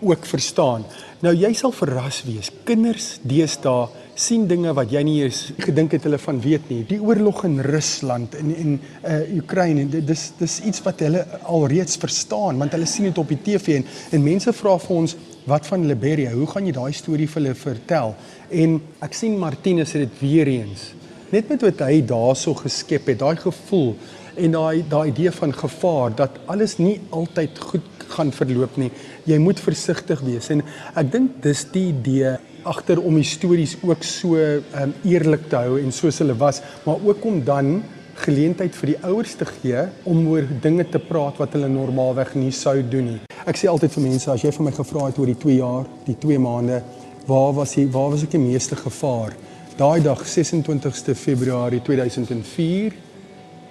ook 0.00 0.26
verstaan? 0.26 0.84
Nou 1.20 1.34
jy 1.34 1.52
sal 1.52 1.72
verras 1.72 2.24
wees. 2.26 2.50
Kinders 2.64 3.18
deesdae 3.22 3.88
sien 4.18 4.48
dinge 4.50 4.72
wat 4.74 4.90
jy 4.90 5.00
nie 5.06 5.16
eens 5.22 5.44
gedink 5.62 5.92
het 5.94 6.06
hulle 6.08 6.18
van 6.18 6.40
weet 6.42 6.66
nie. 6.72 6.80
Die 6.88 6.98
oorlog 6.98 7.44
in 7.46 7.60
Rusland 7.62 8.34
en 8.38 8.50
en 8.54 8.72
uh 9.06 9.18
Oekraïne, 9.38 9.86
dis 9.86 10.24
dis 10.40 10.56
iets 10.66 10.82
wat 10.82 11.04
hulle 11.06 11.22
alreeds 11.46 12.00
verstaan 12.02 12.58
want 12.58 12.74
hulle 12.74 12.88
sien 12.90 13.06
dit 13.06 13.20
op 13.22 13.30
die 13.30 13.38
TV 13.46 13.78
en 13.78 13.86
en 14.18 14.24
mense 14.24 14.54
vra 14.60 14.74
vir 14.82 14.96
ons 14.96 15.14
wat 15.48 15.66
van 15.70 15.86
Liberia? 15.86 16.34
Hoe 16.34 16.48
gaan 16.50 16.66
jy 16.66 16.74
daai 16.76 16.92
storie 16.92 17.28
vir 17.30 17.42
hulle 17.42 17.54
vertel? 17.56 18.14
En 18.50 18.80
ek 19.06 19.14
sien 19.14 19.38
Martinus 19.38 19.94
het 19.94 20.08
dit 20.08 20.20
weer 20.20 20.50
eens. 20.50 20.90
Net 21.30 21.48
met 21.52 21.62
wat 21.62 21.86
hy 21.86 22.02
daarso 22.08 22.56
geskep 22.58 23.12
het, 23.12 23.22
daai 23.22 23.36
gevoel 23.38 23.94
en 24.34 24.58
daai 24.58 24.82
daai 24.90 25.12
idee 25.12 25.30
van 25.38 25.54
gevaar 25.54 26.18
dat 26.18 26.42
alles 26.50 26.78
nie 26.82 26.98
altyd 27.14 27.62
goed 27.70 27.86
gaan 28.08 28.34
verloop 28.34 28.76
nie. 28.82 28.90
Jy 29.28 29.38
moet 29.38 29.60
versigtig 29.62 30.26
wees 30.26 30.50
en 30.50 30.66
ek 30.98 31.12
dink 31.12 31.38
dis 31.44 31.66
die 31.70 31.90
idee 31.94 32.38
agter 32.68 33.00
om 33.00 33.16
die 33.16 33.26
stories 33.26 33.76
ook 33.82 34.04
so 34.06 34.36
um, 34.36 34.92
eerlik 35.08 35.48
te 35.48 35.62
hou 35.64 35.78
en 35.80 35.94
soos 35.94 36.20
hulle 36.22 36.36
was, 36.38 36.60
maar 36.84 37.00
ook 37.04 37.24
om 37.28 37.40
dan 37.44 37.78
geleentheid 38.24 38.74
vir 38.74 38.92
die 38.92 38.98
ouers 39.06 39.34
te 39.38 39.46
gee 39.48 39.84
om 40.08 40.26
oor 40.32 40.46
dinge 40.62 40.86
te 40.90 41.00
praat 41.02 41.38
wat 41.38 41.54
hulle 41.56 41.70
normaalweg 41.70 42.34
nie 42.38 42.52
sou 42.54 42.76
doen 42.82 43.12
nie. 43.14 43.20
Ek 43.48 43.58
sê 43.58 43.70
altyd 43.70 43.94
vir 43.94 44.06
mense 44.08 44.30
as 44.32 44.44
jy 44.44 44.52
vir 44.54 44.66
my 44.66 44.74
gevra 44.76 45.08
het 45.08 45.20
oor 45.20 45.30
die 45.30 45.38
2 45.38 45.58
jaar, 45.60 45.86
die 46.06 46.16
2 46.18 46.40
maande, 46.42 46.80
waar 47.28 47.52
was 47.56 47.76
jy, 47.78 47.86
waar 47.94 48.10
was 48.14 48.24
ek 48.26 48.34
die 48.34 48.42
meeste 48.42 48.76
gevaar? 48.78 49.36
Daai 49.78 50.00
dag 50.02 50.24
26ste 50.26 51.14
Februarie 51.14 51.80
2004 51.86 52.96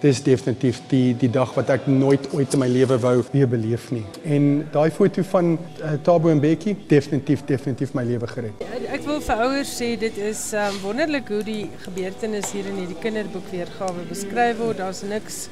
dis 0.01 0.19
definitief 0.21 0.81
die 0.91 1.15
die 1.17 1.29
dag 1.33 1.53
wat 1.57 1.71
ek 1.73 1.87
nooit 1.89 2.27
ooit 2.37 2.53
in 2.53 2.61
my 2.61 2.67
lewe 2.69 2.97
wou 3.01 3.15
weer 3.31 3.49
beleef 3.49 3.89
nie. 3.93 4.03
En 4.25 4.67
daai 4.73 4.89
foto 4.93 5.23
van 5.31 5.55
uh, 5.57 5.95
Tabo 6.05 6.29
en 6.29 6.41
Becky 6.43 6.75
definitief 6.89 7.43
definitief 7.49 7.95
my 7.97 8.03
lewe 8.05 8.29
gered. 8.29 8.61
Ja, 8.61 8.93
ek 8.97 9.07
wil 9.07 9.23
vir 9.25 9.43
ouers 9.47 9.73
sê 9.79 9.95
dit 9.99 10.21
is 10.29 10.43
um, 10.57 10.77
wonderlik 10.83 11.31
hoe 11.33 11.41
die 11.45 11.63
gebeurtenis 11.87 12.53
hier 12.53 12.69
in 12.69 12.83
hierdie 12.83 12.99
kinderboek 13.01 13.49
weergawe 13.53 14.05
beskryf 14.11 14.61
word. 14.61 14.81
Daar's 14.83 15.01
niks 15.07 15.47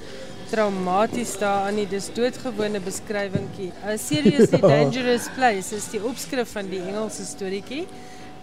traumaties 0.52 1.34
daarin 1.42 1.82
nie. 1.82 1.88
Dis 1.90 2.12
doodgewone 2.14 2.82
beskrywingkie. 2.86 3.72
A 3.82 3.98
seriously 3.98 4.62
ja. 4.62 4.76
dangerous 4.76 5.30
place 5.38 5.74
is 5.76 5.90
die 5.94 6.04
opskrif 6.06 6.54
van 6.54 6.70
die 6.70 6.84
Engelse 6.86 7.26
storieetjie. 7.26 7.86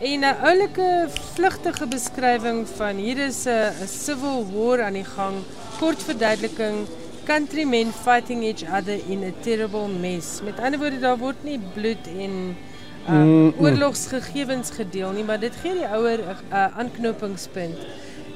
En 0.03 0.21
'n 0.21 0.37
oulike 0.43 1.07
vlugtige 1.35 1.87
beskrywing 1.87 2.67
van 2.77 2.97
hier 2.97 3.19
is 3.19 3.45
'n 3.47 3.87
civil 3.87 4.47
war 4.55 4.83
aan 4.83 4.93
die 4.99 5.05
gang 5.05 5.37
kort 5.79 6.03
verduideliking 6.03 6.87
countrymen 7.25 7.93
fighting 7.93 8.43
each 8.43 8.65
other 8.79 8.99
in 9.09 9.23
a 9.23 9.33
terrible 9.41 9.89
mess. 9.89 10.41
Met 10.43 10.59
ander 10.59 10.79
woorde 10.81 10.99
daar 10.99 11.19
word 11.19 11.45
nie 11.45 11.61
bloed 11.75 12.07
en 12.19 12.57
uh, 13.09 13.15
mm, 13.15 13.45
mm. 13.45 13.55
oorlogsgegevens 13.59 14.71
gedeel 14.71 15.11
nie, 15.11 15.25
maar 15.25 15.41
dit 15.41 15.55
gee 15.63 15.73
die 15.73 15.87
ouer 15.87 16.19
'n 16.19 16.37
uh, 16.51 16.79
aanknopingspunt. 16.79 17.79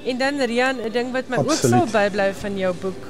En 0.04 0.18
dan 0.18 0.38
Rian, 0.38 0.76
'n 0.76 0.92
ding 0.92 1.12
wat 1.12 1.28
my 1.28 1.36
Absoluut. 1.36 1.64
ook 1.64 1.90
sal 1.90 2.00
bybly 2.00 2.34
van 2.34 2.58
jou 2.58 2.74
boek 2.80 3.02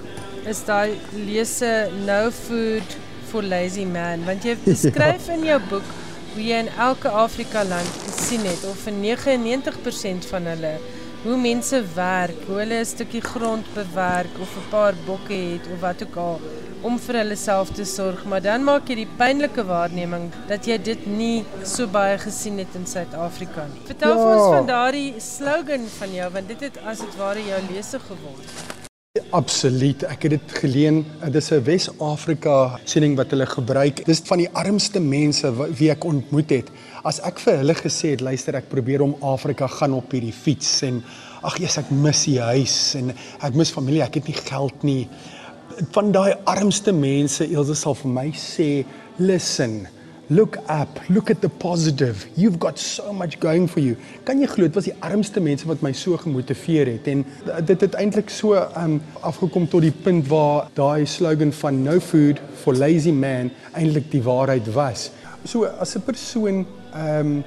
is 0.46 0.64
daai 0.64 0.96
lese 1.12 1.88
No 2.07 2.30
Food 2.30 2.96
for 3.28 3.42
Lazy 3.42 3.84
Man, 3.84 4.24
want 4.24 4.42
jy 4.44 4.57
beskryf 4.64 5.26
ja. 5.26 5.32
in 5.32 5.44
jou 5.44 5.61
boek 5.68 6.05
hoe 6.37 6.45
jy 6.45 6.59
in 6.66 6.68
elke 6.76 7.09
Afrika 7.09 7.64
land 7.64 8.01
gesien 8.05 8.45
het 8.45 8.64
of 8.68 8.82
vir 8.84 8.93
99% 9.01 10.28
van 10.28 10.49
hulle 10.53 10.74
hoe 11.22 11.37
mense 11.41 11.80
werk, 11.95 12.43
hoe 12.47 12.59
hulle 12.61 12.80
'n 12.80 12.84
stukkie 12.84 13.22
grond 13.24 13.66
bewerk 13.74 14.34
of 14.45 14.53
'n 14.57 14.68
paar 14.70 14.95
bokke 15.07 15.32
het 15.32 15.64
of 15.72 15.80
wat 15.80 16.03
ook 16.03 16.16
al 16.16 16.41
om 16.82 16.99
vir 16.99 17.14
hulle 17.22 17.37
self 17.37 17.70
te 17.70 17.84
sorg, 17.84 18.24
maar 18.24 18.43
dan 18.43 18.64
maak 18.64 18.89
jy 18.89 18.95
die 18.95 19.09
pynlike 19.18 19.64
waarneming 19.64 20.30
dat 20.49 20.66
jy 20.66 20.78
dit 20.78 21.07
nie 21.07 21.45
so 21.64 21.87
baie 21.87 22.18
gesien 22.18 22.59
het 22.59 22.74
in 22.74 22.87
Suid-Afrika 22.87 23.66
nie. 23.72 23.87
Vertel 23.87 24.16
ja. 24.16 24.37
ons 24.37 24.57
van 24.57 24.66
daardie 24.66 25.14
slogan 25.18 25.89
van 25.99 26.12
jou 26.12 26.32
want 26.32 26.49
dit 26.49 26.61
het 26.61 26.78
as 26.84 26.99
dit 26.99 27.16
ware 27.16 27.41
jou 27.41 27.62
lese 27.72 27.99
geword. 27.99 28.86
Absoluut. 29.31 30.03
Ek 30.07 30.22
het 30.22 30.37
dit 30.37 30.53
geleen. 30.61 31.05
Dit 31.24 31.35
is 31.35 31.51
'n 31.51 31.62
Wes-Afrika 31.62 32.79
siening 32.85 33.16
wat 33.16 33.31
hulle 33.31 33.47
gebruik. 33.47 34.05
Dis 34.07 34.22
van 34.24 34.39
die 34.39 34.51
armste 34.53 35.01
mense 35.01 35.53
wie 35.79 35.91
ek 35.91 36.05
ontmoet 36.05 36.51
het 36.51 36.70
as 37.05 37.20
ek 37.20 37.39
vir 37.39 37.57
hulle 37.57 37.74
gesê 37.74 38.11
het 38.11 38.20
luister 38.20 38.55
ek 38.55 38.68
probeer 38.68 39.03
om 39.03 39.16
Afrika 39.22 39.66
gaan 39.66 39.95
op 39.95 40.11
hierdie 40.11 40.35
fiets 40.35 40.83
en 40.83 41.05
ag 41.43 41.59
Jesus 41.59 41.79
ek 41.79 41.91
mis 41.91 42.24
die 42.24 42.41
huis 42.41 42.95
en 42.95 43.12
ek 43.41 43.55
mis 43.55 43.70
familie 43.70 44.03
ek 44.03 44.14
het 44.14 44.27
nie 44.27 44.35
geld 44.35 44.83
nie 44.83 45.09
van 45.93 46.12
daai 46.12 46.35
armste 46.49 46.93
mense, 46.93 47.45
Elsje 47.45 47.77
sal 47.77 47.95
vir 47.99 48.12
my 48.12 48.31
sê, 48.33 48.85
listen. 49.18 49.87
Look 50.29 50.57
up, 50.68 50.99
look 51.09 51.31
at 51.31 51.41
the 51.41 51.49
positive. 51.49 52.27
You've 52.37 52.59
got 52.59 52.81
so 52.81 53.12
much 53.12 53.39
going 53.39 53.68
for 53.68 53.79
you. 53.79 53.95
Kan 54.27 54.41
jy 54.43 54.49
glo 54.51 54.66
dit 54.66 54.74
was 54.74 54.89
die 54.89 54.95
armste 55.07 55.39
mense 55.39 55.68
wat 55.70 55.85
my 55.87 55.93
so 55.95 56.18
gemotiveer 56.18 56.91
het 56.91 57.07
en 57.12 57.22
dit 57.68 57.85
het 57.87 57.95
eintlik 57.95 58.33
so 58.35 58.59
um 58.74 58.97
afgekom 59.22 59.68
tot 59.70 59.87
die 59.87 59.93
punt 59.95 60.27
waar 60.27 60.66
daai 60.74 61.07
slogan 61.07 61.55
van 61.55 61.79
no 61.85 62.01
food 62.03 62.43
for 62.64 62.74
lazy 62.74 63.14
man 63.14 63.53
eintlik 63.79 64.11
die 64.11 64.24
waarheid 64.27 64.66
was. 64.74 65.12
So 65.47 65.70
as 65.79 65.95
'n 65.95 66.03
persoon 66.03 66.66
um 66.91 67.45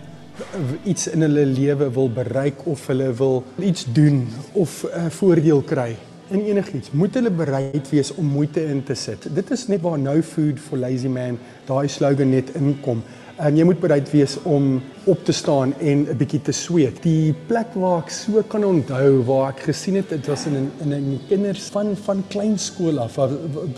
iets 0.87 1.09
in 1.11 1.27
hulle 1.27 1.45
lewe 1.45 1.91
wil 1.91 2.09
bereik 2.09 2.63
of 2.63 2.87
hulle 2.87 3.11
wil 3.11 3.43
iets 3.59 3.85
doen 3.91 4.27
of 4.53 4.85
'n 4.87 4.87
uh, 4.95 5.09
voordeel 5.09 5.61
kry, 5.61 5.97
in 6.31 6.45
enigiets, 6.45 6.91
moet 6.91 7.15
hulle 7.17 7.31
bereid 7.31 7.89
wees 7.91 8.11
om 8.15 8.25
moeite 8.25 8.63
in 8.65 8.83
te 8.83 8.95
sit. 8.95 9.27
Dit 9.35 9.51
is 9.51 9.67
net 9.67 9.81
waar 9.81 9.99
no 9.99 10.21
food 10.21 10.59
for 10.59 10.77
lazy 10.77 11.09
man 11.11 11.39
daai 11.67 11.87
slogan 11.89 12.31
net 12.33 12.53
inkom. 12.59 13.03
En 13.39 13.55
jy 13.55 13.63
moet 13.63 13.79
bereid 13.79 14.09
wees 14.11 14.33
om 14.43 14.81
op 15.07 15.21
te 15.23 15.31
staan 15.31 15.71
en 15.79 15.99
'n 16.11 16.17
bietjie 16.17 16.41
te 16.41 16.51
sweet. 16.51 17.01
Die 17.03 17.33
plek 17.47 17.71
waar 17.73 18.03
ek 18.03 18.09
so 18.09 18.43
kan 18.43 18.63
onthou 18.63 19.23
waar 19.23 19.49
ek 19.49 19.59
gesien 19.71 19.95
het 19.95 20.09
dit 20.09 20.27
was 20.27 20.45
in 20.45 20.55
in 20.55 20.71
in, 20.81 20.91
in 20.93 21.19
kinders 21.29 21.69
van 21.71 21.95
van 21.95 22.23
klein 22.27 22.59
skool 22.59 22.99
af. 22.99 23.15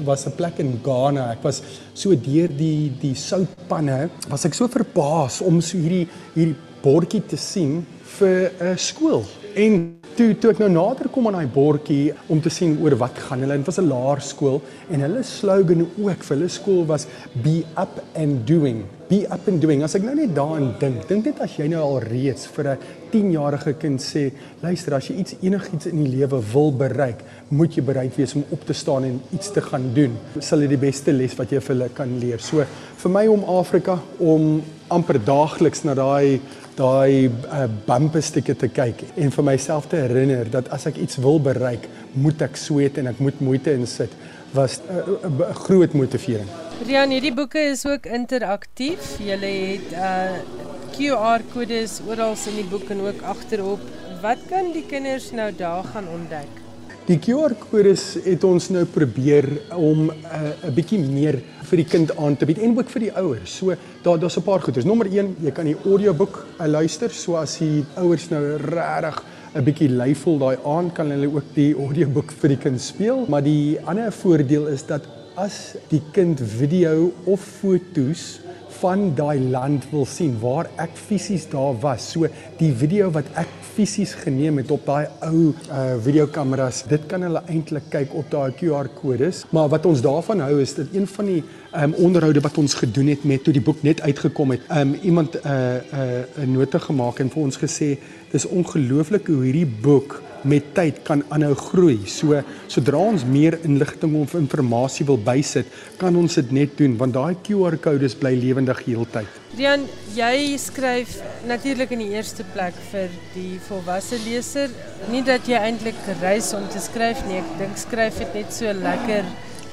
Was 0.03 0.25
'n 0.25 0.35
plek 0.35 0.57
in 0.57 0.79
Ghana. 0.83 1.31
Ek 1.31 1.43
was 1.43 1.61
so 1.93 2.09
deur 2.09 2.49
die 2.57 2.91
die 2.99 3.15
soutpanne. 3.15 4.09
Was 4.29 4.45
ek 4.45 4.53
so 4.53 4.67
verbaas 4.67 5.41
om 5.41 5.61
so 5.61 5.77
hierdie 5.77 6.07
hierdie 6.33 6.55
bordjie 6.81 7.25
te 7.25 7.37
sien 7.37 7.85
vir 8.17 8.51
'n 8.59 8.65
uh, 8.65 8.77
skool. 8.77 9.23
En 9.59 9.99
toe 10.15 10.31
toe 10.39 10.51
ek 10.53 10.61
nou 10.61 10.69
nader 10.71 11.09
kom 11.11 11.27
aan 11.27 11.35
daai 11.35 11.51
bordjie 11.51 12.13
om 12.31 12.39
te 12.43 12.51
sien 12.53 12.77
oor 12.83 12.93
wat 13.01 13.17
gaan 13.27 13.41
hulle. 13.43 13.57
Dit 13.59 13.67
was 13.67 13.79
'n 13.79 13.89
laerskool 13.89 14.61
en 14.89 15.01
hulle 15.01 15.23
slogan 15.23 15.81
ook 15.81 16.23
vir 16.23 16.37
hulle 16.37 16.47
skool 16.47 16.85
was 16.85 17.07
be 17.43 17.63
up 17.77 18.01
and 18.15 18.45
doing. 18.47 18.85
Be 19.09 19.25
up 19.27 19.47
and 19.47 19.59
doing. 19.61 19.83
As 19.83 19.95
ek 19.95 20.03
nou 20.03 20.15
net 20.15 20.35
daaraan 20.35 20.75
dink, 20.79 21.07
dink 21.07 21.25
net 21.25 21.41
as 21.41 21.57
jy 21.57 21.67
nou 21.67 21.81
al 21.81 21.99
reeds 21.99 22.47
vir 22.47 22.65
'n 22.67 22.77
10-jarige 23.11 23.73
kind 23.77 23.99
sê, 23.99 24.31
luister, 24.61 24.93
as 24.93 25.07
jy 25.07 25.15
iets 25.15 25.35
enigiets 25.41 25.85
in 25.87 26.03
die 26.03 26.17
lewe 26.17 26.41
wil 26.53 26.71
bereik, 26.71 27.19
moet 27.49 27.75
jy 27.75 27.83
bereid 27.83 28.15
wees 28.15 28.35
om 28.35 28.45
op 28.51 28.65
te 28.65 28.73
staan 28.73 29.03
en 29.03 29.21
iets 29.33 29.51
te 29.51 29.61
gaan 29.61 29.93
doen. 29.93 30.17
Sal 30.39 30.59
dit 30.59 30.69
die 30.69 30.77
beste 30.77 31.11
les 31.11 31.35
wat 31.35 31.49
jy 31.51 31.59
vir 31.59 31.75
hulle 31.75 31.89
kan 31.89 32.19
leer. 32.19 32.39
So 32.39 32.63
vir 32.97 33.11
my 33.11 33.27
om 33.27 33.43
Afrika 33.43 33.99
om 34.19 34.61
amper 34.87 35.19
daagliks 35.19 35.83
na 35.83 35.93
daai 35.93 36.39
daai 36.77 37.27
uh, 37.27 37.67
bumperstukke 37.87 38.55
te 38.55 38.69
kyk 38.71 39.03
en 39.15 39.31
vir 39.35 39.47
myself 39.47 39.89
te 39.91 39.99
herinner 39.99 40.49
dat 40.51 40.69
as 40.71 40.87
ek 40.89 40.97
iets 40.97 41.19
wil 41.21 41.39
bereik, 41.39 41.87
moet 42.13 42.41
ek 42.41 42.57
sweet 42.59 42.97
en 42.97 43.11
ek 43.11 43.19
moet 43.19 43.41
moeite 43.41 43.73
insit 43.73 44.13
was 44.53 44.79
'n 44.79 44.97
uh, 44.97 45.47
uh, 45.47 45.55
groot 45.65 45.93
motivering. 45.93 46.49
Rian, 46.87 47.09
hierdie 47.09 47.33
boeke 47.33 47.59
is 47.59 47.85
ook 47.85 48.05
interaktief. 48.05 49.19
Jy 49.19 49.37
het 49.37 49.91
uh 49.93 50.59
QR-kodes 50.91 52.01
oral 52.07 52.35
in 52.51 52.57
die 52.59 52.67
boek 52.67 52.89
en 52.91 53.05
ook 53.07 53.21
agterop. 53.21 53.79
Wat 54.21 54.41
kan 54.49 54.73
die 54.75 54.83
kinders 54.85 55.31
nou 55.31 55.49
daar 55.55 55.87
gaan 55.93 56.09
ontdek? 56.11 56.60
Die 57.09 57.17
QR-kodes 57.17 58.03
het 58.27 58.43
ons 58.45 58.67
nou 58.69 58.83
probeer 58.85 59.47
om 59.73 60.11
'n 60.11 60.13
uh, 60.13 60.69
bietjie 60.69 60.99
meer 61.01 61.39
vir 61.65 61.77
die 61.81 61.85
kind 61.89 62.11
aan 62.13 62.35
te 62.37 62.45
bied 62.45 62.59
en 62.61 62.77
ook 62.77 62.89
vir 62.93 63.01
die 63.01 63.13
ouers. 63.17 63.55
So 63.57 63.73
daar 64.03 64.19
daar's 64.19 64.37
'n 64.37 64.43
paar 64.43 64.61
goeders. 64.61 64.85
Nommer 64.85 65.07
1, 65.07 65.35
jy 65.41 65.51
kan 65.51 65.65
die 65.65 65.75
audioboek 65.85 66.45
uh, 66.59 66.67
luister, 66.67 67.09
so 67.09 67.35
as 67.35 67.57
die 67.57 67.83
ouers 67.95 68.29
nou 68.29 68.57
regtig 68.57 69.23
'n 69.55 69.63
bietjie 69.63 69.89
lui 69.89 70.13
voel 70.13 70.37
daai 70.37 70.57
aand 70.63 70.93
kan 70.93 71.09
hulle 71.09 71.27
ook 71.27 71.55
die 71.55 71.73
audioboek 71.73 72.31
vir 72.31 72.49
die 72.49 72.57
kind 72.57 72.81
speel, 72.81 73.25
maar 73.27 73.41
die 73.41 73.79
ander 73.83 74.11
voordeel 74.11 74.67
is 74.67 74.85
dat 74.85 75.01
as 75.35 75.75
die 75.89 76.01
kind 76.13 76.39
video 76.39 77.11
of 77.25 77.39
fotos 77.39 78.39
van 78.81 79.11
daai 79.15 79.39
land 79.53 79.85
wil 79.91 80.05
sien 80.09 80.33
waar 80.41 80.69
ek 80.81 80.95
fisies 80.97 81.45
daar 81.51 81.75
was. 81.83 82.07
So 82.13 82.29
die 82.57 82.71
video 82.73 83.11
wat 83.13 83.27
ek 83.37 83.49
fisies 83.71 84.13
geneem 84.23 84.57
het 84.61 84.71
op 84.73 84.87
daai 84.87 85.05
ou 85.27 85.51
uh 85.51 85.83
videokameras, 86.01 86.83
dit 86.89 87.05
kan 87.11 87.23
hulle 87.25 87.43
eintlik 87.51 87.91
kyk 87.93 88.15
op 88.17 88.31
daai 88.33 88.51
QR-kodes. 88.57 89.45
Maar 89.55 89.69
wat 89.75 89.85
ons 89.85 90.01
daarvan 90.01 90.41
hou 90.43 90.55
is 90.63 90.73
dat 90.79 90.95
een 90.95 91.07
van 91.07 91.29
die 91.29 91.43
um 91.83 91.93
onderhoude 92.07 92.41
wat 92.43 92.57
ons 92.57 92.75
gedoen 92.81 93.13
het 93.13 93.23
met 93.23 93.45
toe 93.45 93.53
die 93.53 93.63
boek 93.63 93.83
net 93.85 94.01
uitgekom 94.01 94.57
het, 94.57 94.65
um 94.73 94.97
iemand 95.01 95.37
'n 95.37 95.45
uh, 95.45 95.77
'n 95.77 96.41
uh, 96.41 96.45
'n 96.45 96.51
nota 96.57 96.79
gemaak 96.79 97.19
en 97.19 97.29
vir 97.29 97.43
ons 97.43 97.57
gesê 97.57 97.97
dis 98.31 98.47
ongelooflik 98.47 99.27
hoe 99.27 99.43
hierdie 99.43 99.71
boek 99.81 100.21
met 100.47 100.71
tyd 100.75 101.01
kan 101.07 101.23
aanhou 101.29 101.53
groei. 101.55 101.99
So 102.09 102.39
sodra 102.71 103.01
ons 103.11 103.25
meer 103.27 103.57
inligting 103.67 104.15
of 104.21 104.35
inligting 104.37 105.07
wil 105.07 105.19
bysit, 105.21 105.67
kan 106.01 106.15
ons 106.15 106.39
dit 106.39 106.51
net 106.51 106.77
doen 106.79 106.97
want 106.99 107.15
daai 107.15 107.35
QR-kodes 107.45 108.17
bly 108.21 108.33
lewendig 108.39 108.83
heeltyd. 108.87 109.39
Rian, 109.57 109.85
jy 110.15 110.57
skryf 110.61 111.17
natuurlik 111.49 111.91
in 111.91 112.05
die 112.05 112.11
eerste 112.15 112.45
plek 112.55 112.77
vir 112.91 113.11
die 113.35 113.59
volwasse 113.67 114.19
leser. 114.25 114.71
Nie 115.11 115.23
dat 115.27 115.47
jy 115.49 115.59
eintlik 115.59 115.99
reis 116.21 116.53
om 116.57 116.67
te 116.71 116.81
skryf 116.81 117.25
nie. 117.27 117.41
Ek 117.41 117.55
dink 117.59 117.79
skryf 117.81 118.21
het 118.23 118.37
net 118.37 118.53
so 118.55 118.71
lekker 118.71 119.27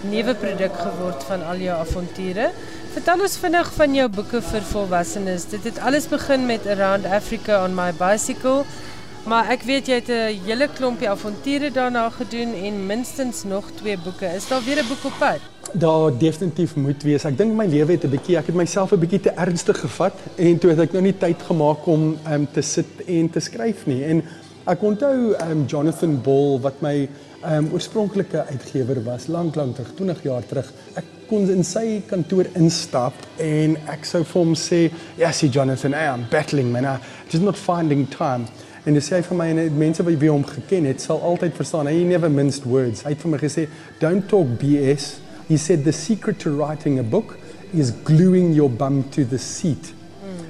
nuwe 0.07 0.35
produk 0.39 0.75
geword 0.79 1.25
van 1.27 1.43
al 1.51 1.63
jou 1.63 1.75
avonture. 1.75 2.51
Vertel 2.95 3.25
ons 3.27 3.39
vinnig 3.43 3.71
van 3.75 3.97
jou 3.97 4.07
boeke 4.19 4.43
vir 4.51 4.69
volwassenes. 4.73 5.49
Dit 5.51 5.67
het 5.67 5.81
alles 5.83 6.07
begin 6.11 6.47
met 6.47 6.67
Around 6.67 7.07
Africa 7.07 7.63
on 7.65 7.75
my 7.79 7.91
bicycle 7.99 8.65
Maar 9.29 9.51
ek 9.53 9.65
weet 9.69 9.89
jy 9.91 9.97
het 9.99 10.09
'n 10.09 10.41
hele 10.49 10.69
klompie 10.73 11.09
avonture 11.09 11.71
daarna 11.71 12.09
gedoen 12.11 12.55
en 12.55 12.87
minstens 12.87 13.45
nog 13.45 13.65
twee 13.75 13.99
boeke. 13.99 14.27
Is 14.27 14.49
daar 14.49 14.63
weer 14.65 14.81
'n 14.81 14.89
boek 14.89 15.05
op 15.05 15.13
pad? 15.19 15.41
Daar 15.73 16.19
definitief 16.19 16.77
moet 16.77 17.03
wees. 17.03 17.25
Ek 17.25 17.37
dink 17.37 17.53
my 17.53 17.67
lewe 17.67 17.93
het 17.93 18.05
'n 18.05 18.09
bietjie, 18.11 18.37
ek 18.37 18.47
het 18.47 18.55
myself 18.55 18.93
'n 18.93 18.99
bietjie 18.99 19.21
te 19.21 19.31
ernstig 19.31 19.81
gevat 19.81 20.13
en 20.35 20.59
toe 20.59 20.71
het 20.71 20.81
ek 20.81 20.93
nou 20.93 21.03
nie 21.03 21.19
tyd 21.19 21.43
gemaak 21.43 21.87
om 21.87 22.17
um, 22.33 22.49
te 22.53 22.61
sit 22.61 22.87
en 23.07 23.31
te 23.31 23.41
skryf 23.41 23.87
nie. 23.87 24.05
En 24.05 24.25
ek 24.65 24.83
onthou 24.83 25.35
um, 25.51 25.65
Jonathan 25.67 26.21
Ball 26.23 26.61
wat 26.61 26.81
my 26.81 27.09
um, 27.45 27.69
oorspronklike 27.73 28.45
uitgewer 28.47 29.05
was 29.05 29.27
lank 29.27 29.55
lank 29.55 29.75
terug, 29.75 29.95
20 29.95 30.23
jaar 30.23 30.47
terug. 30.47 30.73
Ek 30.95 31.05
kon 31.27 31.51
in 31.51 31.65
sy 31.65 32.03
kantoor 32.07 32.47
instap 32.55 33.15
en 33.37 33.77
ek 33.87 34.05
sou 34.05 34.25
vir 34.25 34.43
hom 34.43 34.55
sê, 34.55 34.91
"Yes, 35.17 35.41
Jonathan, 35.41 35.93
I 35.93 36.07
am 36.07 36.27
battling, 36.31 36.73
man. 36.73 36.85
I'm 36.85 37.01
just 37.29 37.45
not 37.45 37.57
finding 37.57 38.09
time." 38.09 38.47
En 38.89 38.97
dis 38.97 39.09
hy 39.13 39.19
vir 39.21 39.37
my 39.37 39.47
en 39.53 39.59
mense 39.77 40.01
wat 40.01 40.15
wie 40.17 40.31
hom 40.33 40.47
geken 40.49 40.87
het, 40.89 41.03
sal 41.05 41.19
altyd 41.21 41.53
verstaan. 41.59 41.91
Hy 41.91 42.07
never 42.09 42.31
minced 42.33 42.65
words. 42.65 43.03
Hy 43.05 43.13
het 43.13 43.21
vir 43.21 43.35
my 43.35 43.41
gesê, 43.43 43.67
"Don't 44.01 44.29
talk 44.29 44.49
BS." 44.59 45.21
He 45.49 45.59
said 45.59 45.85
the 45.85 45.93
secret 45.93 46.39
to 46.41 46.57
writing 46.57 46.99
a 46.99 47.03
book 47.03 47.37
is 47.75 47.93
gluing 48.05 48.55
your 48.55 48.71
bum 48.71 49.05
to 49.11 49.25
the 49.25 49.39
seat. 49.39 49.93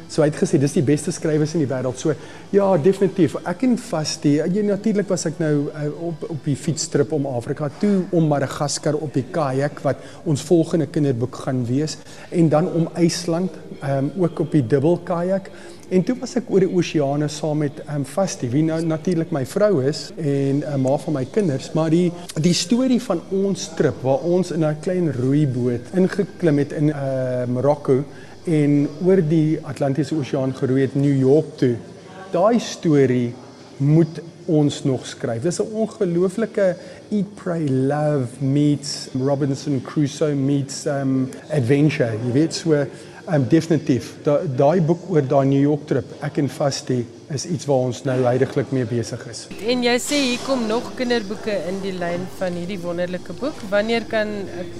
So 0.08 0.22
hy 0.22 0.30
het 0.30 0.38
gesê 0.40 0.58
dis 0.60 0.72
die 0.78 0.84
beste 0.84 1.12
skrywers 1.12 1.52
in 1.54 1.62
die 1.64 1.68
wêreld. 1.68 2.00
So 2.00 2.14
ja, 2.54 2.68
definitief. 2.80 3.36
Ek 3.48 3.64
en 3.66 3.76
Vastie, 3.78 4.38
jy 4.40 4.64
natuurlik 4.64 5.08
was 5.12 5.26
ek 5.28 5.40
nou 5.42 5.68
uh, 5.68 5.88
op 6.08 6.24
op 6.32 6.44
die 6.48 6.56
fietstrip 6.56 7.12
om 7.12 7.28
Afrika 7.28 7.68
toe 7.80 8.06
om 8.16 8.28
Madagaskar 8.30 8.96
op 8.96 9.12
die 9.14 9.26
kajak 9.32 9.82
wat 9.84 10.04
ons 10.28 10.44
volgende 10.48 10.88
kinderboek 10.92 11.42
gaan 11.44 11.64
wees 11.68 11.98
en 12.32 12.48
dan 12.48 12.70
om 12.72 12.88
IJsland 12.94 13.52
um, 13.84 14.12
ook 14.24 14.40
op 14.46 14.56
die 14.56 14.64
dubbel 14.66 14.96
kajak. 15.04 15.52
En 15.88 16.02
toe 16.04 16.18
was 16.20 16.34
ek 16.36 16.50
oor 16.52 16.60
die 16.60 16.68
oseane 16.68 17.30
saam 17.32 17.62
met 17.64 17.78
ehm 17.86 18.02
um, 18.02 18.06
Vastie, 18.08 18.48
wie 18.52 18.64
nou 18.64 18.76
natuurlik 18.84 19.30
my 19.32 19.44
vrou 19.48 19.82
is 19.88 20.08
en 20.16 20.60
'n 20.60 20.64
uh, 20.64 20.76
ma 20.76 20.96
van 21.04 21.14
my 21.16 21.24
kinders, 21.24 21.72
maar 21.72 21.90
die 21.90 22.12
die 22.36 22.52
storie 22.52 23.00
van 23.00 23.20
ons 23.32 23.70
trip 23.76 24.02
waar 24.02 24.24
ons 24.24 24.50
in 24.52 24.64
'n 24.64 24.80
klein 24.80 25.12
roeiboot 25.12 25.92
ingeklim 25.94 26.58
het 26.58 26.72
in 26.72 26.88
uh, 26.88 27.44
Marokko 27.46 28.04
en 28.48 28.88
oor 29.04 29.20
die 29.28 29.58
Atlantiese 29.62 30.16
Oseaan 30.16 30.54
geroei 30.56 30.86
het 30.86 30.96
New 30.96 31.16
York 31.18 31.56
toe. 31.60 31.74
Daai 32.32 32.58
storie 32.60 33.34
moet 33.76 34.20
ons 34.48 34.80
nog 34.84 35.04
skryf. 35.06 35.42
Dis 35.42 35.60
'n 35.60 35.72
ongelooflike 35.72 36.76
Eat 37.10 37.34
Pray 37.34 37.68
Love 37.68 38.40
meets 38.40 39.08
Robinson 39.12 39.82
Crusoe 39.82 40.34
meets 40.34 40.86
um 40.86 41.28
adventure. 41.50 42.12
Jy 42.24 42.32
weet 42.32 42.54
so 42.54 42.86
Um 43.28 43.44
definitief. 43.48 44.14
Daai 44.56 44.80
boek 44.80 45.10
oor 45.10 45.26
daai 45.26 45.46
New 45.46 45.60
York 45.60 45.86
trip, 45.86 46.04
ek 46.24 46.38
en 46.38 46.48
Vastie 46.48 47.04
is 47.34 47.44
iets 47.46 47.66
waar 47.68 47.88
ons 47.88 48.00
nou 48.08 48.16
heidaglik 48.24 48.70
mee 48.72 48.86
besig 48.88 49.24
is. 49.30 49.44
En 49.68 49.82
jy 49.84 49.94
sê 50.00 50.20
hier 50.22 50.44
kom 50.46 50.64
nog 50.68 50.92
kinderboeke 50.98 51.54
in 51.68 51.80
die 51.84 51.92
lyn 51.96 52.24
van 52.38 52.56
hierdie 52.56 52.78
wonderlike 52.80 53.36
boek. 53.40 53.60
Wanneer 53.72 54.06
kan 54.08 54.32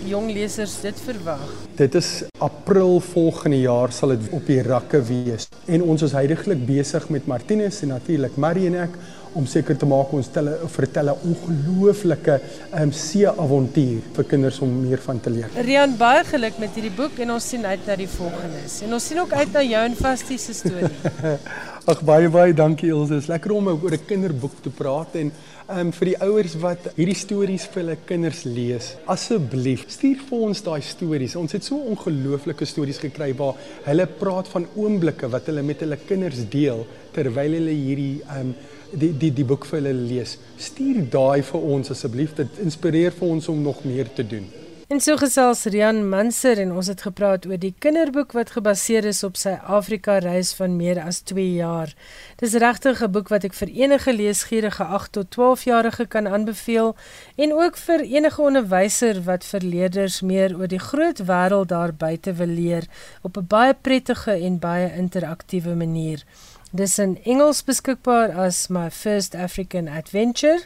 jong 0.09 0.31
lesers 0.33 0.79
dit 0.85 1.05
verwag? 1.05 1.45
Dit 1.79 1.99
is 1.99 2.11
April 2.45 2.99
volgende 3.05 3.61
jaar 3.61 3.93
sal 3.93 4.17
dit 4.17 4.33
op 4.37 4.49
die 4.49 4.63
rakke 4.65 5.03
wees. 5.11 5.49
En 5.69 5.85
ons 5.85 6.07
is 6.07 6.17
heidaglik 6.17 6.65
besig 6.69 7.09
met 7.13 7.29
Martinus 7.29 7.83
en 7.85 7.97
natuurlik 7.97 8.41
Marie 8.41 8.69
en 8.71 8.83
ek 8.89 8.99
om 9.37 9.47
seker 9.47 9.77
te 9.79 9.87
maak 9.87 10.13
ons 10.17 10.29
tel 10.33 10.49
vertel 10.73 11.11
'n 11.13 11.21
ongelooflike 11.31 12.41
um, 12.81 12.93
see 12.93 13.29
avontuur 13.29 14.01
vir 14.17 14.25
kinders 14.25 14.59
om 14.65 14.71
meer 14.89 14.99
van 14.99 15.21
te 15.21 15.31
leer. 15.31 15.51
Rian 15.55 15.97
baie 15.97 16.25
geluk 16.25 16.59
met 16.59 16.75
hierdie 16.75 16.97
boek 16.97 17.19
en 17.19 17.37
ons 17.37 17.49
sien 17.49 17.65
uit 17.67 17.87
na 17.87 17.97
die 17.97 18.09
volgende. 18.09 18.65
En 18.85 18.95
ons 18.95 19.07
sien 19.07 19.21
ook 19.21 19.33
uit 19.33 19.53
na 19.53 19.63
jou 19.63 19.85
en 19.85 19.97
Vastie 19.97 20.39
se 20.39 20.55
storie. 20.55 20.91
Ag 21.89 22.03
baie 22.05 22.29
baie 22.29 22.53
dankie 22.53 22.91
Elsje. 22.93 23.15
Dit 23.15 23.23
is 23.23 23.29
lekker 23.31 23.53
om 23.55 23.69
oor 23.71 23.95
'n 23.97 24.05
kinderboek 24.09 24.59
te 24.61 24.69
praat 24.69 25.15
en 25.17 25.31
ehm 25.69 25.87
um, 25.87 25.93
vir 25.93 26.09
die 26.11 26.19
ouers 26.27 26.57
wat 26.61 26.91
hierdie 26.99 27.17
stories 27.17 27.65
vir 27.65 27.81
hulle 27.81 27.97
kinders 28.05 28.43
lees, 28.45 28.91
asseblief 29.07 29.87
stuur 29.89 30.21
vir 30.29 30.45
ons 30.49 30.63
daai 30.69 30.83
stories. 30.83 31.37
Ons 31.37 31.53
het 31.53 31.65
so 31.65 31.81
ongelooflike 31.81 32.67
stories 32.67 33.01
gekry 33.01 33.33
waar 33.41 33.57
hulle 33.89 34.07
praat 34.07 34.53
van 34.53 34.69
oomblikke 34.77 35.33
wat 35.33 35.47
hulle 35.47 35.63
met 35.63 35.81
hulle 35.81 35.97
kinders 35.97 36.45
deel 36.51 36.85
terwyl 37.17 37.57
hulle 37.57 37.73
hierdie 37.73 38.21
ehm 38.21 38.41
um, 38.41 38.55
die 38.93 39.13
die 39.25 39.33
die 39.33 39.49
boek 39.49 39.65
vir 39.65 39.81
hulle 39.81 39.97
lees. 40.13 40.37
Stuur 40.59 41.09
daai 41.09 41.43
vir 41.43 41.61
ons 41.73 41.91
asseblief. 41.91 42.37
Dit 42.37 42.61
inspireer 42.61 43.17
vir 43.17 43.29
ons 43.29 43.49
om 43.49 43.63
nog 43.63 43.85
meer 43.85 44.13
te 44.13 44.29
doen. 44.29 44.45
En 44.89 45.03
so 45.05 45.19
gesels 45.21 45.67
Rian 45.69 45.99
Munster 46.09 46.57
en 46.63 46.71
ons 46.73 46.87
het 46.89 47.03
gepraat 47.05 47.45
oor 47.45 47.59
die 47.61 47.75
kinderboek 47.85 48.31
wat 48.33 48.55
gebaseer 48.55 49.05
is 49.11 49.19
op 49.27 49.37
sy 49.37 49.51
Afrika 49.77 50.15
reis 50.25 50.55
van 50.57 50.79
meer 50.79 50.97
as 51.03 51.19
2 51.29 51.59
jaar. 51.59 51.93
Dis 52.41 52.57
regtig 52.57 53.03
'n 53.05 53.13
boek 53.13 53.29
wat 53.29 53.45
ek 53.45 53.53
vir 53.53 53.69
enige 53.69 54.13
leesgierige 54.13 54.85
8 54.85 55.13
tot 55.13 55.31
12 55.31 55.65
jarige 55.65 56.07
kan 56.07 56.27
aanbeveel 56.27 56.97
en 57.37 57.53
ook 57.53 57.77
vir 57.77 58.01
enige 58.01 58.43
onderwyser 58.43 59.23
wat 59.25 59.45
vir 59.45 59.61
leerders 59.61 60.21
meer 60.21 60.57
oor 60.57 60.69
die 60.69 60.81
groot 60.81 61.21
wêreld 61.21 61.69
daar 61.69 61.93
buite 61.93 62.33
wil 62.33 62.49
leer 62.49 62.89
op 63.23 63.37
'n 63.37 63.47
baie 63.47 63.75
prettige 63.75 64.33
en 64.33 64.59
baie 64.59 64.93
interaktiewe 64.97 65.75
manier. 65.75 66.25
Dis 66.73 66.99
in 66.99 67.19
Engels 67.25 67.63
beskikbaar 67.65 68.33
as 68.33 68.69
My 68.69 68.91
First 68.91 69.35
African 69.35 69.89
Adventure 69.89 70.61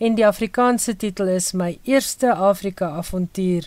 en 0.00 0.14
die 0.16 0.24
Afrikaanse 0.24 0.94
titel 0.96 1.28
is 1.28 1.52
My 1.52 1.74
Eerste 1.84 2.32
Afrika 2.32 2.88
Avontuur 2.96 3.66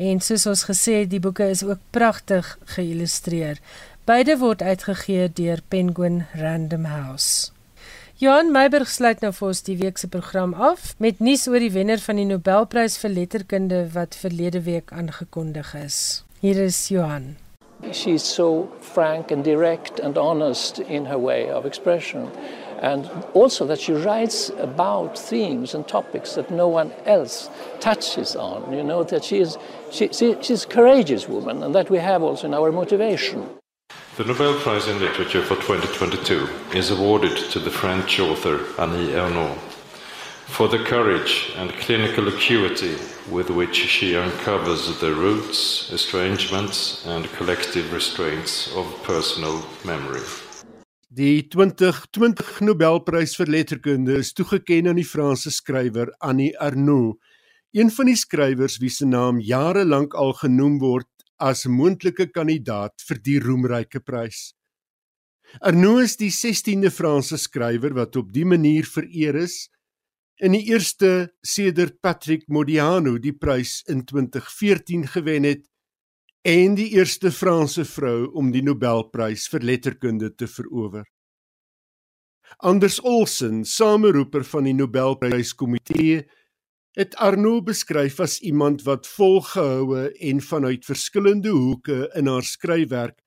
en 0.00 0.22
soos 0.24 0.46
ons 0.48 0.62
gesê 0.64 1.02
het 1.02 1.10
die 1.12 1.20
boeke 1.20 1.44
is 1.52 1.60
ook 1.66 1.82
pragtig 1.92 2.48
geïllustreer. 2.76 3.60
Beide 4.08 4.38
word 4.40 4.64
uitgegee 4.64 5.28
deur 5.28 5.60
Penguin 5.68 6.24
Random 6.40 6.88
House. 6.88 7.52
Johan 8.16 8.52
Meiberg 8.54 8.88
sluit 8.88 9.20
nou 9.20 9.32
vir 9.36 9.48
ons 9.50 9.62
die 9.66 9.76
week 9.76 10.00
se 10.00 10.08
program 10.08 10.54
af 10.54 10.94
met 11.04 11.20
nuus 11.20 11.44
oor 11.50 11.60
die 11.60 11.72
wenner 11.74 12.00
van 12.00 12.16
die 12.16 12.28
Nobelprys 12.32 12.96
vir 13.02 13.12
letterkunde 13.18 13.84
wat 13.92 14.16
verlede 14.16 14.64
week 14.64 14.92
aangekondig 14.92 15.74
is. 15.84 15.98
Hier 16.40 16.64
is 16.64 16.78
Johan. 16.88 17.34
She's 17.92 18.24
so 18.24 18.72
frank 18.80 19.30
and 19.30 19.44
direct 19.44 20.00
and 20.00 20.16
honest 20.16 20.78
in 20.78 21.04
her 21.04 21.20
way 21.20 21.52
of 21.52 21.66
expression. 21.68 22.30
And 22.84 23.08
also 23.32 23.66
that 23.66 23.80
she 23.80 23.94
writes 23.94 24.50
about 24.58 25.18
themes 25.18 25.74
and 25.74 25.88
topics 25.88 26.34
that 26.34 26.50
no 26.50 26.68
one 26.68 26.92
else 27.06 27.48
touches 27.80 28.36
on. 28.36 28.70
You 28.70 28.84
know 28.84 29.02
that 29.04 29.24
she 29.24 29.38
is 29.38 29.56
she, 29.90 30.08
she, 30.08 30.36
she's 30.42 30.64
a 30.64 30.68
courageous 30.68 31.26
woman, 31.26 31.62
and 31.62 31.74
that 31.74 31.88
we 31.88 31.98
have 31.98 32.22
also 32.22 32.46
in 32.46 32.52
our 32.52 32.70
motivation. 32.70 33.48
The 34.18 34.24
Nobel 34.24 34.54
Prize 34.60 34.86
in 34.86 35.00
Literature 35.00 35.42
for 35.42 35.56
2022 35.56 36.76
is 36.76 36.90
awarded 36.90 37.36
to 37.52 37.58
the 37.58 37.70
French 37.70 38.20
author 38.20 38.56
Annie 38.78 39.12
Ernaux 39.12 39.56
for 40.56 40.68
the 40.68 40.84
courage 40.84 41.52
and 41.56 41.72
clinical 41.84 42.28
acuity 42.28 42.96
with 43.30 43.48
which 43.48 43.76
she 43.76 44.14
uncovers 44.14 45.00
the 45.00 45.12
roots, 45.14 45.90
estrangements, 45.90 47.06
and 47.06 47.32
collective 47.32 47.90
restraints 47.94 48.70
of 48.76 48.84
personal 49.04 49.64
memory. 49.84 50.20
Die 51.14 51.44
2020 51.46 52.56
Nobelprys 52.66 53.36
vir 53.38 53.50
letterkunde 53.54 54.16
is 54.18 54.32
toegekend 54.34 54.88
aan 54.90 54.98
die 54.98 55.06
Franse 55.06 55.52
skrywer 55.54 56.08
Annie 56.18 56.56
Ernaux, 56.58 57.20
een 57.70 57.92
van 57.94 58.08
die 58.10 58.16
skrywers 58.18 58.80
wie 58.82 58.90
se 58.90 59.06
naam 59.06 59.38
jare 59.38 59.84
lank 59.86 60.16
al 60.18 60.34
genoem 60.40 60.80
word 60.82 61.06
as 61.38 61.66
'n 61.66 61.76
moontlike 61.76 62.26
kandidaat 62.34 63.04
vir 63.06 63.20
die 63.28 63.38
roemryke 63.38 64.00
prys. 64.00 64.56
Ernaux 65.62 66.02
is 66.02 66.16
die 66.16 66.32
16de 66.34 66.90
Franse 66.90 67.38
skrywer 67.38 67.94
wat 67.94 68.16
op 68.16 68.32
die 68.32 68.44
manier 68.44 68.82
vereer 68.82 69.36
is 69.36 69.68
en 70.42 70.58
die 70.58 70.66
eerste 70.66 71.30
sedert 71.46 72.00
Patrick 72.00 72.48
Modiano 72.48 73.18
die 73.18 73.36
prys 73.38 73.84
in 73.86 74.02
2014 74.02 75.06
gewen 75.06 75.44
het 75.44 75.62
en 76.44 76.74
die 76.76 76.90
eerste 76.92 77.30
Franse 77.32 77.86
vrou 77.88 78.28
om 78.36 78.50
die 78.52 78.62
Nobelprys 78.62 79.46
vir 79.48 79.64
letterkunde 79.64 80.28
te 80.36 80.44
verower. 80.50 81.06
Anders 82.60 82.98
Olsen, 83.00 83.62
sameroeper 83.64 84.44
van 84.44 84.68
die 84.68 84.74
Nobelpryskomitee, 84.76 86.20
het 86.94 87.16
Arno 87.16 87.62
beskryf 87.64 88.20
as 88.20 88.38
iemand 88.44 88.84
wat 88.86 89.08
volgehoue 89.08 90.10
en 90.20 90.42
vanuit 90.44 90.84
verskillende 90.84 91.50
hoeke 91.50 92.10
in 92.14 92.28
haar 92.30 92.44
skryfwerk 92.46 93.18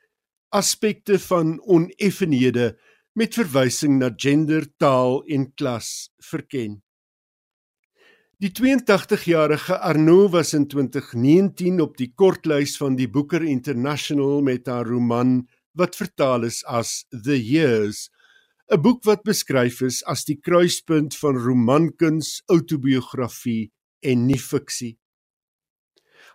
aspekte 0.56 1.18
van 1.20 1.58
oneffenhede 1.68 2.78
met 3.18 3.34
verwysing 3.34 3.98
na 4.00 4.14
gender, 4.16 4.64
taal 4.78 5.24
en 5.26 5.50
klas 5.58 6.14
verken. 6.24 6.78
Die 8.38 8.52
82-jarige 8.54 9.80
Arno 9.82 10.28
was 10.30 10.52
in 10.54 10.68
2019 10.70 11.80
op 11.82 11.96
die 11.98 12.12
kortlys 12.14 12.76
van 12.78 12.94
die 12.94 13.08
Booker 13.10 13.42
International 13.42 14.44
met 14.46 14.70
haar 14.70 14.86
roman 14.86 15.40
wat 15.74 15.98
vertaal 15.98 16.46
is 16.46 16.60
as 16.70 17.08
The 17.10 17.34
Years, 17.34 18.12
'n 18.70 18.78
boek 18.78 19.02
wat 19.10 19.24
beskryf 19.26 19.82
is 19.82 20.04
as 20.06 20.22
die 20.30 20.38
kruispunt 20.38 21.18
van 21.18 21.34
romankuns, 21.34 22.44
outobiografie 22.46 23.72
en 24.06 24.28
nie-fiksie. 24.28 25.00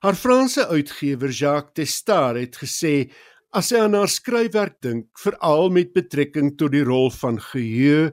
Haar 0.03 0.19
Franse 0.19 0.67
uitgewer 0.67 1.31
Jacques 1.31 1.75
Testard 1.75 2.37
het 2.37 2.59
gesê 2.59 3.13
as 3.55 3.69
sy 3.69 3.79
aan 3.79 3.95
haar 3.95 4.11
skryfwerk 4.11 4.81
dink, 4.83 5.07
veral 5.15 5.71
met 5.71 5.95
betrekking 5.95 6.57
tot 6.59 6.73
die 6.75 6.83
rol 6.83 7.11
van 7.15 7.39
geheue 7.39 8.11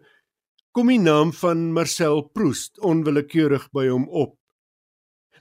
kom 0.80 0.88
die 0.88 1.02
naam 1.04 1.34
van 1.36 1.74
Marcel 1.76 2.22
Proust 2.32 2.78
onwillekeurig 2.88 3.66
by 3.76 3.90
hom 3.92 4.06
op. 4.16 4.38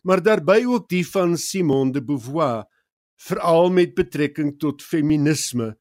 Maar 0.02 0.18
daarby 0.18 0.64
ook 0.66 0.88
die 0.90 1.04
van 1.06 1.36
Simone 1.38 1.94
de 1.94 2.02
Beauvoir, 2.02 2.64
veral 3.22 3.70
met 3.70 3.94
betrekking 3.94 4.56
tot 4.58 4.82
feminisme, 4.82 5.76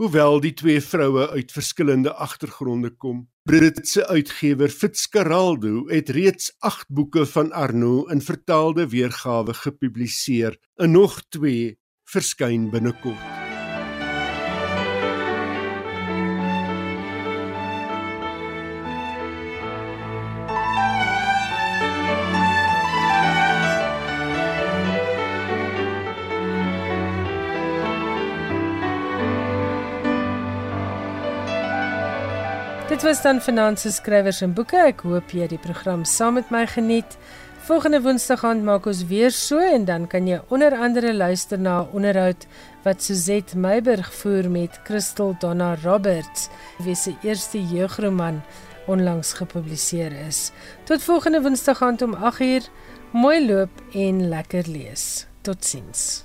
hoewel 0.00 0.40
die 0.40 0.54
twee 0.56 0.80
vroue 0.80 1.28
uit 1.36 1.52
verskillende 1.52 2.14
agtergronde 2.16 2.94
kom. 2.96 3.26
Britse 3.44 4.08
uitgewer 4.08 4.72
Fitzgeraldo 4.72 5.84
het 5.92 6.08
reeds 6.08 6.54
8 6.64 6.88
boeke 6.88 7.28
van 7.28 7.52
Arno 7.52 8.06
in 8.08 8.24
vertaalde 8.24 8.88
weergawe 8.88 9.52
gepubliseer 9.54 10.56
en 10.80 10.96
nog 10.96 11.20
2 11.28 11.76
verskyn 12.08 12.70
binnekort. 12.72 13.43
Was 33.04 33.22
dan 33.22 33.40
Finanse 33.40 33.90
skrywers 33.92 34.38
en 34.40 34.52
boeke. 34.56 34.78
Ek 34.80 35.02
hoop 35.04 35.32
jy 35.36 35.44
die 35.50 35.60
program 35.60 36.06
saam 36.08 36.38
met 36.38 36.48
my 36.54 36.62
geniet. 36.72 37.18
Volgende 37.66 38.00
Woensdag 38.00 38.44
aand 38.48 38.64
maak 38.64 38.86
ons 38.88 39.02
weer 39.10 39.32
so 39.34 39.60
en 39.60 39.84
dan 39.84 40.06
kan 40.08 40.24
jy 40.28 40.38
onder 40.48 40.72
andere 40.86 41.12
luister 41.12 41.60
na 41.60 41.82
'n 41.82 41.92
onderhoud 41.92 42.46
wat 42.84 43.02
Suzette 43.02 43.58
Meiberg 43.58 44.08
voer 44.14 44.50
met 44.50 44.80
Crystal 44.84 45.36
Donna 45.38 45.76
Roberts, 45.84 46.48
wie 46.78 46.94
se 46.94 47.14
eerste 47.22 47.60
jeugroman 47.62 48.42
onlangs 48.86 49.32
gepubliseer 49.32 50.12
is. 50.26 50.50
Tot 50.84 51.02
volgende 51.02 51.42
Woensdag 51.42 51.82
aand 51.82 52.02
om 52.02 52.14
8uur. 52.14 52.62
Mooi 53.12 53.46
loop 53.46 53.70
en 53.92 54.28
lekker 54.28 54.64
lees. 54.66 55.26
Totsiens. 55.42 56.24